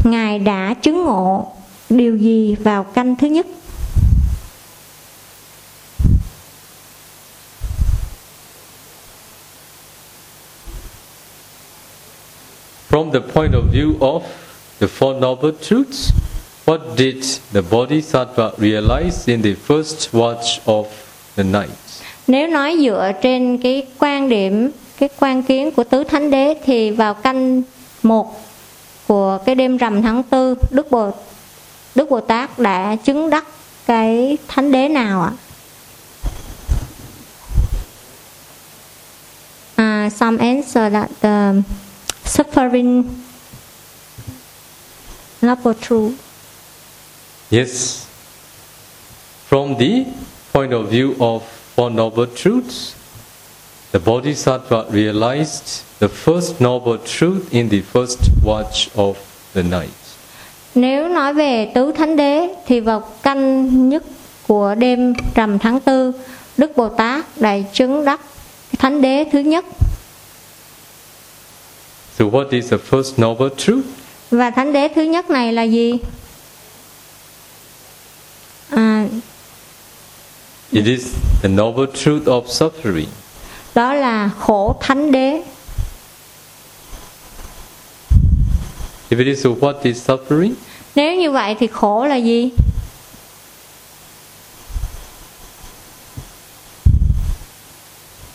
[0.04, 1.52] ngài đã chứng ngộ
[1.90, 3.46] điều gì vào canh thứ nhất
[12.92, 14.22] From the point of view of
[14.80, 16.12] the Four Noble Truths,
[16.66, 20.86] what did the Bodhisattva realize in the first watch of
[21.36, 21.81] the night?
[22.26, 26.90] Nếu nói dựa trên cái quan điểm cái quan kiến của tứ thánh đế thì
[26.90, 27.62] vào canh
[28.02, 28.40] một
[29.06, 31.10] của cái đêm rằm tháng tư đức bồ
[31.94, 33.44] đức bồ tát đã chứng đắc
[33.86, 35.32] cái thánh đế nào ạ
[39.76, 41.52] à, some answer that the
[42.24, 43.04] suffering
[45.42, 46.14] noble true.
[47.50, 48.06] Yes.
[49.48, 50.06] From the
[50.52, 51.42] point of view of
[51.82, 52.94] Four Noble Truths,
[53.90, 59.16] the Bodhisattva realized the first noble truth in the first watch of
[59.54, 59.90] the night.
[60.74, 64.02] Nếu nói về tứ thánh đế thì vào canh nhất
[64.46, 66.12] của đêm rằm tháng tư,
[66.56, 68.20] Đức Bồ Tát đã chứng đắc
[68.78, 69.64] thánh đế thứ nhất
[72.18, 73.84] So, what is the first noble truth?
[74.30, 75.98] và thánh đế thứ nhất này là gì?
[78.70, 79.06] À,
[80.72, 83.08] It is the noble truth of suffering.
[83.74, 85.42] đó là khổ thánh đế.
[89.10, 90.54] If it is so, what is suffering?
[90.94, 92.50] Nếu như vậy thì khổ là gì?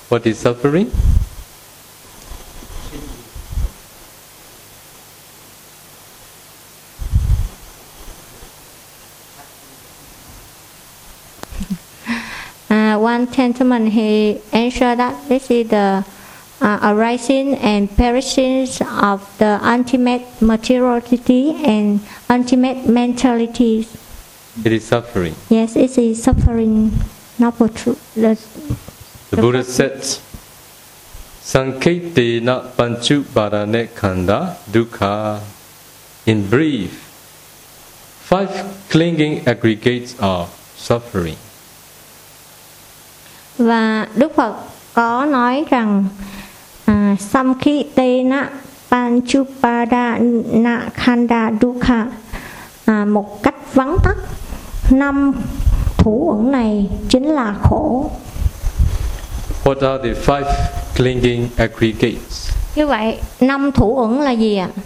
[0.10, 0.86] What is suffering?
[12.88, 16.06] Uh, one gentleman he answered that this is the
[16.62, 18.64] uh, arising and perishing
[19.04, 22.00] of the ultimate materiality and
[22.30, 23.86] ultimate mentality.
[24.64, 25.36] It is suffering.
[25.50, 26.94] Yes, it is suffering.
[27.38, 28.00] Noble truth.
[28.16, 28.40] The,
[29.36, 30.00] The Buddha said,
[31.44, 35.42] Sanketena Panchu Parane kanda Dukkha.
[36.26, 36.92] In brief,
[38.32, 40.48] five clinging aggregates are
[40.78, 41.36] suffering.
[43.58, 44.56] Và Đức Phật
[44.94, 46.06] có nói rằng
[46.86, 48.50] à, Samkhitena
[48.92, 50.20] Panchupada
[50.52, 52.06] Na Khanda Dukkha
[52.86, 54.16] à, một cách vắn tắt
[54.92, 55.32] năm
[55.98, 58.12] thủ uẩn này chính là khổ.
[59.64, 60.52] What are the five
[60.98, 62.52] clinging aggregates?
[62.76, 64.70] như vậy năm thủ uẩn là gì ạ?
[64.76, 64.82] À,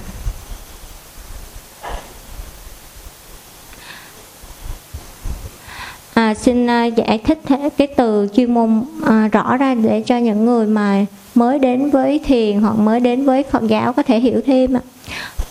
[6.21, 10.17] À, xin à, giải thích thế- cái từ chuyên môn à, rõ ra để cho
[10.17, 14.19] những người mà mới đến với thiền hoặc mới đến với Phật giáo có thể
[14.19, 14.81] hiểu thêm ạ.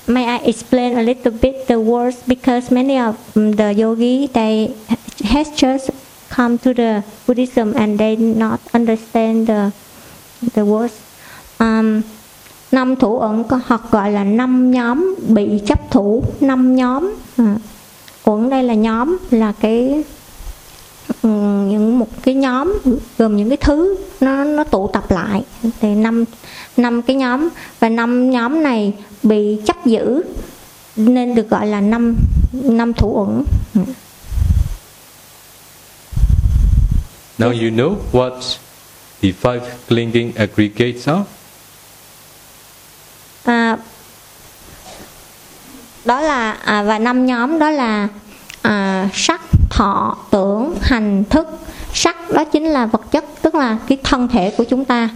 [0.06, 4.68] May I explain a little bit the words because many of um, the yogi they
[5.24, 5.88] has just
[6.36, 9.70] come to the Buddhism and they not understand the
[10.54, 10.94] the words.
[11.58, 12.00] Um,
[12.72, 17.56] năm thủ ẩn có hoặc gọi là năm nhóm bị chấp thủ năm nhóm à,
[18.24, 20.02] uẩn đây là nhóm là cái
[21.22, 22.78] những một cái nhóm
[23.18, 25.42] gồm những cái thứ nó nó tụ tập lại
[25.80, 26.24] thì năm
[26.76, 27.48] năm cái nhóm
[27.80, 28.92] và năm nhóm này
[29.22, 30.22] bị chấp giữ
[30.96, 32.16] nên được gọi là năm
[32.52, 33.44] năm thủ uẩn.
[37.38, 38.40] Now you know what
[39.22, 41.22] the five clinging aggregates are?
[43.44, 43.76] à,
[46.04, 48.08] đó là à, và năm nhóm đó là
[48.62, 49.40] à, sắc
[49.70, 51.46] thọ tưởng hành thức.
[51.94, 55.08] Sắc đó chính là vật chất tức là cái thân thể của chúng ta.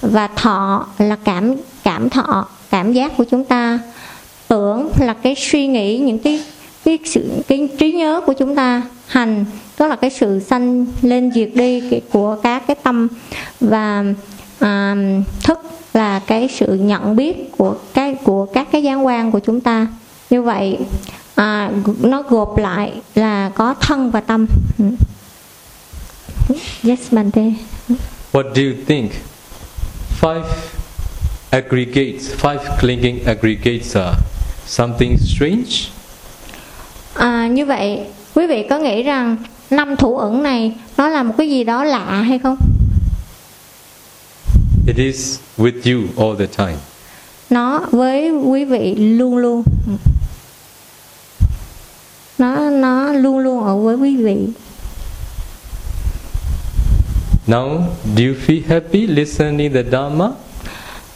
[0.00, 1.54] Và thọ là cảm
[1.84, 3.78] cảm thọ cảm giác của chúng ta.
[4.48, 6.42] Tưởng là cái suy nghĩ những cái
[6.84, 8.82] cái sự cái trí nhớ của chúng ta.
[9.06, 9.44] Hành
[9.76, 11.82] tức là cái sự sanh lên diệt đi
[12.12, 13.08] của các cái tâm.
[13.60, 14.04] Và
[14.58, 14.96] à,
[15.42, 15.58] thức
[15.94, 19.86] là cái sự nhận biết của cái của các cái giác quan của chúng ta.
[20.30, 20.78] Như vậy
[21.40, 24.46] à, nó gộp lại là có thân và tâm
[24.78, 24.84] Ừ.
[26.88, 27.42] yes Bante
[28.32, 29.10] What do you think?
[30.20, 30.42] Five
[31.50, 34.16] aggregates, five clinging aggregates are
[34.66, 35.90] something strange?
[37.14, 38.00] à, như vậy
[38.34, 39.36] quý vị có nghĩ rằng
[39.70, 42.56] năm thủ ẩn này nó là một cái gì đó lạ hay không
[44.86, 46.76] It is with you all the time.
[47.50, 49.92] nó với quý vị luôn luôn Ừ.
[52.40, 54.36] nó nó luôn luôn ở với quý vị
[57.46, 57.80] Now,
[58.16, 60.30] do you feel happy listening the Dharma?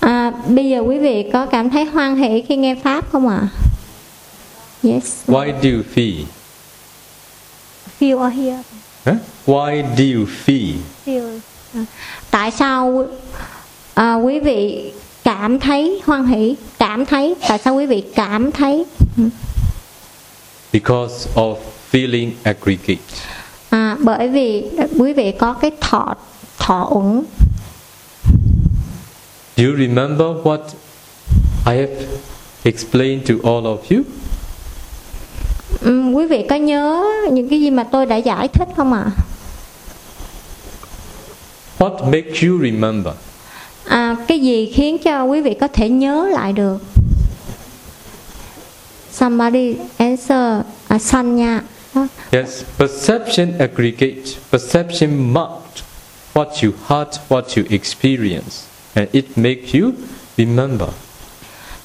[0.01, 3.48] à, bây giờ quý vị có cảm thấy hoan hỷ khi nghe pháp không ạ
[4.82, 6.24] yes Why do you feel?
[8.01, 8.56] feel or hear
[9.06, 9.16] Huh?
[9.46, 10.74] Why do you feel?
[11.06, 11.38] feel
[11.74, 11.84] À,
[12.30, 13.05] tại sao
[13.94, 14.92] à, quý vị
[15.24, 18.84] cảm thấy hoan hỷ cảm thấy tại sao quý vị cảm thấy
[20.74, 21.56] Because of
[21.92, 22.98] feeling aggregate.
[23.70, 24.64] à, bởi vì
[24.98, 26.14] quý vị có cái thọ
[26.59, 27.22] thọ uẩn
[29.56, 30.59] Do you remember what
[31.66, 32.06] I have
[32.64, 34.02] explained to all of you?
[35.80, 39.05] Ừm, quý vị có nhớ những cái gì mà tôi đã giải thích không ạ
[41.78, 43.14] What makes you remember?
[43.88, 46.78] à, cái gì khiến cho quý vị có thể nhớ lại được
[49.19, 51.62] somebody answer à, sanya
[51.95, 52.07] Đó.
[52.32, 54.36] Yes, perception aggregate.
[54.51, 55.82] Perception marked
[56.35, 59.93] what you heard, what you experienced, and it makes you
[60.36, 60.89] remember.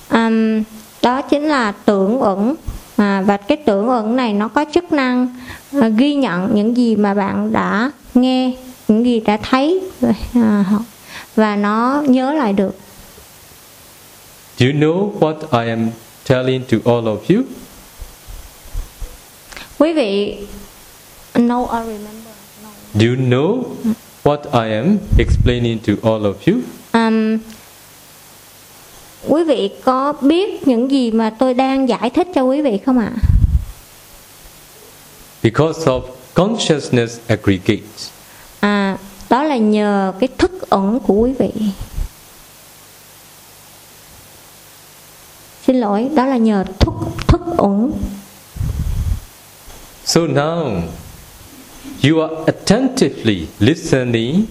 [0.09, 0.63] Ừm,
[1.01, 2.55] đó chính là tưởng ẩn
[2.97, 5.27] à, và cái tưởng ẩn này nó có chức năng
[5.81, 8.51] à, ghi nhận những gì mà bạn đã nghe
[8.87, 9.81] những gì đã thấy
[10.35, 10.65] à,
[11.35, 12.75] và nó nhớ lại được
[14.57, 15.89] Do you know what I am
[16.29, 17.43] telling to all of you?
[19.79, 20.37] quý vị
[21.35, 22.33] no I remember
[22.63, 22.69] no.
[22.93, 23.63] Do you know
[24.23, 26.61] what I am explaining to all of you?
[26.91, 27.37] Ừm,
[29.27, 32.99] quý vị có biết những gì mà tôi đang giải thích cho quý vị không
[32.99, 33.11] ạ
[35.43, 36.01] Because of
[36.33, 38.09] consciousness aggregates.
[38.59, 38.97] à
[39.29, 41.49] đó là nhờ cái thức ẩn của quý vị
[45.69, 46.93] xin lỗi đó là nhờ thức
[47.27, 47.91] thức ẩn
[50.05, 50.81] So now
[52.03, 54.45] you are attentively listening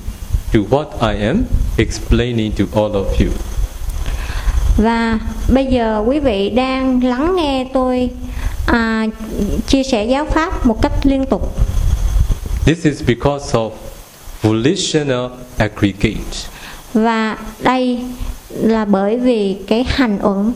[0.53, 0.85] to what
[1.15, 1.43] I am
[1.79, 3.31] explaining to all of you.
[4.77, 5.19] và
[5.53, 8.11] bây giờ quý vị đang lắng nghe tôi
[8.67, 9.07] à,
[9.67, 11.43] chia sẻ giáo pháp một cách liên tục
[12.67, 13.71] This is because of
[14.43, 16.49] volitional aggregate.
[16.95, 17.99] và đây
[18.51, 20.53] là bởi vì cái hành uẩn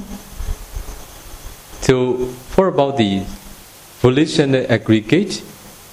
[1.82, 2.16] So,
[2.50, 3.22] for about the
[4.00, 5.42] volitional aggregate,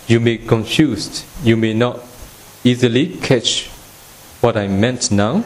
[0.07, 1.23] you may confused.
[1.43, 1.95] You may not
[2.63, 3.69] easily catch
[4.41, 5.41] what I meant now.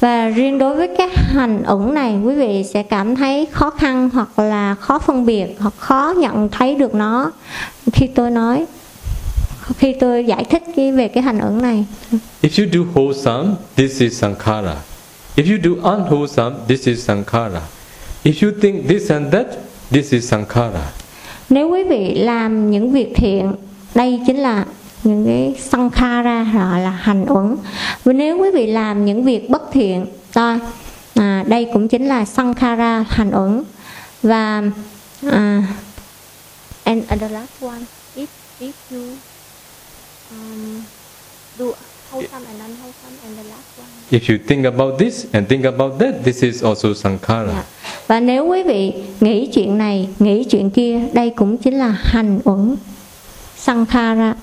[0.00, 4.10] và riêng đối với các hành ẩn này quý vị sẽ cảm thấy khó khăn
[4.12, 7.30] hoặc là khó phân biệt hoặc khó nhận thấy được nó
[7.92, 8.66] khi tôi nói
[9.78, 11.84] khi tôi giải thích cái về cái hành ẩn này
[12.42, 14.76] If you do wholesome, this is sankhara.
[15.36, 17.60] If you do unwholesome, this is sankhara.
[18.24, 19.46] If you think this and that,
[19.90, 20.92] this is sankhara.
[21.48, 23.54] nếu quý vị làm những việc thiện
[23.94, 24.64] đây chính là
[25.04, 27.56] những cái sankhara gọi là hành uẩn
[28.04, 30.58] và nếu quý vị làm những việc bất thiện đó
[31.14, 33.64] à, đây cũng chính là sankhara hành uẩn
[34.22, 34.62] và
[35.30, 35.62] à,
[36.84, 37.80] and, and the last one
[38.16, 38.26] if
[38.60, 39.02] if you
[40.30, 40.82] um,
[41.58, 41.64] do
[42.12, 43.71] wholesome and unwholesome and the last
[44.12, 47.52] If you think about this and think about that, this is also sankhara.
[47.52, 47.62] Dạ.
[48.06, 52.40] Và nếu quý vị nghĩ chuyện này, nghĩ chuyện kia, đây cũng chính là hành
[52.44, 52.76] uẩn
[53.56, 54.34] sankhara.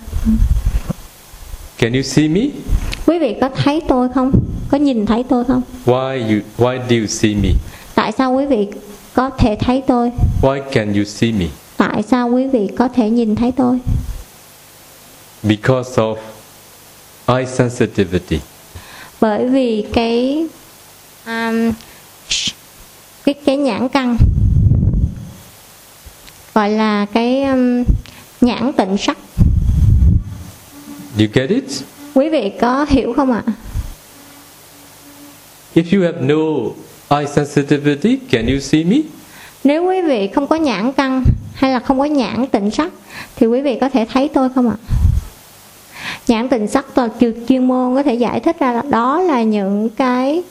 [1.77, 2.41] Can you see me?
[3.05, 4.31] Quý vị có thấy tôi không?
[4.71, 5.61] Có nhìn thấy tôi không?
[5.85, 7.49] Why you why do you see me?
[7.95, 8.67] Tại sao quý vị
[9.13, 10.11] có thể thấy tôi?
[10.41, 11.45] Why can you see me?
[11.77, 13.79] Tại sao quý vị có thể nhìn thấy tôi?
[15.43, 16.15] Because of
[17.27, 18.39] eye sensitivity.
[19.21, 20.47] Bởi vì cái
[21.25, 21.71] um,
[23.25, 24.17] cái cái nhãn căn
[26.53, 27.83] gọi là cái um,
[28.41, 29.17] nhãn tịnh sắc.
[31.19, 31.63] You get it?
[32.13, 33.43] Quý vị có hiểu không ạ?
[35.75, 36.35] If you have no
[37.17, 38.97] eye sensitivity, can you see me?
[39.63, 41.23] Nếu quý vị không có nhãn căn
[41.53, 42.91] hay là không có nhãn tịnh sắc
[43.35, 44.77] thì quý vị có thể thấy tôi không ạ?
[46.27, 49.43] Nhãn tịnh sắc là chuyên chuyên môn có thể giải thích ra là đó là
[49.43, 50.43] những cái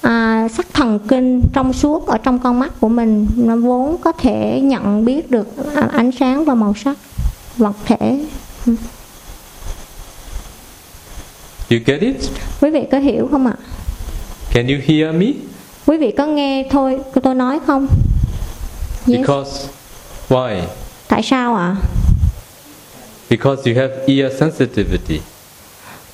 [0.00, 4.12] à, sắc thần kinh trong suốt ở trong con mắt của mình nó vốn có
[4.12, 6.96] thể nhận biết được à, ánh sáng và màu sắc
[7.56, 8.20] vật thể.
[11.70, 12.16] You get it?
[12.60, 13.54] Quý vị có hiểu không ạ?
[14.52, 15.26] Can you hear me?
[15.86, 17.86] Quý vị có nghe thôi tôi nói không?
[19.06, 19.16] Yes.
[19.18, 19.68] Because
[20.28, 20.60] why?
[21.08, 21.76] Tại sao ạ?
[23.30, 25.20] Because you have ear sensitivity.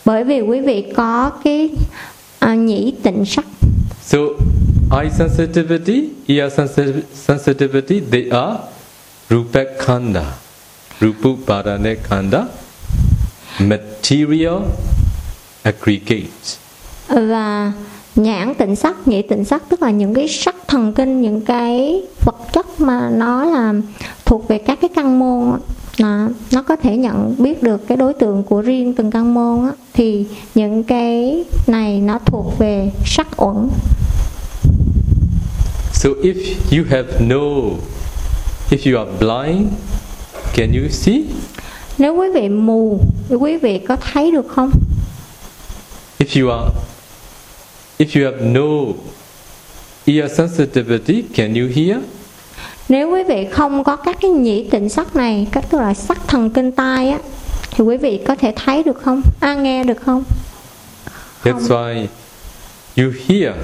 [0.05, 1.71] Bởi vì quý vị có cái
[2.39, 3.45] à, nhĩ tịnh sắc
[4.07, 4.19] So
[5.01, 8.59] eye sensitivity, ear sensi- sensitivity, they are
[9.31, 10.25] rupak khanda,
[11.01, 12.45] rupuparane khanda,
[13.59, 14.59] material
[15.63, 16.57] aggregates.
[17.09, 17.73] và
[18.17, 22.03] nhãn tịnh sắc nhĩ tịnh sắc tức là những cái sắc thần kinh những cái
[22.25, 23.75] vật chất mà nó là
[24.25, 25.61] thuộc về các cái căn môn
[25.99, 29.67] nó, nó có thể nhận biết được cái đối tượng của riêng từng căn môn
[29.67, 33.69] á, thì những cái này nó thuộc về sắc uẩn
[35.93, 36.35] So if
[36.71, 37.77] you have no,
[38.71, 39.69] if you are blind,
[40.55, 41.23] can you see?
[41.99, 44.71] nếu quý vị mù thì quý vị có thấy được không
[46.19, 46.71] If you are,
[47.99, 48.95] if you have no
[50.07, 51.99] ear sensitivity, can you hear?
[52.89, 56.19] Nếu quý vị không có các cái nhĩ tịnh sắc này các tức là sắc
[56.29, 57.19] thần kinh tai á
[57.71, 60.25] thì quý vị có thể thấy được không à, nghe được không
[61.45, 62.07] That's why
[62.97, 63.55] you hear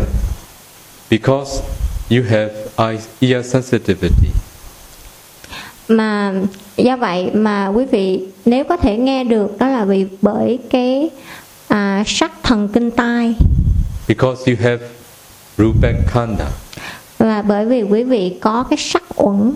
[1.10, 1.62] because
[2.10, 4.28] you have eye, ear sensitivity.
[5.88, 6.32] mà
[6.76, 11.10] do vậy mà quý vị nếu có thể nghe được đó là vì bởi cái
[11.68, 13.34] à, sắc thần kinh tai
[14.08, 14.78] Because you have
[15.58, 16.46] rupak khanda.
[17.18, 19.52] Và bởi vì quý vị có cái sắc uẩn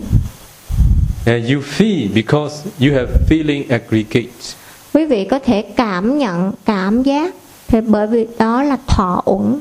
[1.26, 4.54] And you feel because you have feeling aggregates.
[4.94, 7.34] quý vị có thể cảm nhận cảm giác
[7.68, 9.60] thì bởi vì đó là thọ uẩn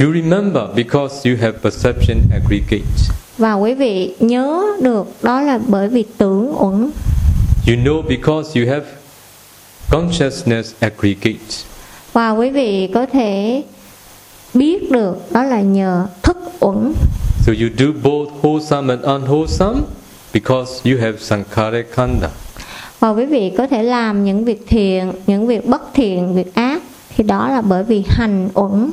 [0.00, 3.10] You remember because you have perception aggregates.
[3.38, 6.90] và quý vị nhớ được đó là bởi vì tưởng uẩn
[7.68, 8.86] You know because you have
[9.90, 11.64] consciousness aggregates.
[12.12, 13.62] và quý vị có thể
[14.54, 16.92] biết được đó là nhờ thức uẩn
[17.46, 19.80] So you do both wholesome and unwholesome
[20.34, 22.28] because you have sankhara khanda.
[23.00, 26.82] và quý vị có thể làm những việc thiện những việc bất thiện việc ác
[27.16, 28.90] thì đó là bởi vì hành uẩn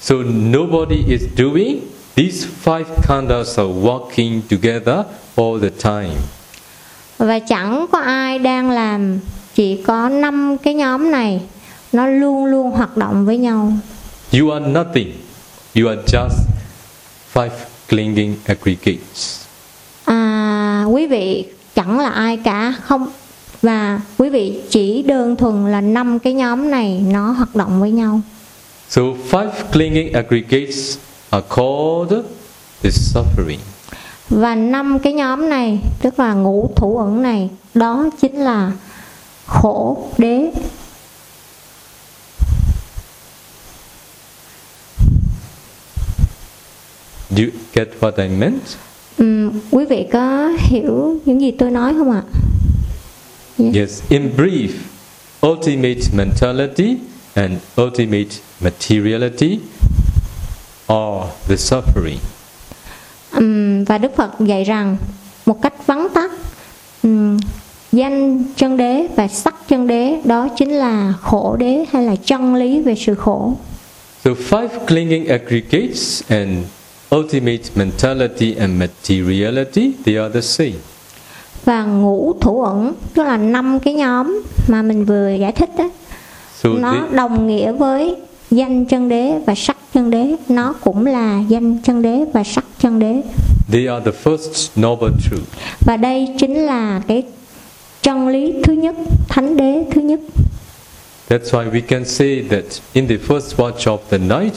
[0.00, 0.14] So
[0.52, 1.80] nobody is doing.
[2.16, 4.96] These five khandas are working together
[5.36, 6.14] all the time.
[7.18, 9.18] và chẳng có ai đang làm
[9.54, 11.40] chỉ có năm cái nhóm này
[11.92, 13.72] nó luôn luôn hoạt động với nhau
[14.32, 15.12] You are nothing.
[15.74, 16.36] You are just
[17.34, 17.50] five
[17.88, 19.44] clinging aggregates.
[20.04, 21.44] à, quý vị
[21.74, 23.06] chẳng là ai cả không
[23.62, 27.90] và quý vị chỉ đơn thuần là năm cái nhóm này nó hoạt động với
[27.90, 28.20] nhau
[28.88, 30.98] So five clinging aggregates
[31.30, 32.24] are called
[32.82, 33.58] the suffering.
[34.30, 38.72] và năm cái nhóm này tức là ngũ thủ ẩn này đó chính là
[39.46, 40.50] khổ đế
[47.30, 48.62] Do you get what I meant?
[49.18, 52.22] Ừm, quý vị có hiểu những gì tôi nói không ạ
[53.74, 54.02] Yes.
[54.08, 54.68] In brief,
[55.46, 56.96] ultimate mentality
[57.34, 58.28] and ultimate
[58.60, 59.58] materiality
[60.86, 62.18] are the suffering.
[63.32, 64.96] Ừm, và Đức Phật dạy rằng
[65.46, 66.30] một cách vắn tắt
[67.02, 67.38] ừm,
[67.92, 72.54] danh chân đế và sắc chân đế đó chính là khổ đế hay là chân
[72.54, 73.52] lý về sự khổ
[74.24, 76.50] So five clinging aggregates and
[77.12, 80.74] ultimate mentality and materiality, they are the same.
[81.64, 85.90] và ngũ thủ ẩn tức là năm cái nhóm mà mình vừa giải thích đó
[86.62, 88.16] So nó they, đồng nghĩa với
[88.50, 92.64] danh chân đế và sắc chân đế nó cũng là danh chân đế và sắc
[92.78, 93.22] chân đế
[93.72, 95.42] they are the first noble truth.
[95.80, 97.22] và đây chính là cái
[98.02, 98.96] chân lý thứ nhất
[99.28, 100.20] thánh đế thứ nhất
[101.28, 104.54] That's why we can say that in the first watch of the night,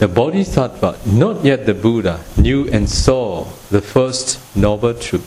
[0.00, 5.24] the Bodhisattva, not yet the Buddha, knew and saw the first noble truth.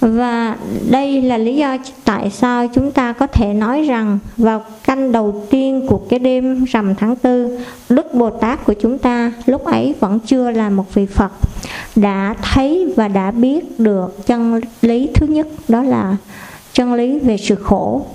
[0.00, 0.56] Và
[0.90, 5.46] đây là lý do tại sao chúng ta có thể nói rằng vào canh đầu
[5.50, 7.58] tiên của cái đêm rằm tháng tư,
[7.88, 11.30] Đức Bồ Tát của chúng ta lúc ấy vẫn chưa là một vị Phật,
[11.96, 16.16] đã thấy và đã biết được chân lý thứ nhất đó là
[16.72, 18.06] chân lý về sự khổ.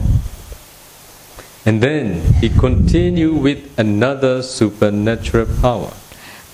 [1.66, 5.90] And then he continued with another supernatural power.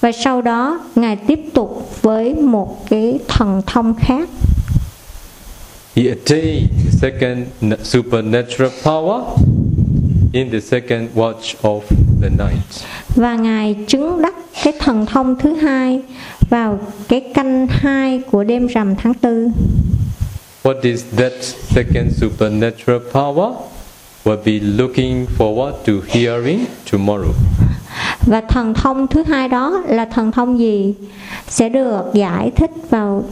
[0.02, 4.30] Và sau đó Ngài tiếp tục với một cái thần thông khác
[5.96, 7.48] He attained the second
[7.84, 9.22] supernatural power
[10.34, 11.82] in the second watch of
[12.22, 12.86] the night.
[13.16, 16.02] và ngài chứng đắc cái thần thông thứ hai
[16.50, 19.48] vào cái canh hai của đêm rằm tháng tư
[20.64, 21.32] What is that
[21.76, 23.54] second supernatural power?
[24.28, 27.34] Will be looking forward to hearing tomorrow.
[28.28, 30.94] và thần thông thứ hai đó là thần thông gì
[31.48, 33.24] sẽ được giải thích vào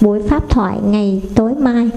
[0.00, 1.90] buổi pháp thoại ngày tối mai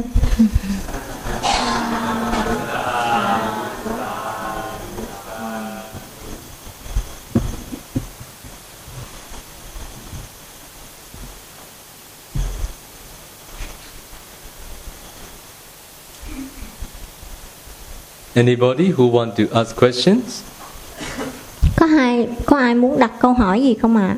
[18.36, 20.42] Anybody who want to ask questions?
[21.78, 24.16] có ai có ai muốn đặt câu hỏi gì không ạ À?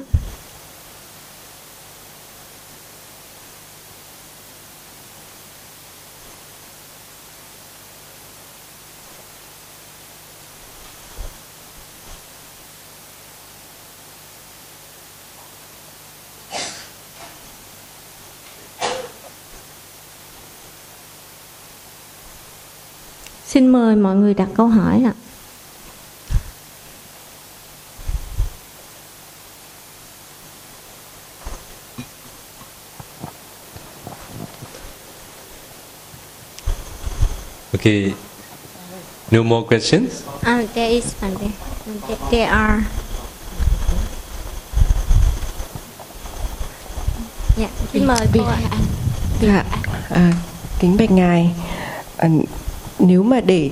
[23.58, 25.14] Xin mời mọi người đặt câu hỏi ạ.
[37.74, 38.14] Okay.
[39.32, 40.12] No more questions?
[40.42, 41.52] Ah, there is one there.
[42.32, 42.84] There, are.
[47.58, 48.60] Dạ, xin mời cô ạ.
[49.42, 49.64] Dạ,
[50.10, 50.34] à,
[50.80, 51.52] kính bạch ngài,
[52.18, 52.28] à,
[53.00, 53.70] nếu mà để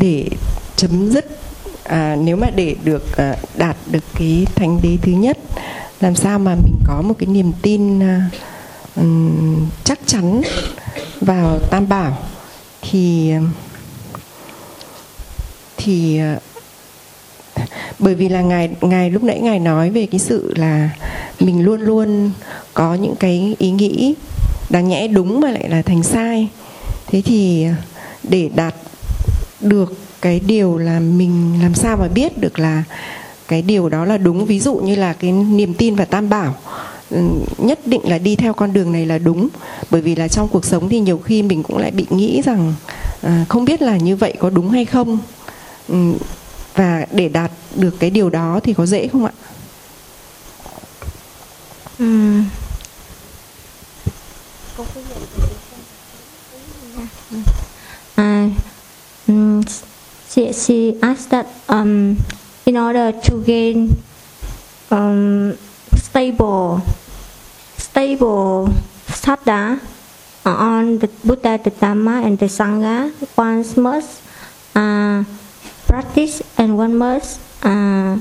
[0.00, 0.28] để
[0.76, 1.40] chấm dứt,
[1.84, 5.38] à, nếu mà để được à, đạt được cái thánh đế thứ nhất,
[6.00, 8.30] làm sao mà mình có một cái niềm tin à,
[8.96, 10.42] um, chắc chắn
[11.20, 12.18] vào Tam Bảo?
[12.82, 13.32] Thì
[15.76, 16.38] thì à,
[17.98, 20.90] bởi vì là ngài ngài lúc nãy ngài nói về cái sự là
[21.40, 22.30] mình luôn luôn
[22.74, 24.14] có những cái ý nghĩ
[24.70, 26.48] đáng nhẽ đúng mà lại là thành sai.
[27.06, 27.74] Thế thì à,
[28.28, 28.74] để đạt
[29.60, 32.84] được cái điều là mình làm sao mà biết được là
[33.48, 34.46] cái điều đó là đúng.
[34.46, 36.54] Ví dụ như là cái niềm tin và tam bảo
[37.10, 37.20] ừ,
[37.58, 39.48] nhất định là đi theo con đường này là đúng.
[39.90, 42.74] Bởi vì là trong cuộc sống thì nhiều khi mình cũng lại bị nghĩ rằng
[43.22, 45.18] à, không biết là như vậy có đúng hay không.
[45.88, 46.12] Ừ,
[46.74, 49.32] và để đạt được cái điều đó thì có dễ không ạ?
[51.98, 52.40] Ừ.
[59.28, 59.60] mm,
[60.32, 62.16] she, she asked that um,
[62.66, 64.02] in order to gain
[64.90, 65.56] um,
[65.94, 66.82] stable
[67.76, 68.72] stable
[69.06, 69.80] sadhana
[70.44, 74.22] on the Buddha, the Dhamma, and the Sangha, one must
[74.74, 75.24] uh,
[75.86, 78.18] practice and one must uh,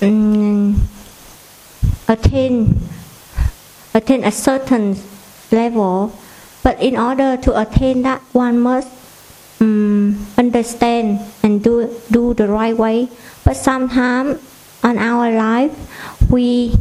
[0.00, 0.76] mm,
[2.08, 2.76] attain
[3.94, 4.96] attain a certain
[5.50, 6.12] level.
[6.62, 8.88] But in order to attain that, one must
[9.60, 13.08] um, understand and do do the right way.
[13.44, 14.40] But sometimes
[14.82, 15.72] on our life,
[16.30, 16.74] we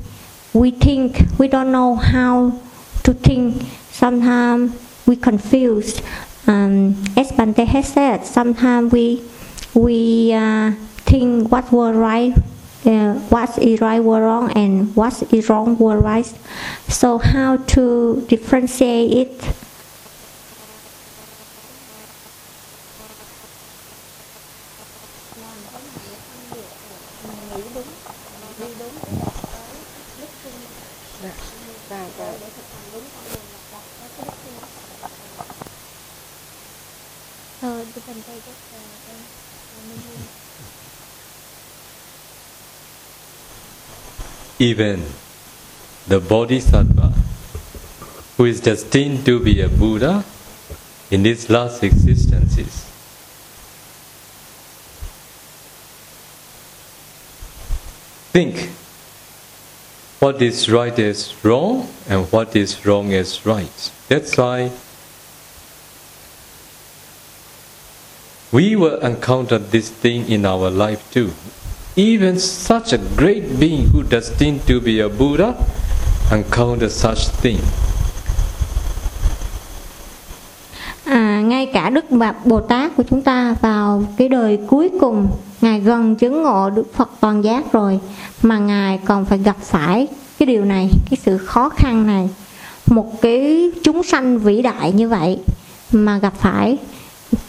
[0.54, 2.60] we think we don't know how
[3.04, 3.64] to think.
[3.92, 4.74] Sometimes
[5.06, 6.02] we confused.
[6.48, 9.24] Um, as Bante has said, sometimes we
[9.74, 10.72] we uh,
[11.06, 12.34] think what was right,
[12.86, 16.26] uh, what is right was wrong, and what is wrong was right.
[16.88, 19.69] So how to differentiate it?
[44.60, 45.06] Even
[46.08, 47.14] the Bodhisattva,
[48.38, 50.24] who is destined to be a Buddha
[51.12, 52.86] in his last existences,
[58.32, 58.70] think
[60.20, 63.92] what is right is wrong and what is wrong is right.
[64.08, 64.72] That's why
[68.52, 71.30] we will encounter this thing in our life too.
[71.96, 75.54] Even such a great being who destined to be a Buddha
[76.32, 77.58] encounter such thing.
[81.06, 85.28] À, ngay cả Đức Bạc Bồ Tát của chúng ta vào cái đời cuối cùng
[85.62, 88.00] Ngài gần chứng ngộ Đức Phật toàn giác rồi
[88.42, 90.08] Mà Ngài còn phải gặp phải
[90.40, 92.30] cái điều này, cái sự khó khăn này
[92.88, 95.40] Một cái chúng sanh vĩ đại như vậy
[95.92, 96.78] Mà gặp phải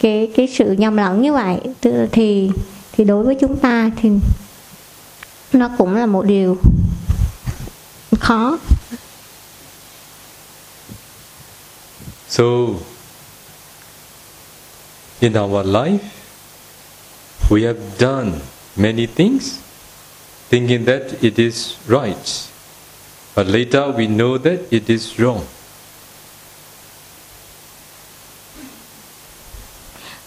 [0.01, 1.59] cái cái sự nhầm lẫn như vậy
[2.13, 2.51] thì
[2.93, 4.11] thì đối với chúng ta thì
[5.53, 6.59] nó cũng là một điều
[8.21, 8.59] khó
[12.29, 12.45] So,
[15.21, 15.99] in our life,
[17.51, 18.41] we have done
[18.77, 19.59] many things
[20.49, 22.49] thinking that it is right,
[23.35, 25.45] but later we know that it is wrong.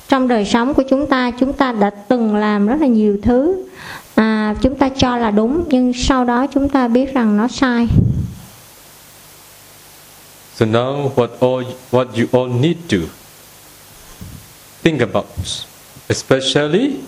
[0.09, 3.63] Trong đời sống của chúng ta chúng ta đã từng làm rất là nhiều thứ
[4.15, 7.87] à, chúng ta cho là đúng nhưng sau đó chúng ta biết rằng nó sai
[10.55, 12.97] So now, what all what you all need to
[14.83, 15.25] think about,
[16.09, 16.99] especially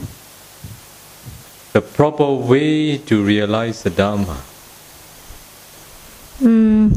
[1.73, 4.35] the proper way to realize the Dharma.
[6.43, 6.89] Uhm,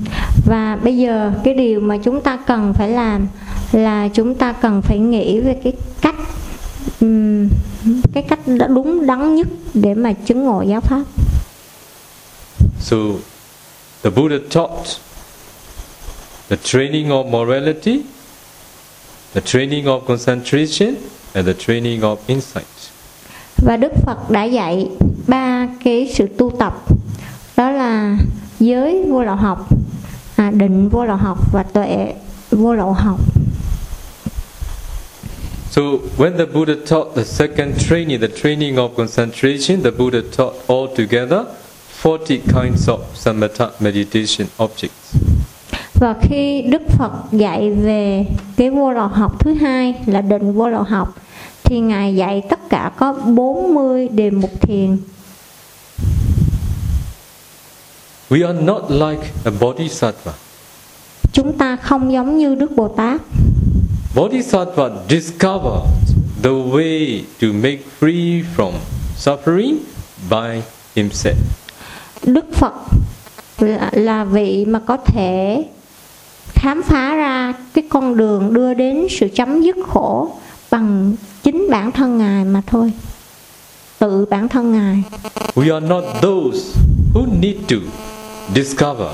[0.47, 3.29] và bây giờ cái điều mà chúng ta cần phải làm
[3.73, 6.15] là chúng ta cần phải nghĩ về cái cách
[7.01, 7.49] um,
[8.12, 8.39] cái cách
[8.69, 11.03] đúng đắn nhất để mà chứng ngộ giáo pháp.
[12.81, 12.97] So,
[14.03, 14.86] the Buddha taught
[16.49, 18.03] the training of morality,
[19.35, 20.95] the training of concentration,
[21.35, 22.66] and the training of insight.
[23.57, 24.89] Và Đức Phật đã dạy
[25.27, 26.74] ba cái sự tu tập
[27.57, 28.19] đó là
[28.61, 29.69] giới vô lậu học,
[30.36, 32.15] à, định vô lậu học và tuệ
[32.51, 33.20] vô lậu học.
[35.78, 40.55] So when the Buddha taught the second training, the training of concentration, the Buddha taught
[40.68, 41.46] altogether
[42.02, 45.14] 40 kinds of samatha meditation objects.
[45.94, 48.26] Và khi Đức Phật dạy về
[48.56, 51.14] cái vô lậu học thứ hai là định vô lậu học
[51.64, 54.98] thì Ngài dạy tất cả có 40 đề mục thiền.
[58.30, 60.32] We are not like a bodhisattva.
[61.32, 63.20] Chúng ta không giống như Đức Bồ Tát.
[64.14, 65.82] Bodhisattva discovered
[66.43, 68.72] the way to make free from
[69.16, 69.76] suffering
[70.30, 70.62] by
[70.94, 71.36] himself.
[72.24, 72.72] Đức Phật
[73.59, 75.64] là, là vị mà có thể
[76.48, 80.30] khám phá ra cái con đường đưa đến sự chấm dứt khổ
[80.70, 82.93] bằng chính bản thân ngài mà thôi
[83.98, 85.02] tự bản thân ngài
[85.55, 86.59] We are not those
[87.14, 87.76] who need to
[88.55, 89.09] discover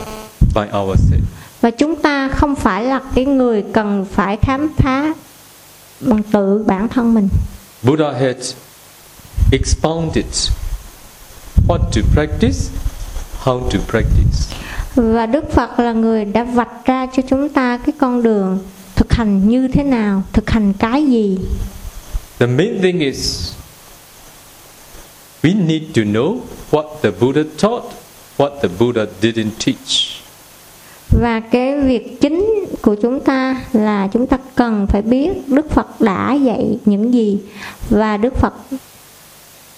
[0.55, 1.25] by ourselves.
[1.65, 5.15] Và chúng ta không phải là cái người cần phải khám phá
[6.01, 7.29] bằng tự bản thân mình
[7.83, 8.55] Buddha had
[9.53, 10.51] expounded
[11.69, 12.59] what to practice,
[13.45, 14.57] how to practice.
[14.95, 18.59] và Đức Phật là người đã vạch ra cho chúng ta cái con đường
[18.95, 21.39] thực hành như thế nào thực hành cái gì
[22.39, 23.53] The main thing is
[25.43, 26.39] we need to know
[26.71, 27.85] what the Buddha taught,
[28.37, 30.14] what the Buddha didn't teach.
[31.21, 36.01] Và cái việc chính của chúng ta là chúng ta cần phải biết Đức Phật
[36.01, 37.39] đã dạy những gì
[37.91, 38.55] và Đức Phật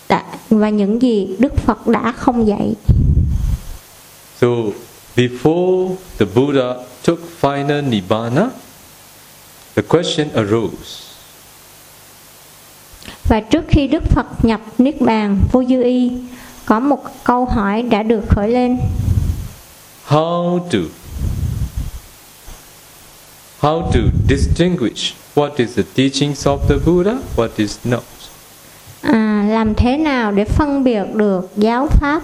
[0.09, 2.75] đã, và những gì Đức Phật đã không dạy.
[4.41, 4.47] So,
[5.17, 6.75] before the Buddha
[7.07, 8.49] took final Nibbana,
[9.77, 11.07] the question arose
[13.25, 16.13] Và trước khi Đức Phật nhập Niết Bàn vô dư y,
[16.67, 18.79] có một câu hỏi đã được khởi lên.
[20.09, 20.79] how to
[23.67, 28.05] how to distinguish what is the teachings of the Buddha, what is not.
[29.03, 32.23] À, làm thế nào để phân biệt được giáo pháp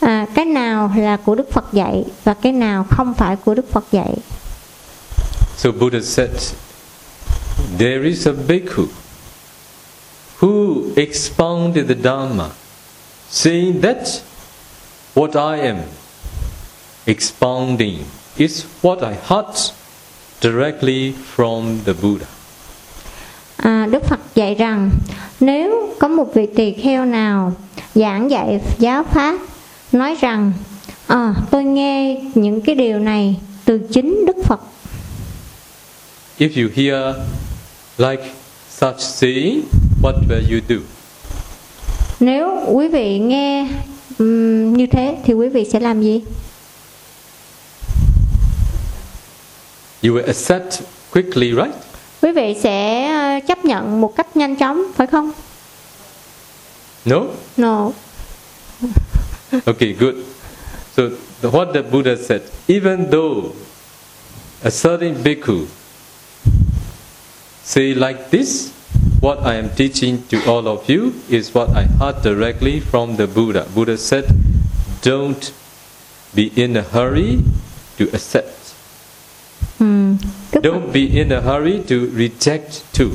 [0.00, 3.72] à, cái nào là của Đức Phật dạy và cái nào không phải của Đức
[3.72, 4.14] Phật dạy.
[5.56, 6.54] So Buddha said,
[7.78, 8.86] there is a bhikkhu
[10.40, 12.48] who expounded the Dhamma,
[13.30, 14.22] saying that
[15.14, 15.76] what I am
[17.06, 17.98] expounding
[18.36, 19.72] is what I heard
[20.46, 22.26] directly from the Buddha.
[23.56, 24.90] À, Đức Phật dạy rằng
[25.40, 27.52] nếu có một vị tỳ kheo nào
[27.94, 29.38] giảng dạy giáo pháp
[29.92, 30.52] nói rằng
[31.06, 34.60] à, tôi nghe những cái điều này từ chính Đức Phật
[36.38, 37.16] If you hear
[37.98, 38.30] like
[38.70, 39.60] such saying,
[40.02, 40.76] what will you do?
[42.20, 43.68] nếu quý vị nghe
[44.18, 46.20] ừm, như thế thì quý vị sẽ làm gì
[50.06, 51.74] You will accept quickly, right?
[52.22, 55.32] quý vị sẽ chấp nhận một cách nhanh chóng phải không
[57.04, 57.20] No?
[57.56, 57.92] no
[59.66, 60.14] Okay, good.
[60.96, 61.02] So
[61.42, 63.52] the, what the Buddha said, even though
[64.62, 65.66] a certain bhikkhu
[67.64, 68.70] say like this,
[69.20, 73.26] what I am teaching to all of you is what I heard directly from the
[73.26, 73.66] Buddha.
[73.74, 74.24] Buddha said,
[75.02, 75.52] don't
[76.34, 77.38] be in a hurry
[77.98, 78.65] to accept.
[79.78, 83.06] Phật Don't be in a hurry to reject too.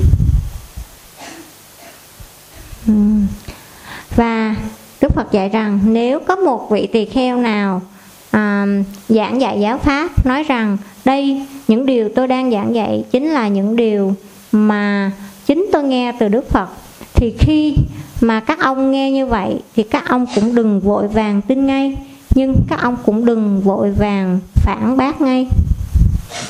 [4.16, 4.56] Và
[5.00, 7.82] Đức Phật dạy rằng nếu có một vị tỳ kheo nào
[8.30, 8.66] à,
[9.08, 13.48] giảng dạy giáo pháp nói rằng đây những điều tôi đang giảng dạy chính là
[13.48, 14.14] những điều
[14.52, 15.12] mà
[15.46, 16.68] chính tôi nghe từ Đức Phật
[17.14, 17.76] thì khi
[18.20, 21.96] mà các ông nghe như vậy thì các ông cũng đừng vội vàng tin ngay
[22.34, 25.46] nhưng các ông cũng đừng vội vàng phản bác ngay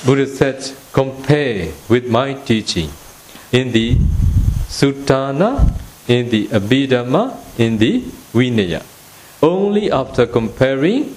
[0.04, 2.90] Buddha said, compare with my teaching
[3.52, 3.96] in the
[4.68, 5.70] Suttana,
[6.09, 8.00] in the Abhidhamma, in the
[8.32, 8.82] Vinaya.
[9.42, 11.14] Only after comparing,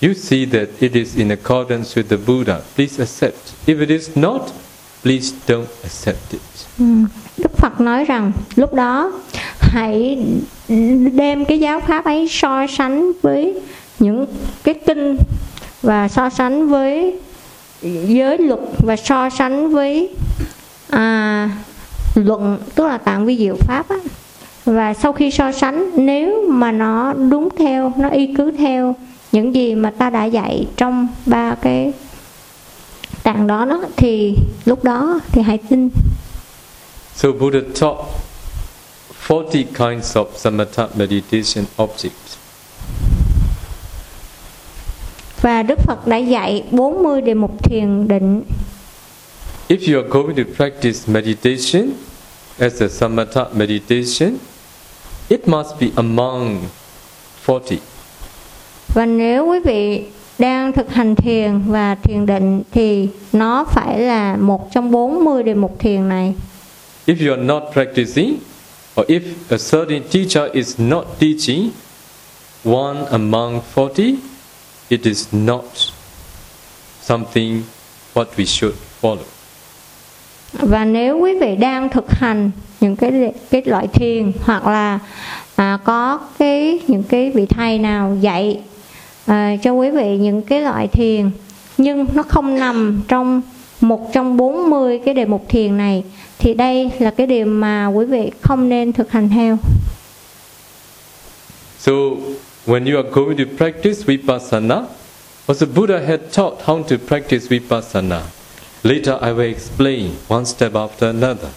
[0.00, 2.62] you see that it is in accordance with the Buddha.
[2.74, 3.54] Please accept.
[3.66, 4.52] If it is not,
[5.02, 6.66] please don't accept it.
[6.78, 7.04] Hmm.
[7.36, 9.12] Đức Phật nói rằng lúc đó
[9.60, 10.18] hãy
[11.12, 13.54] đem cái giáo pháp ấy so sánh với
[13.98, 14.26] những
[14.64, 15.16] cái kinh
[15.82, 17.18] và so sánh với
[17.82, 20.08] giới luật và so sánh với
[20.90, 21.50] à,
[22.14, 23.96] luận tức là tạng vi diệu pháp á.
[24.64, 28.94] và sau khi so sánh nếu mà nó đúng theo nó y cứ theo
[29.32, 31.92] những gì mà ta đã dạy trong ba cái
[33.22, 35.88] tạng đó đó thì lúc đó thì hãy tin
[37.14, 37.98] So Buddha taught
[39.28, 42.39] 40 kinds of samatha meditation objects.
[45.42, 48.42] Và Đức Phật đã dạy 40 đề mục thiền định.
[49.68, 51.90] If you are going to practice meditation
[52.58, 54.36] as a samatha meditation,
[55.28, 56.60] it must be among
[57.46, 57.78] 40.
[58.94, 60.02] Và nếu quý vị
[60.38, 65.54] đang thực hành thiền và thiền định thì nó phải là một trong 40 đề
[65.54, 66.34] mục thiền này.
[67.06, 68.36] If you are not practicing,
[69.00, 71.70] or if a certain teacher is not teaching
[72.64, 74.14] one among 40,
[74.90, 75.64] it is not
[77.02, 77.62] something
[78.14, 79.24] what we should follow.
[80.52, 82.50] Và nếu quý vị đang thực hành
[82.80, 84.98] những cái cái loại thiền hoặc là
[85.56, 88.60] à, có cái những cái vị thầy nào dạy
[89.26, 91.30] à, cho quý vị những cái loại thiền
[91.78, 93.42] nhưng nó không nằm trong
[93.80, 96.04] một trong 40 cái đề mục thiền này
[96.38, 99.58] thì đây là cái điều mà quý vị không nên thực hành theo.
[101.78, 101.92] So,
[102.66, 104.86] when you are going to practice vipassana,
[105.48, 108.22] also Buddha had taught how to practice vipassana.
[108.82, 111.48] Later, I will explain one step after another.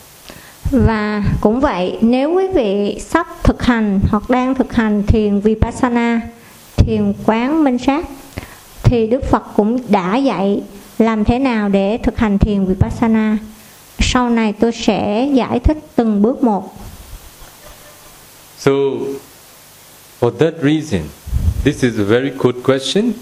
[0.71, 6.21] Và cũng vậy, nếu quý vị sắp thực hành hoặc đang thực hành thiền Vipassana,
[6.77, 8.05] thiền quán minh sát,
[8.83, 10.63] thì Đức Phật cũng đã dạy
[10.99, 13.37] làm thế nào để thực hành thiền Vipassana.
[13.99, 16.75] Sau này tôi sẽ giải thích từng bước một.
[18.57, 18.71] So,
[20.23, 21.09] for that reason,
[21.63, 23.13] this is a very good question.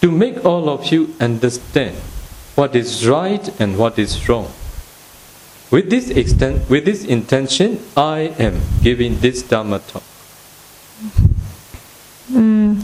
[0.00, 1.96] to make all of you understand
[2.54, 4.46] what is right and what is wrong.
[5.70, 10.02] With this extent, with this intention, I am giving this Dhamma talk.
[12.34, 12.76] Ừm.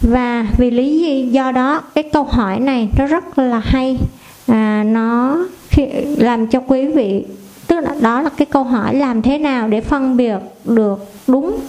[0.00, 3.98] và vì lý do đó cái câu hỏi này nó rất là hay
[4.46, 5.38] à, nó
[5.68, 5.82] khi,
[6.16, 7.24] làm cho quý vị
[7.70, 11.60] tức là đó là cái câu hỏi làm thế nào để phân biệt được đúng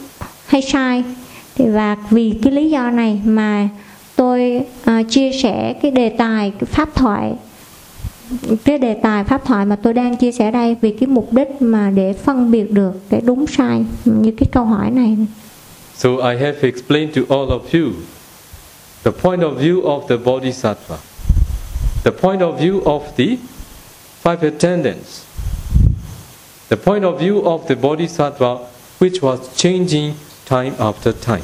[0.47, 1.03] hay sai.
[1.55, 3.69] Thì và vì cái lý do này mà
[4.15, 7.33] tôi uh, chia sẻ cái đề tài cái pháp thoại
[8.65, 11.61] cái đề tài pháp thoại mà tôi đang chia sẻ đây vì cái mục đích
[11.61, 15.17] mà để phân biệt được cái đúng sai như cái câu hỏi này.
[15.95, 17.91] So I have explained to all of you
[19.03, 20.97] the point of view of the Bodhisattva,
[22.03, 23.25] the point of view of the
[24.23, 25.25] five attendants,
[26.71, 28.59] the point of view of the Bodhisattva
[28.99, 30.15] which was changing
[30.45, 31.43] time after time,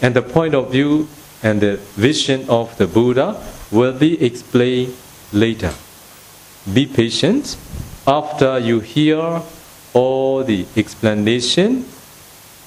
[0.00, 1.06] and the point of view
[1.42, 3.36] and the vision of the Buddha
[3.70, 4.94] will be explained
[5.34, 5.70] later.
[6.72, 7.58] Be patient.
[8.06, 9.42] After you hear
[9.92, 11.84] all the explanation,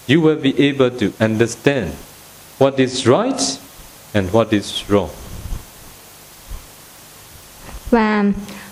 [0.05, 1.93] you will be able to understand
[2.59, 3.41] what is right
[4.13, 5.09] and what is wrong.
[7.89, 8.23] và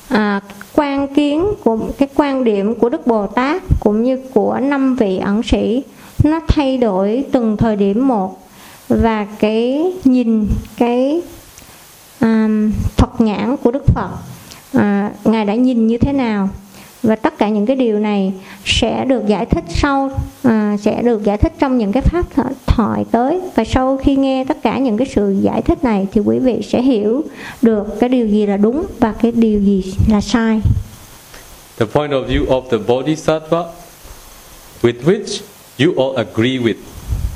[0.09, 0.41] à,
[0.77, 5.17] quan kiến của cái quan điểm của đức bồ tát cũng như của năm vị
[5.17, 5.83] ẩn sĩ
[6.23, 8.39] nó thay đổi từng thời điểm một.
[8.87, 10.47] Và cái nhìn
[10.77, 11.21] cái
[12.21, 14.09] um, thuật nhãn của đức phật
[14.73, 16.49] à, ngài đã nhìn như thế nào?
[17.07, 18.34] Và tất cả những cái điều này
[18.65, 20.11] sẽ được giải thích sau
[20.43, 22.25] à, sẽ được giải thích trong những cái pháp
[22.67, 26.21] thoại tới và sau khi nghe tất cả những cái sự giải thích này thì
[26.21, 27.23] quý vị sẽ hiểu
[27.61, 30.61] được cái điều gì là đúng và cái điều gì là sai
[31.77, 33.63] The point of view of the Bodhisattva
[34.81, 35.41] with which
[35.79, 36.77] you all agree with.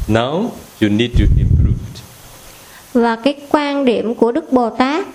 [0.07, 0.49] Now
[0.81, 1.61] you need to improve.
[2.93, 5.05] và cái quan điểm của đức bồ tát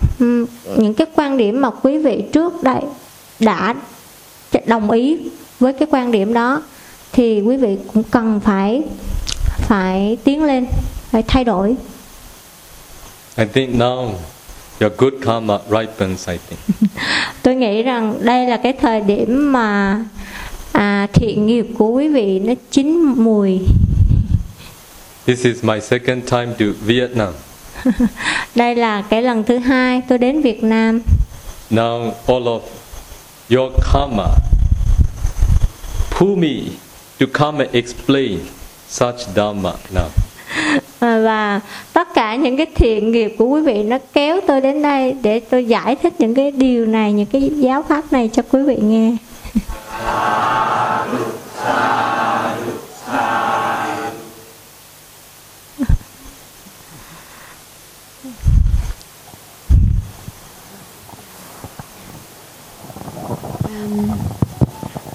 [0.77, 2.81] những cái quan điểm mà quý vị trước đây
[3.39, 3.75] đã
[4.65, 5.17] đồng ý
[5.59, 6.63] với cái quan điểm đó
[7.11, 8.81] thì quý vị cũng cần phải
[9.57, 10.65] phải tiến lên
[11.11, 11.75] phải thay đổi
[13.37, 14.13] I think now
[14.79, 16.91] your good karma ripens, I think.
[17.43, 19.99] tôi nghĩ rằng đây là cái thời điểm mà
[20.71, 23.59] à, thiện nghiệp của quý vị nó chín mùi
[25.25, 27.33] This is my second time to Vietnam.
[28.55, 31.01] đây là cái lần thứ hai tôi đến Việt Nam
[31.71, 32.59] Now all of
[33.49, 34.29] your karma.
[36.11, 36.71] Pull me
[37.19, 38.39] to come and explain
[38.87, 40.09] such Dhamma now.
[40.99, 41.61] Và
[41.93, 45.39] tất cả những cái thiện nghiệp của quý vị nó kéo tôi đến đây để
[45.39, 48.77] tôi giải thích những cái điều này những cái giáo pháp này cho quý vị
[48.81, 49.17] nghe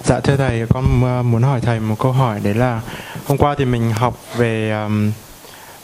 [0.05, 2.81] Dạ thưa thầy, con ờ, muốn hỏi thầy một câu hỏi đấy là
[3.27, 5.12] hôm qua thì mình học về um,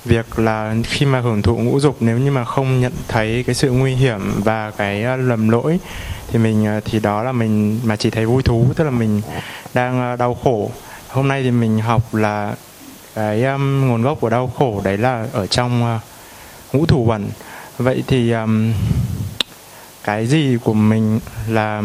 [0.05, 3.55] việc là khi mà hưởng thụ ngũ dục nếu như mà không nhận thấy cái
[3.55, 5.78] sự nguy hiểm và cái ờ, lầm lỗi
[6.28, 9.23] thì mình ờ, thì đó là mình mà chỉ thấy vui thú tức là mình
[9.74, 10.70] đang đau khổ.
[11.09, 12.55] Hôm nay thì mình học là
[13.15, 16.02] cái um, nguồn gốc của đau khổ đấy là ở trong uh,
[16.74, 17.28] ngũ thủ bẩn.
[17.78, 18.73] Vậy thì um,
[20.05, 21.82] cái gì của mình là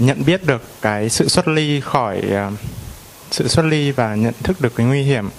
[0.00, 2.58] nhận biết được cái sự xuất ly khỏi uh,
[3.30, 5.30] sự xuất ly và nhận thức được cái nguy hiểm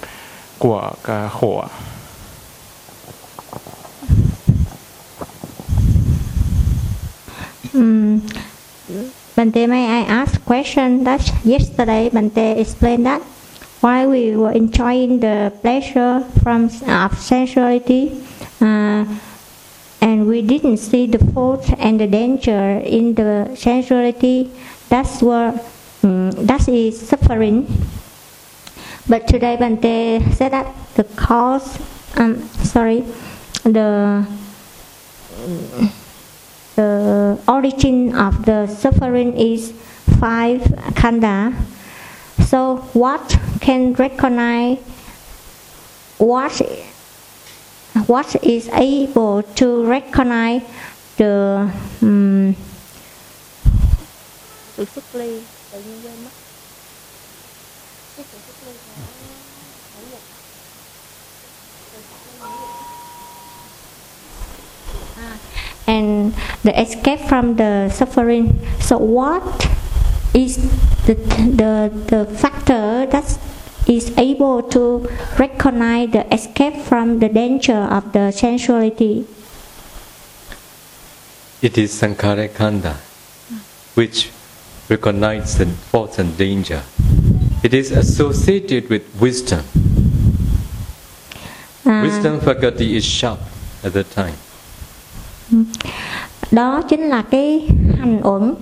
[0.58, 1.68] của cả khổ ạ.
[7.72, 7.80] Ừ.
[7.80, 8.20] Um,
[9.36, 11.04] Bante, may I ask question?
[11.04, 13.22] That yesterday Bante explained that.
[13.80, 18.10] Why we were enjoying the pleasure from of sensuality,
[18.60, 19.06] uh,
[20.00, 24.50] and we didn't see the fault and the danger in the sensuality,
[24.88, 25.64] that's what
[26.02, 27.66] um, that is suffering.
[29.08, 31.78] But today Bante said that the cause,
[32.16, 33.04] um, sorry,
[33.64, 34.26] the
[36.76, 39.72] the origin of the suffering is
[40.18, 40.60] five
[40.96, 41.54] khandha.
[42.46, 44.78] So what can recognize
[46.18, 46.60] what
[48.06, 50.62] what is able to recognize
[51.16, 51.68] the
[52.02, 52.54] um,
[54.76, 55.40] sự xuất ly
[55.72, 56.30] tự nhiên quên mất
[58.16, 59.02] cái sự xuất ly của
[60.00, 60.20] ngũ dục
[65.86, 68.54] and the escape from the suffering.
[68.80, 69.42] So what
[70.32, 70.58] is
[71.06, 71.14] the
[71.60, 73.24] the the factor that
[73.90, 75.08] is able to
[75.38, 79.26] recognize the escape from the danger of the sensuality.
[81.60, 82.94] It is Sankhara Kanda,
[83.94, 84.30] which
[84.88, 86.82] recognizes the fault and danger.
[87.62, 89.64] It is associated with wisdom.
[91.84, 93.40] À, Wisdom faculty is sharp
[93.84, 94.36] at the time.
[95.50, 95.64] Hmm.
[96.50, 97.68] đó chính là cái
[97.98, 98.54] hành uẩn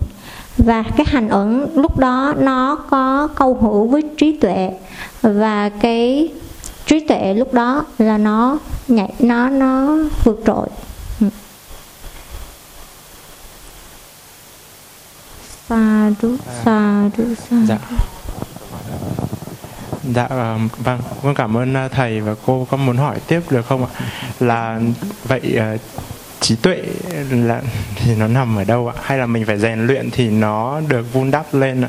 [0.59, 4.71] và cái hành uẩn lúc đó nó có câu hữu với trí tuệ
[5.23, 6.29] và cái
[6.87, 8.59] trí tuệ lúc đó là nó
[8.89, 10.69] nhảy nó nó vượt trội
[11.21, 11.27] Ừ.
[15.69, 17.79] sa đu sa đu sa Dạ.
[20.15, 23.67] Dạ ờ, vâng, con cảm ơn ờ, thầy và cô có muốn hỏi tiếp được
[23.67, 23.91] không ạ?
[24.41, 24.81] Là
[25.25, 25.77] vậy ờ,
[26.49, 26.83] trí tuệ
[27.31, 27.63] là
[27.97, 28.95] thì nó nằm ở đâu ạ?
[29.03, 31.89] Hay là mình phải rèn luyện thì nó được vun đắp lên ạ?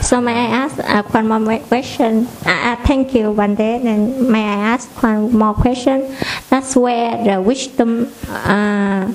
[0.00, 2.18] So may I ask uh, one more question?
[2.20, 3.80] Uh, uh, thank you, Vande.
[3.84, 6.02] And may I ask one more question?
[6.50, 8.06] That's where the wisdom
[8.46, 9.08] uh,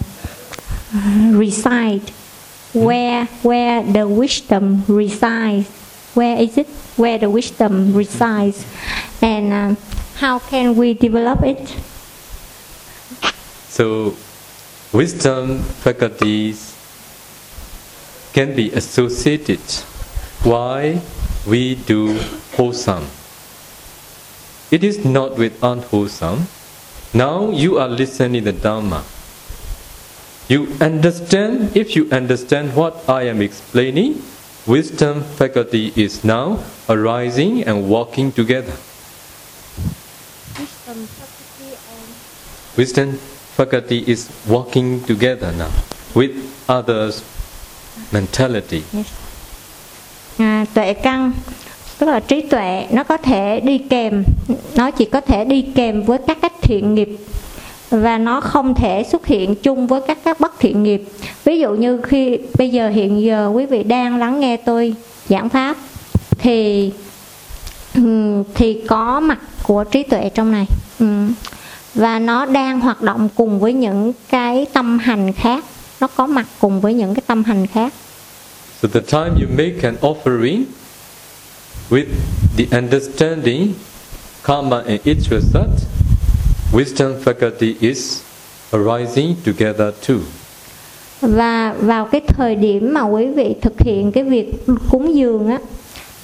[1.39, 2.11] reside.
[2.73, 5.67] Where where the wisdom resides?
[6.15, 6.67] Where is it?
[6.97, 8.65] Where the wisdom resides?
[9.21, 9.75] And uh,
[10.15, 11.88] how can we develop it?
[13.69, 14.17] So,
[14.91, 16.75] wisdom faculties
[18.33, 19.61] can be associated
[20.43, 21.01] why
[21.45, 22.19] we do
[22.57, 23.05] wholesome.
[24.71, 26.47] It is not with unwholesome.
[27.13, 29.03] Now you are listening the Dharma.
[30.47, 34.21] You understand, if you understand what I am explaining,
[34.65, 38.73] wisdom faculty is now arising and walking together.
[42.77, 43.38] Wisdom faculty
[44.05, 45.69] is walking together now
[46.13, 46.33] with
[46.67, 47.21] others'
[48.11, 48.81] mentality.
[50.37, 51.31] À, tuệ căn
[51.99, 54.23] tức là trí tuệ nó có thể đi kèm
[54.75, 57.09] nó chỉ có thể đi kèm với các cách thiện nghiệp
[57.89, 61.03] và nó không thể xuất hiện chung với các các bất thiện nghiệp
[61.43, 64.93] ví dụ như khi bây giờ hiện giờ quý vị đang lắng nghe tôi
[65.29, 65.77] giảng pháp
[66.37, 66.91] thì
[68.55, 70.65] thì có mặt của trí tuệ trong này
[70.99, 71.05] ừ
[71.95, 75.65] và nó đang hoạt động cùng với những cái tâm hành khác
[76.01, 77.93] nó có mặt cùng với những cái tâm hành khác
[78.81, 80.63] So the time you make an offering
[81.89, 82.05] with
[82.57, 83.73] the understanding
[84.43, 85.69] karma and ichvasat,
[86.73, 88.21] wisdom faculty is
[88.71, 90.15] arising together too.
[91.21, 94.53] và vào cái thời điểm mà quý vị thực hiện cái việc
[94.89, 95.59] cúng dường á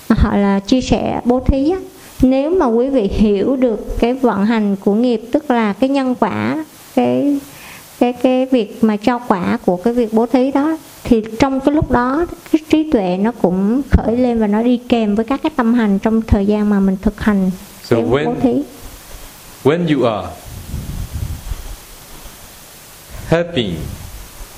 [0.10, 1.78] họ là chia sẻ bố thí á
[2.22, 6.16] nếu mà quý vị hiểu được cái vận hành của nghiệp tức là cái nhân
[6.20, 6.66] quả
[6.96, 7.40] cái
[8.00, 11.76] cái cái việc mà cho quả của cái việc bố thí đó thì trong cái
[11.76, 15.40] lúc đó cái trí tuệ nó cũng khởi lên và nó đi kèm với các
[15.44, 17.52] cái tâm hành trong thời gian mà mình thực hành
[17.84, 18.62] So cái when- bố thí.
[19.64, 20.28] When you are
[23.30, 23.76] helping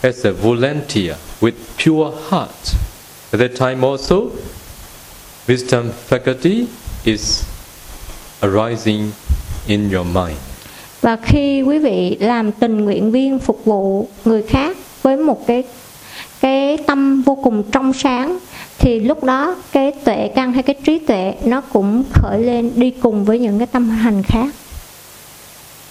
[0.01, 2.75] as a volunteer with pure heart,
[3.31, 4.15] at that time also,
[5.47, 6.65] wisdom faculty
[7.03, 7.43] is
[8.41, 9.11] arising
[9.67, 10.37] in your mind.
[11.01, 15.63] và khi quý vị làm tình nguyện viên phục vụ người khác với một cái
[16.41, 18.37] cái tâm vô cùng trong sáng
[18.79, 22.91] thì lúc đó cái tuệ căn hay cái trí tuệ nó cũng khởi lên đi
[22.91, 24.53] cùng với những cái tâm hành khác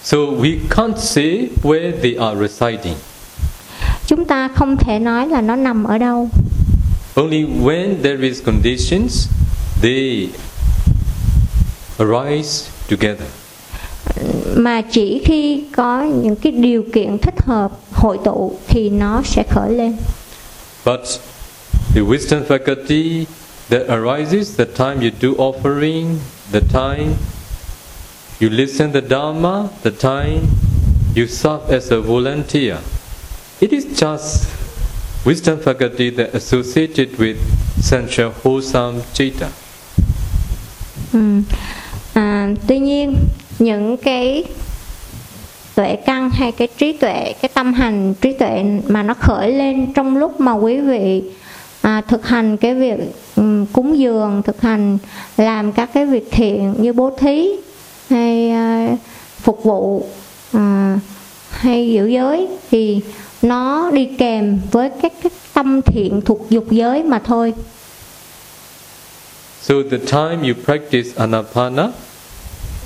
[0.03, 2.95] So we can't say where they are residing.
[4.07, 6.29] chúng ta không thể nói là nó nằm ở đâu
[7.15, 9.27] Only when there is conditions,
[9.81, 10.27] they
[11.99, 13.27] arise together.
[14.55, 19.43] mà chỉ khi có những cái điều kiện thích hợp hội tụ thì nó sẽ
[19.49, 19.95] khởi lên
[20.85, 20.99] But
[21.93, 23.25] the wisdom faculty
[23.69, 26.17] that arises the time you do offering,
[26.51, 27.13] the time
[28.41, 30.39] you listen the Dharma, the time
[31.15, 32.77] you serve as a volunteer.
[33.59, 34.45] It is just
[35.25, 37.37] wisdom faculty that associated with
[37.81, 39.49] sensual wholesome citta.
[41.13, 41.19] Ừ.
[42.17, 43.15] À, tuy nhiên
[43.59, 44.43] những cái
[45.75, 49.93] tuệ căn hay cái trí tuệ cái tâm hành trí tuệ mà nó khởi lên
[49.93, 51.23] trong lúc mà quý vị
[51.81, 52.99] à, thực hành cái việc
[53.35, 54.97] um, cúng dường thực hành
[55.37, 57.49] làm các cái việc thiện như bố thí
[58.09, 58.95] hay à,
[59.37, 60.05] phục vụ
[60.51, 60.99] à,
[61.49, 63.01] hay giữ giới thì
[63.41, 67.53] nó đi kèm với các cái tâm thiện thuộc dục giới mà thôi.
[69.67, 71.91] So the time you practice anapana,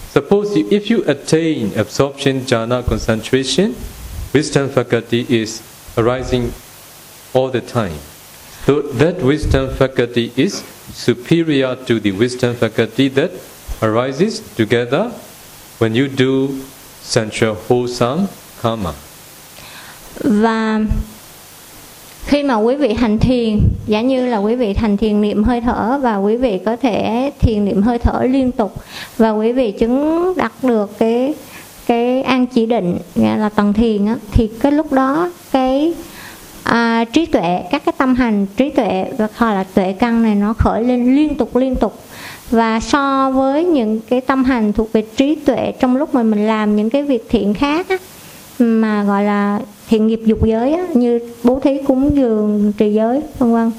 [0.09, 3.75] suppose you, if you attain absorption jhana concentration,
[4.33, 5.61] wisdom faculty is
[5.95, 6.51] arising
[7.35, 7.99] all the time.
[8.65, 13.29] So that wisdom faculty is superior to the wisdom faculty that
[13.83, 15.09] arises together
[15.77, 16.63] when you do
[17.01, 18.27] central wholesome
[18.59, 18.95] karma.
[22.25, 25.61] Khi mà quý vị hành thiền giả như là quý vị thành thiền niệm hơi
[25.61, 28.73] thở và quý vị có thể thiền niệm hơi thở liên tục
[29.17, 31.33] và quý vị chứng đạt được cái
[31.85, 35.93] cái an chỉ định nghĩa là tầng thiền á, thì cái lúc đó cái
[36.63, 40.35] à, trí tuệ các cái tâm hành trí tuệ và hoặc là tuệ căn này
[40.35, 41.99] nó khởi lên liên tục liên tục.
[42.49, 46.47] Và so với những cái tâm hành thuộc về trí tuệ trong lúc mà mình
[46.47, 47.97] làm những cái việc thiện khác á,
[48.59, 49.59] mà gọi là
[49.91, 53.71] hiện nghiệp dục giới á, như bố thí cúng dường trì giới vân vân.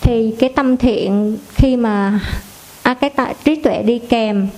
[0.00, 2.20] Thì cái tâm thiện khi mà
[2.82, 4.48] à, cái tạ, trí tuệ đi kèm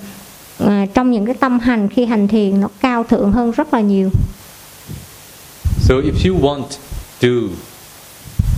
[0.59, 3.81] à, trong những cái tâm hành khi hành thiền nó cao thượng hơn rất là
[3.81, 4.11] nhiều.
[5.81, 6.65] So if you want
[7.21, 7.29] to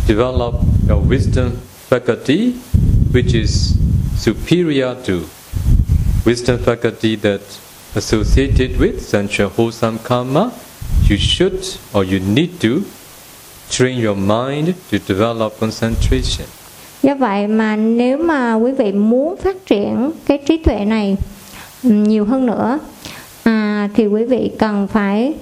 [0.09, 0.55] develop
[0.89, 1.51] your wisdom
[1.91, 2.53] faculty,
[3.15, 3.75] which is
[4.19, 5.15] superior to
[6.25, 7.41] wisdom faculty that
[7.95, 10.51] associated with sensual wholesome karma,
[11.11, 12.69] you should or you need to
[13.71, 16.47] train your mind to develop concentration.
[17.03, 21.17] do vậy mà nếu mà quý vị muốn phát triển cái trí tuệ này
[21.83, 22.79] ừ, nhiều hơn nữa
[23.43, 25.35] à, thì quý vị cần phải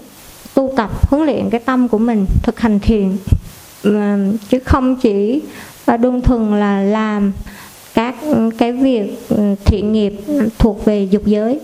[0.55, 3.16] tu tập huấn luyện cái tâm của mình thực hành thiền
[3.83, 3.93] ừ,
[4.49, 5.43] chứ không chỉ
[5.85, 7.33] và đơn thuần là làm
[7.95, 8.15] các
[8.59, 10.12] cái việc ừ, thiện nghiệp
[10.59, 11.61] thuộc về dục giới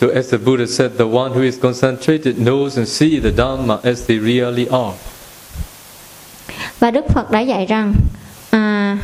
[0.00, 3.84] So as the Buddha said, the one who is concentrated knows and sees the Dhamma
[3.84, 4.94] as they really are.
[6.78, 7.94] và Đức Phật đã dạy rằng
[8.50, 8.98] à,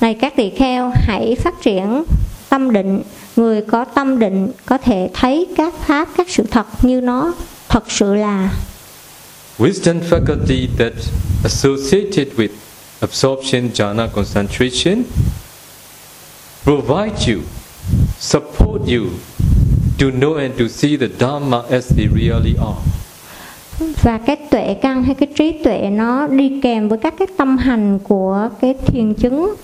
[0.00, 2.04] này các tỳ kheo hãy phát triển
[2.48, 3.02] tâm định
[3.36, 7.34] người có tâm định có thể thấy các pháp các sự thật như nó
[7.68, 8.50] thật sự là
[9.58, 10.92] Wisdom faculty that
[11.44, 12.48] associated with
[13.00, 15.04] absorption jhana concentration
[16.64, 17.42] provide you,
[18.18, 19.06] support you
[19.98, 22.80] to know and to see the Dhamma as they really are.
[24.02, 27.56] và cái tuệ căn hay cái trí tuệ nó đi kèm với các cái tâm
[27.58, 29.54] hành của cái thiền chứng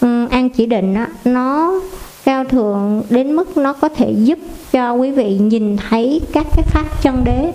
[0.00, 1.80] ừm, an chỉ định á, nó
[2.24, 4.38] cao thượng đến mức nó có thể giúp
[4.72, 7.52] cho quý vị nhìn thấy các cái pháp chân đế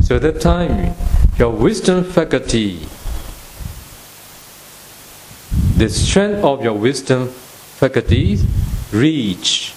[0.00, 0.92] So at that time,
[1.40, 2.72] your wisdom faculty,
[5.78, 7.26] the strength of your wisdom
[7.80, 8.38] faculties
[8.92, 9.72] reach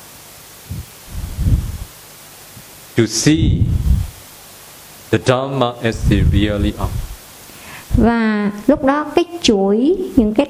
[2.98, 3.52] to see
[5.12, 6.92] the Dhamma as they really are.
[7.98, 10.48] và lúc đó cái chuỗi những cái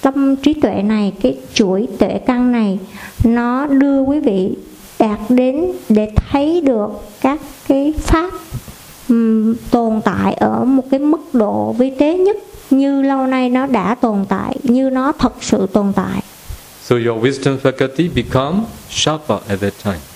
[0.00, 2.78] tâm trí tuệ này cái chuỗi tuệ căn này
[3.24, 4.50] nó đưa quý vị
[4.98, 6.88] đạt đến để thấy được
[7.20, 8.30] các cái pháp
[9.70, 12.36] tồn tại ở một cái mức độ vi tế nhất
[12.70, 16.22] như lâu nay nó đã tồn tại như nó thật sự tồn tại
[16.82, 18.60] So your wisdom faculty become
[18.90, 20.13] sharper at that time.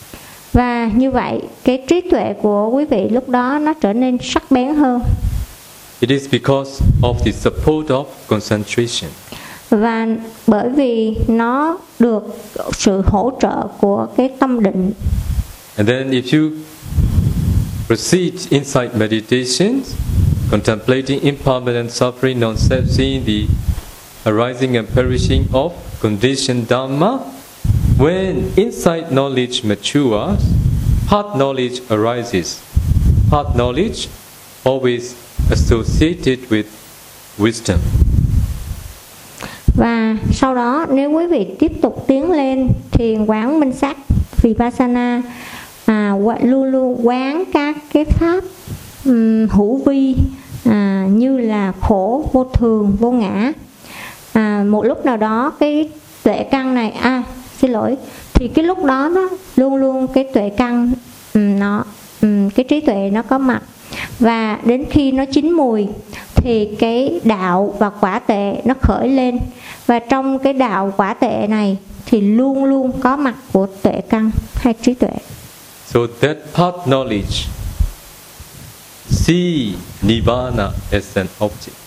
[0.53, 4.51] Và như vậy cái trí tuệ của quý vị lúc đó nó trở nên sắc
[4.51, 5.01] bén hơn
[6.01, 9.11] It is because of the support of concentration.
[9.71, 10.07] và
[10.47, 12.23] bởi vì nó được
[12.73, 14.93] sự hỗ trợ của cái tâm định
[15.77, 16.51] And then if you
[17.87, 19.95] proceed inside meditations,
[20.51, 23.47] contemplating impermanent suffering, non-self, seeing the
[24.33, 25.71] arising and perishing of
[26.03, 27.19] conditioned Dhamma,
[27.99, 30.41] when insight knowledge matures,
[31.09, 32.63] heart knowledge arises.
[33.31, 34.09] Heart knowledge
[34.65, 35.15] always
[35.51, 36.67] associated with
[37.39, 37.79] wisdom.
[39.79, 43.97] và sau đó nếu quý vị tiếp tục tiến lên thiền quán minh sát
[44.43, 45.23] vipassana
[45.87, 48.45] à, luôn luôn quán các cái pháp
[49.05, 50.17] um, hữu vi
[50.65, 53.53] à, như là khổ vô thường vô ngã
[54.33, 55.89] à, một lúc nào đó cái
[56.23, 57.23] tuệ căn này à
[57.61, 57.97] xin lỗi.
[58.35, 60.93] Thì cái lúc đó nó luôn luôn cái tuệ căn
[61.35, 61.85] ừm, nó
[62.23, 63.63] ừm, cái trí tuệ nó có mặt.
[64.19, 65.87] Và đến khi nó chín mùi
[66.35, 69.39] thì cái đạo và quả tệ nó khởi lên.
[69.87, 71.77] Và trong cái đạo quả tệ này
[72.07, 75.13] thì luôn luôn có mặt của tuệ căn hay trí tuệ.
[75.87, 77.49] So that part knowledge
[79.11, 81.79] see Nibbana as an object.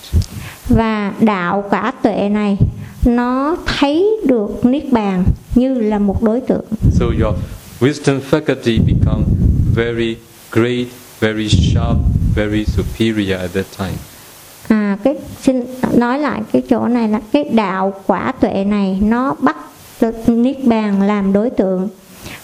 [0.69, 2.57] và đạo quả tuệ này
[3.05, 5.23] nó thấy được niết bàn
[5.55, 6.65] như là một đối tượng.
[6.91, 7.35] So your
[7.79, 9.23] wisdom faculty become
[9.75, 10.15] very
[10.51, 10.87] great,
[11.19, 11.97] very sharp,
[12.35, 13.97] very superior at that time.
[14.67, 15.63] à cái xin
[15.93, 19.57] nói lại cái chỗ này là cái đạo quả tuệ này nó bắt
[20.27, 21.89] niết bàn làm đối tượng.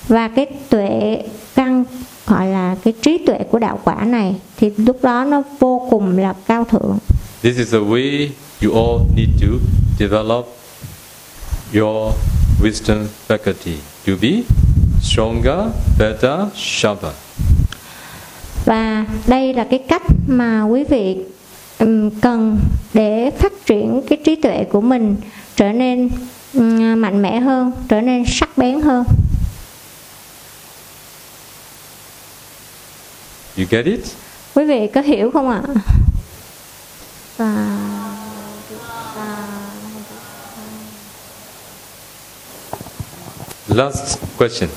[0.07, 1.23] Và cái tuệ
[1.55, 1.84] căn
[2.27, 6.17] gọi là cái trí tuệ của đạo quả này thì lúc đó nó vô cùng
[6.17, 6.97] là cao thượng.
[7.41, 8.27] This is the way
[8.63, 9.47] you all need to
[9.99, 10.45] develop
[11.75, 12.13] your
[12.61, 13.75] wisdom faculty
[14.07, 14.43] to be
[15.01, 15.69] stronger,
[15.99, 17.11] better, sharper.
[18.65, 21.17] và đây là cái cách mà quý vị
[21.79, 22.59] ừm, cần
[22.93, 25.15] để phát triển cái trí tuệ của mình
[25.55, 26.09] trở nên
[26.53, 29.03] ừm, mạnh mẽ hơn trở nên sắc bén hơn
[33.57, 33.99] You get it?
[34.55, 35.61] quý vị có hiểu không ạ
[37.38, 37.67] và
[43.69, 44.69] Last question.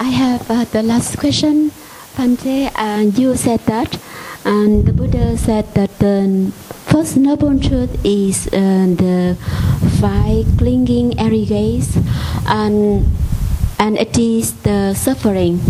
[0.00, 1.70] I have uh, the last question.
[2.16, 4.02] Pante, uh, you said that,
[4.44, 6.50] and the Buddha said that the
[6.90, 9.38] first noble truth is uh, the
[10.02, 11.94] five clinging aggregates,
[12.50, 13.06] and
[13.78, 15.60] and it is the suffering.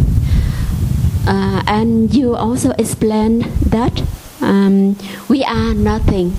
[1.28, 4.02] Uh, and you also explained that
[4.40, 4.96] um,
[5.28, 6.32] we are nothing.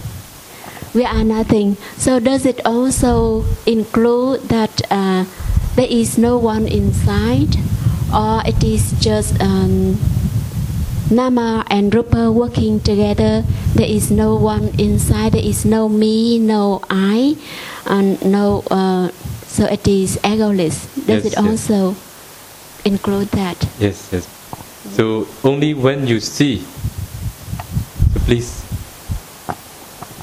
[0.94, 1.76] We are nothing.
[1.98, 5.26] So does it also include that uh,
[5.76, 7.58] there is no one inside,
[8.14, 9.98] or it is just um,
[11.10, 13.44] Nama and Rupa working together?
[13.74, 15.34] There is no one inside.
[15.34, 17.38] There is no me, no I,
[17.88, 18.62] and no.
[18.70, 19.10] Uh,
[19.50, 20.86] so it is egoless.
[21.10, 21.42] Does Yes, it yes.
[21.42, 21.96] also
[22.86, 23.58] include that?
[23.80, 24.30] Yes, yes.
[24.94, 26.62] So only when you see.
[28.14, 28.62] So please.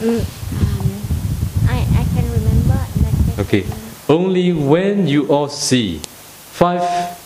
[0.01, 3.64] I, I can remember that Okay.
[4.06, 7.16] Only when you all see five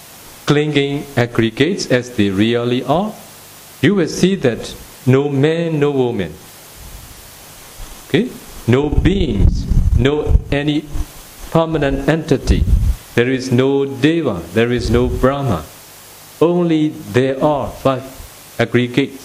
[0.46, 3.12] clinging aggregates as they really are,
[3.82, 4.76] you will see that
[5.06, 6.32] no man, no woman.
[8.06, 8.30] Okay?
[8.68, 9.66] No beings,
[9.98, 10.84] no any
[11.50, 12.64] permanent entity.
[13.14, 15.64] There is no Deva, there is no Brahma.
[16.40, 18.04] Only there are five
[18.58, 19.22] aggregates.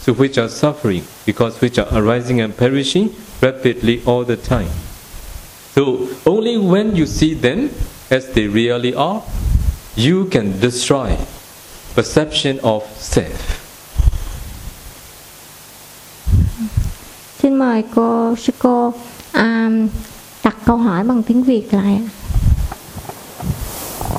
[0.00, 4.70] So which are suffering because which are arising and perishing rapidly all the time.
[5.74, 7.70] So only when you see them
[8.10, 9.22] as they really are,
[9.96, 11.16] you can destroy
[11.94, 13.58] perception of self.
[17.42, 18.92] xin mời cô sư cô
[19.32, 19.70] à,
[20.44, 22.04] đặt câu hỏi bằng tiếng việt lại ạ.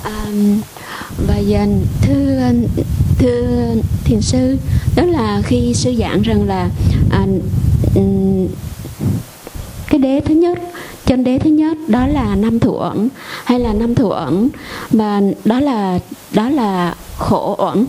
[0.05, 0.61] Um,
[1.27, 1.65] và giờ
[2.01, 2.51] thưa
[3.19, 4.57] thưa thiền sư
[4.95, 6.69] đó là khi sư giảng rằng là
[7.11, 7.25] à,
[7.95, 8.47] ừm,
[9.88, 10.59] cái đế thứ nhất
[11.05, 13.09] chân đế thứ nhất đó là năm thủ ẩn
[13.43, 14.49] hay là năm thủ ẩn
[14.91, 15.99] mà đó là
[16.31, 17.85] đó là khổ ẩn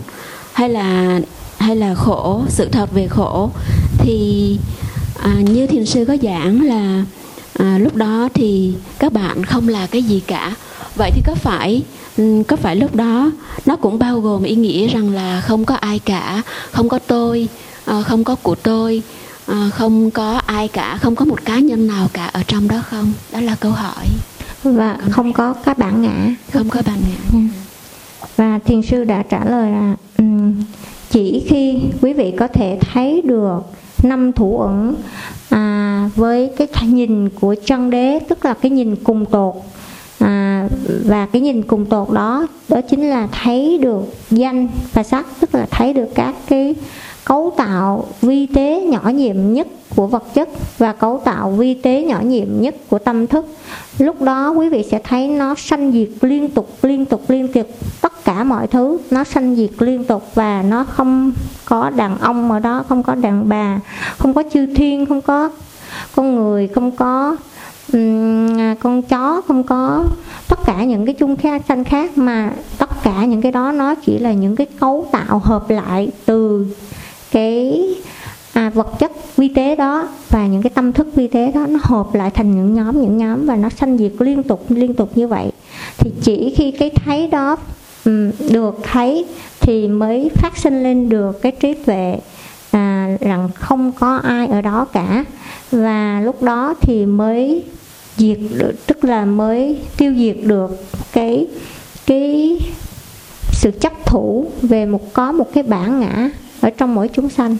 [0.53, 1.19] hay là
[1.57, 3.49] hay là khổ sự thật về khổ.
[3.97, 4.57] Thì
[5.19, 7.03] à, như thiền sư có giảng là
[7.53, 10.55] à, lúc đó thì các bạn không là cái gì cả.
[10.95, 11.83] Vậy thì có phải
[12.17, 13.31] ừ, có phải lúc đó
[13.65, 17.47] nó cũng bao gồm ý nghĩa rằng là không có ai cả không có tôi
[17.85, 19.01] ờ, không có của tôi
[19.45, 22.83] ờ, không có ai cả không có một cá nhân nào cả ở trong đó
[22.89, 23.13] không?
[23.31, 24.05] Đó là câu hỏi.
[24.63, 26.35] Và không có các bản ngã.
[26.53, 27.39] Không có bạn ngã.
[28.35, 29.95] Và thiền sư đã trả lời là
[31.15, 33.59] chỉ khi quý vị có thể thấy được
[34.03, 34.95] năm thủ ẩn
[35.49, 39.53] à, với cái nhìn của chân đế tức là cái nhìn cùng tột
[40.19, 40.67] à,
[41.05, 44.01] và cái nhìn cùng tột đó đó chính là thấy được
[44.31, 46.75] danh và sắc tức là thấy được các cái
[47.25, 52.03] cấu tạo vi tế nhỏ nhiệm nhất của vật chất và cấu tạo vi tế
[52.03, 53.45] nhỏ nhiệm nhất của tâm thức.
[53.99, 57.67] Lúc đó quý vị sẽ thấy nó sanh diệt liên tục liên tục liên tục
[58.01, 61.31] tất cả mọi thứ nó sanh diệt liên tục và nó không
[61.65, 63.79] có đàn ông ở đó không có đàn bà
[64.17, 65.49] không có chư thiên không có
[66.15, 67.35] con người không có
[67.93, 70.05] um, con chó không có
[70.47, 73.95] tất cả những cái chung khác sanh khác mà tất cả những cái đó nó
[73.95, 76.65] chỉ là những cái cấu tạo hợp lại từ
[77.35, 77.81] cái
[78.53, 81.79] à, vật chất vi tế đó và những cái tâm thức vi tế đó nó
[81.83, 85.11] hợp lại thành những nhóm những nhóm và nó sanh diệt liên tục liên tục
[85.15, 85.51] như vậy.
[85.97, 87.57] Thì chỉ khi cái thấy đó
[88.49, 89.25] được thấy
[89.61, 92.19] thì mới phát sinh lên được cái trí tuệ
[92.71, 95.25] à, rằng không có ai ở đó cả.
[95.71, 97.63] Và lúc đó thì mới
[98.17, 100.71] diệt được tức là mới tiêu diệt được
[101.11, 101.47] cái
[102.05, 102.59] cái
[103.51, 106.29] sự chấp thủ về một có một cái bản ngã.
[106.65, 107.57] Ở trong mỗi chúng sanh.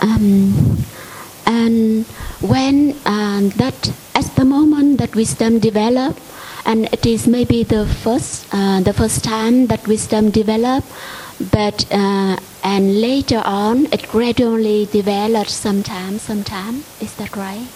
[0.00, 0.52] Um,
[1.44, 2.04] and
[2.40, 3.74] when uh, that
[4.12, 6.16] at the moment that wisdom develop
[6.64, 10.84] and it is maybe the first uh, the first time that wisdom develop
[11.52, 16.84] but uh, and later on it gradually develops sometime sometime.
[17.00, 17.66] Is that right?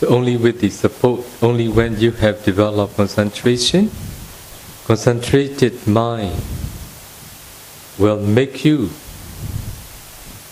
[0.00, 3.90] So only with the support, only when you have developed concentration,
[4.84, 6.40] concentrated mind,
[7.98, 8.90] will make you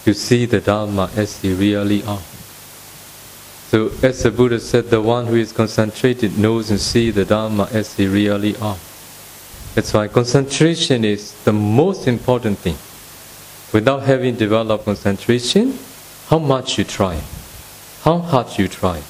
[0.05, 2.23] to see the Dharma as they really are.
[3.69, 7.69] So, as the Buddha said, the one who is concentrated knows and sees the Dharma
[7.73, 8.77] as they really are.
[9.75, 12.77] That's why concentration is the most important thing.
[13.73, 15.79] Without having developed concentration,
[16.29, 17.21] how much you try,
[18.03, 19.03] how hard you try,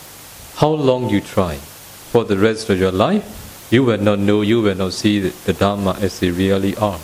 [0.54, 3.41] how long you try, for the rest of your life,
[3.72, 7.00] you will not know, you will not see the, the Dharma as they really are.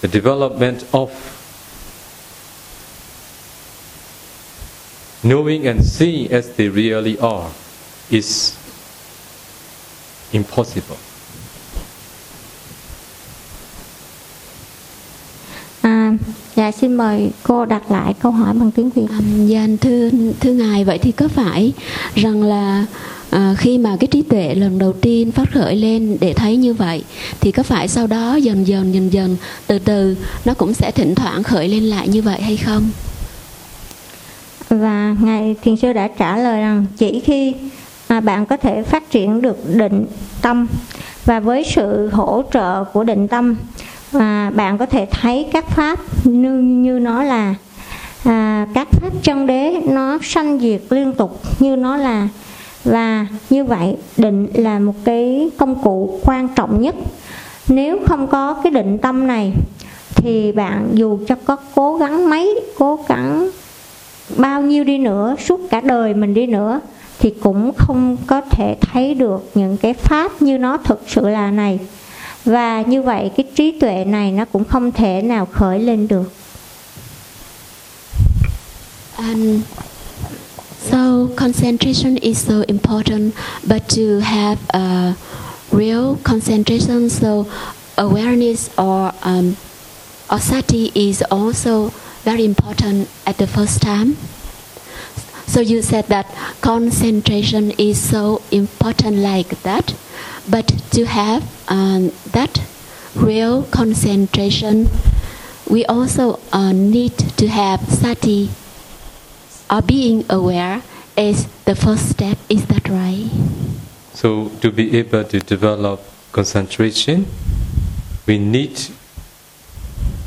[0.00, 1.10] The development of
[5.22, 7.50] knowing and seeing as they really are
[8.10, 8.56] is
[10.32, 10.96] impossible.
[15.82, 16.12] À,
[16.56, 19.06] dạ xin mời cô đặt lại câu hỏi bằng tiếng Việt.
[19.08, 21.72] Um, dạ thưa thưa ngài vậy thì có phải
[22.14, 22.86] rằng là
[23.30, 26.74] à, khi mà cái trí tuệ lần đầu tiên phát khởi lên để thấy như
[26.74, 27.04] vậy
[27.40, 29.36] thì có phải sau đó dần dần dần dần
[29.66, 32.90] từ từ nó cũng sẽ thỉnh thoảng khởi lên lại như vậy hay không?
[34.68, 37.54] Và ngài thiền sư đã trả lời rằng chỉ khi
[38.08, 40.06] à, bạn có thể phát triển được định
[40.42, 40.66] tâm
[41.24, 43.56] và với sự hỗ trợ của định tâm
[44.12, 47.54] à, bạn có thể thấy các pháp như như nó là
[48.24, 52.28] à, các pháp chân đế nó sanh diệt liên tục như nó là
[52.86, 56.94] và như vậy, định là một cái công cụ quan trọng nhất.
[57.68, 59.52] Nếu không có cái định tâm này,
[60.14, 63.50] thì bạn dù cho có cố gắng mấy, cố gắng
[64.36, 66.80] bao nhiêu đi nữa, suốt cả đời mình đi nữa,
[67.18, 71.50] thì cũng không có thể thấy được những cái pháp như nó thực sự là
[71.50, 71.78] này.
[72.44, 76.32] Và như vậy, cái trí tuệ này nó cũng không thể nào khởi lên được.
[79.16, 79.60] And
[80.90, 83.34] so concentration is so important,
[83.66, 85.16] but to have a
[85.72, 87.50] real concentration, so
[87.98, 89.56] awareness or um,
[90.30, 91.88] or sati is also
[92.22, 94.16] very important at the first time.
[95.46, 96.26] So you said that
[96.60, 99.94] concentration is so important like that,
[100.50, 102.62] but to have um, that
[103.14, 104.88] real concentration,
[105.70, 108.50] we also uh, need to have sati
[109.70, 110.82] or being aware
[111.16, 112.38] is the first step.
[112.48, 113.30] Is that right?
[114.14, 116.00] So, to be able to develop
[116.32, 117.26] concentration,
[118.26, 118.80] we need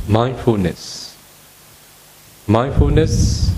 [0.08, 1.16] mindfulness.
[2.48, 3.56] Mindfulness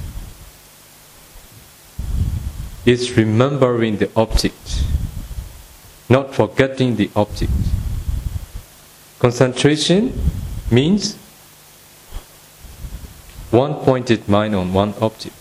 [2.86, 4.84] is remembering the object,
[6.10, 7.52] not forgetting the object.
[9.20, 10.12] Concentration
[10.72, 11.16] means
[13.52, 15.36] one pointed mind on one object.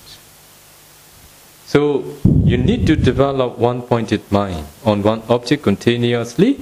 [1.71, 2.03] So
[2.45, 6.55] you need to develop one pointed mind on one object continuously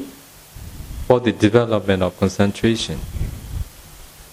[1.07, 3.01] for the development of concentration.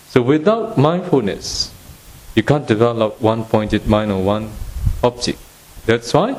[0.10, 1.72] So without mindfulness,
[2.36, 4.52] you can't develop one pointed mind on one
[5.02, 5.40] object.
[5.86, 6.36] That's why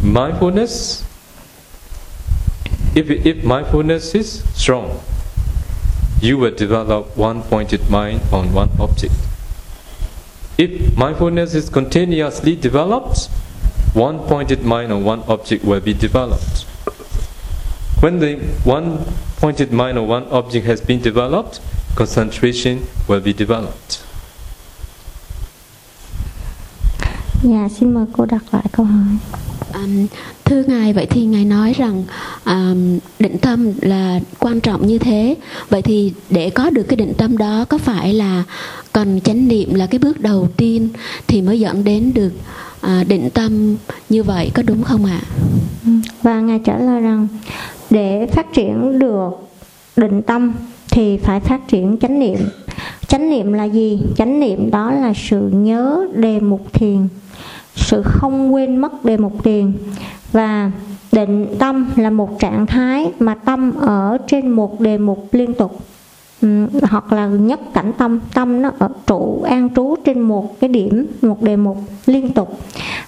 [0.00, 1.04] mindfulness,
[2.94, 5.00] if, if mindfulness is strong,
[6.20, 9.14] you will develop one pointed mind on one object.
[10.56, 13.28] If mindfulness is continuously developed,
[13.94, 16.66] one pointed mind on one object will be developed.
[18.00, 18.98] When the one
[19.36, 21.60] pointed mind on one object has been developed,
[21.94, 23.98] concentration will be developed.
[27.42, 29.16] Dạ xin mời cô đặt lại câu hỏi.
[29.74, 30.06] Um,
[30.52, 32.04] thưa ngài vậy thì ngài nói rằng
[32.44, 35.36] um, định tâm là quan trọng như thế
[35.68, 38.44] vậy thì để có được cái định tâm đó có phải là
[38.92, 40.88] cần chánh niệm là cái bước đầu tiên
[41.26, 42.32] thì mới dẫn đến được
[42.86, 43.76] uh, định tâm
[44.08, 45.20] như vậy có đúng không ạ
[46.22, 47.28] Và ngài trả lời rằng
[47.90, 49.30] để phát triển được
[49.96, 50.52] định tâm
[50.90, 52.38] thì phải phát triển chánh niệm.
[53.08, 54.00] Chánh niệm là gì?
[54.16, 57.08] Chánh niệm đó là sự nhớ đề mục thiền,
[57.76, 59.72] sự không quên mất đề mục thiền
[60.32, 60.70] và
[61.12, 65.80] định tâm là một trạng thái mà tâm ở trên một đề mục liên tục.
[66.82, 71.06] Hoặc là nhất cảnh tâm tâm nó ở trụ an trú trên một cái điểm
[71.22, 72.58] một đề mục liên tục.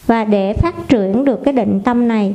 [0.06, 2.34] Và để phát triển được cái định tâm này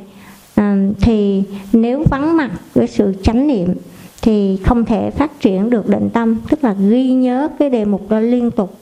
[0.56, 1.44] à, thì
[1.74, 3.74] nếu vắng mặt với sự chánh niệm
[4.22, 8.10] thì không thể phát triển được định tâm tức là ghi nhớ cái đề mục
[8.10, 8.78] đó liên tục.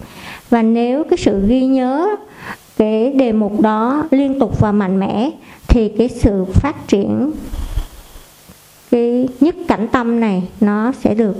[0.49, 2.15] Và nếu cái sự ghi nhớ
[2.77, 5.31] cái đề mục đó liên tục và mạnh mẽ
[5.67, 7.31] thì cái sự phát triển
[8.91, 11.35] cái nhất cảnh tâm này nó sẽ được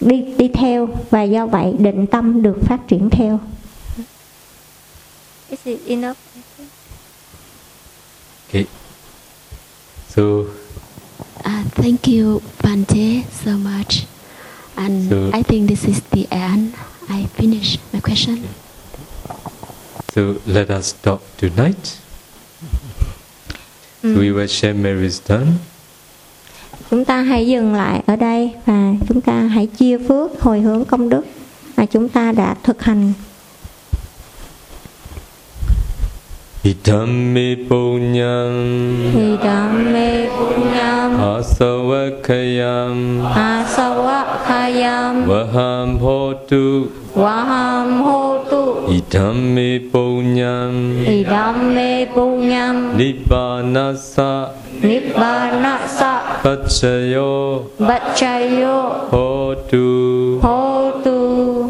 [0.00, 3.40] đi đi theo và do vậy định tâm được phát triển theo.
[5.50, 6.16] Is it enough?
[8.48, 8.66] Okay.
[10.08, 14.06] So uh, thank you Bante so much
[14.76, 16.72] And So- I think this is the end.
[17.08, 18.36] I finish my question.
[20.14, 21.98] So let us stop tonight.
[24.02, 25.46] So we will share Mary's done.
[26.90, 30.84] chúng ta hãy dừng lại ở đây và chúng ta hãy chia phước hồi hướng
[30.84, 31.26] công đức
[31.76, 33.12] mà chúng ta đã thực hành.
[36.62, 38.52] Idame punyam
[39.92, 51.04] mê punyam asavakayam asavakhayam vaham hotu vaham hotu Idame punyam.
[51.06, 52.98] Thì đam mê punyam.
[52.98, 54.48] Nibbanasa.
[54.82, 56.40] Nibbanasa.
[56.42, 60.40] Pachayo bacchayo hotu.
[60.42, 61.18] Hotu.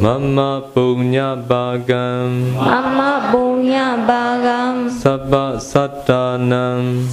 [0.03, 7.07] Mama punya bagam amma punya bagam Sabba sattanam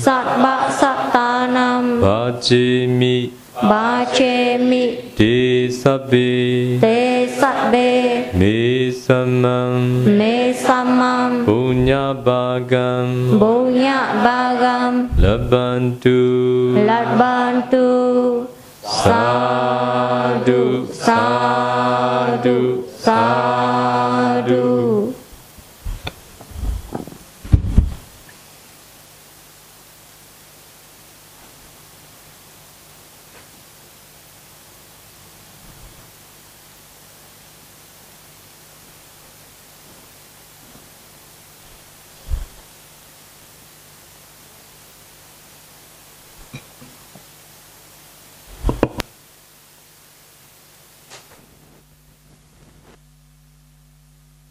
[3.59, 14.13] sattva sattanam Vajimi bachemi Te sabbe te sabbe Me samam me samam Punya bagam punya
[14.23, 18.47] bagam Labantu Ladbantu
[18.83, 25.08] Sadhu Sadhu Sadhu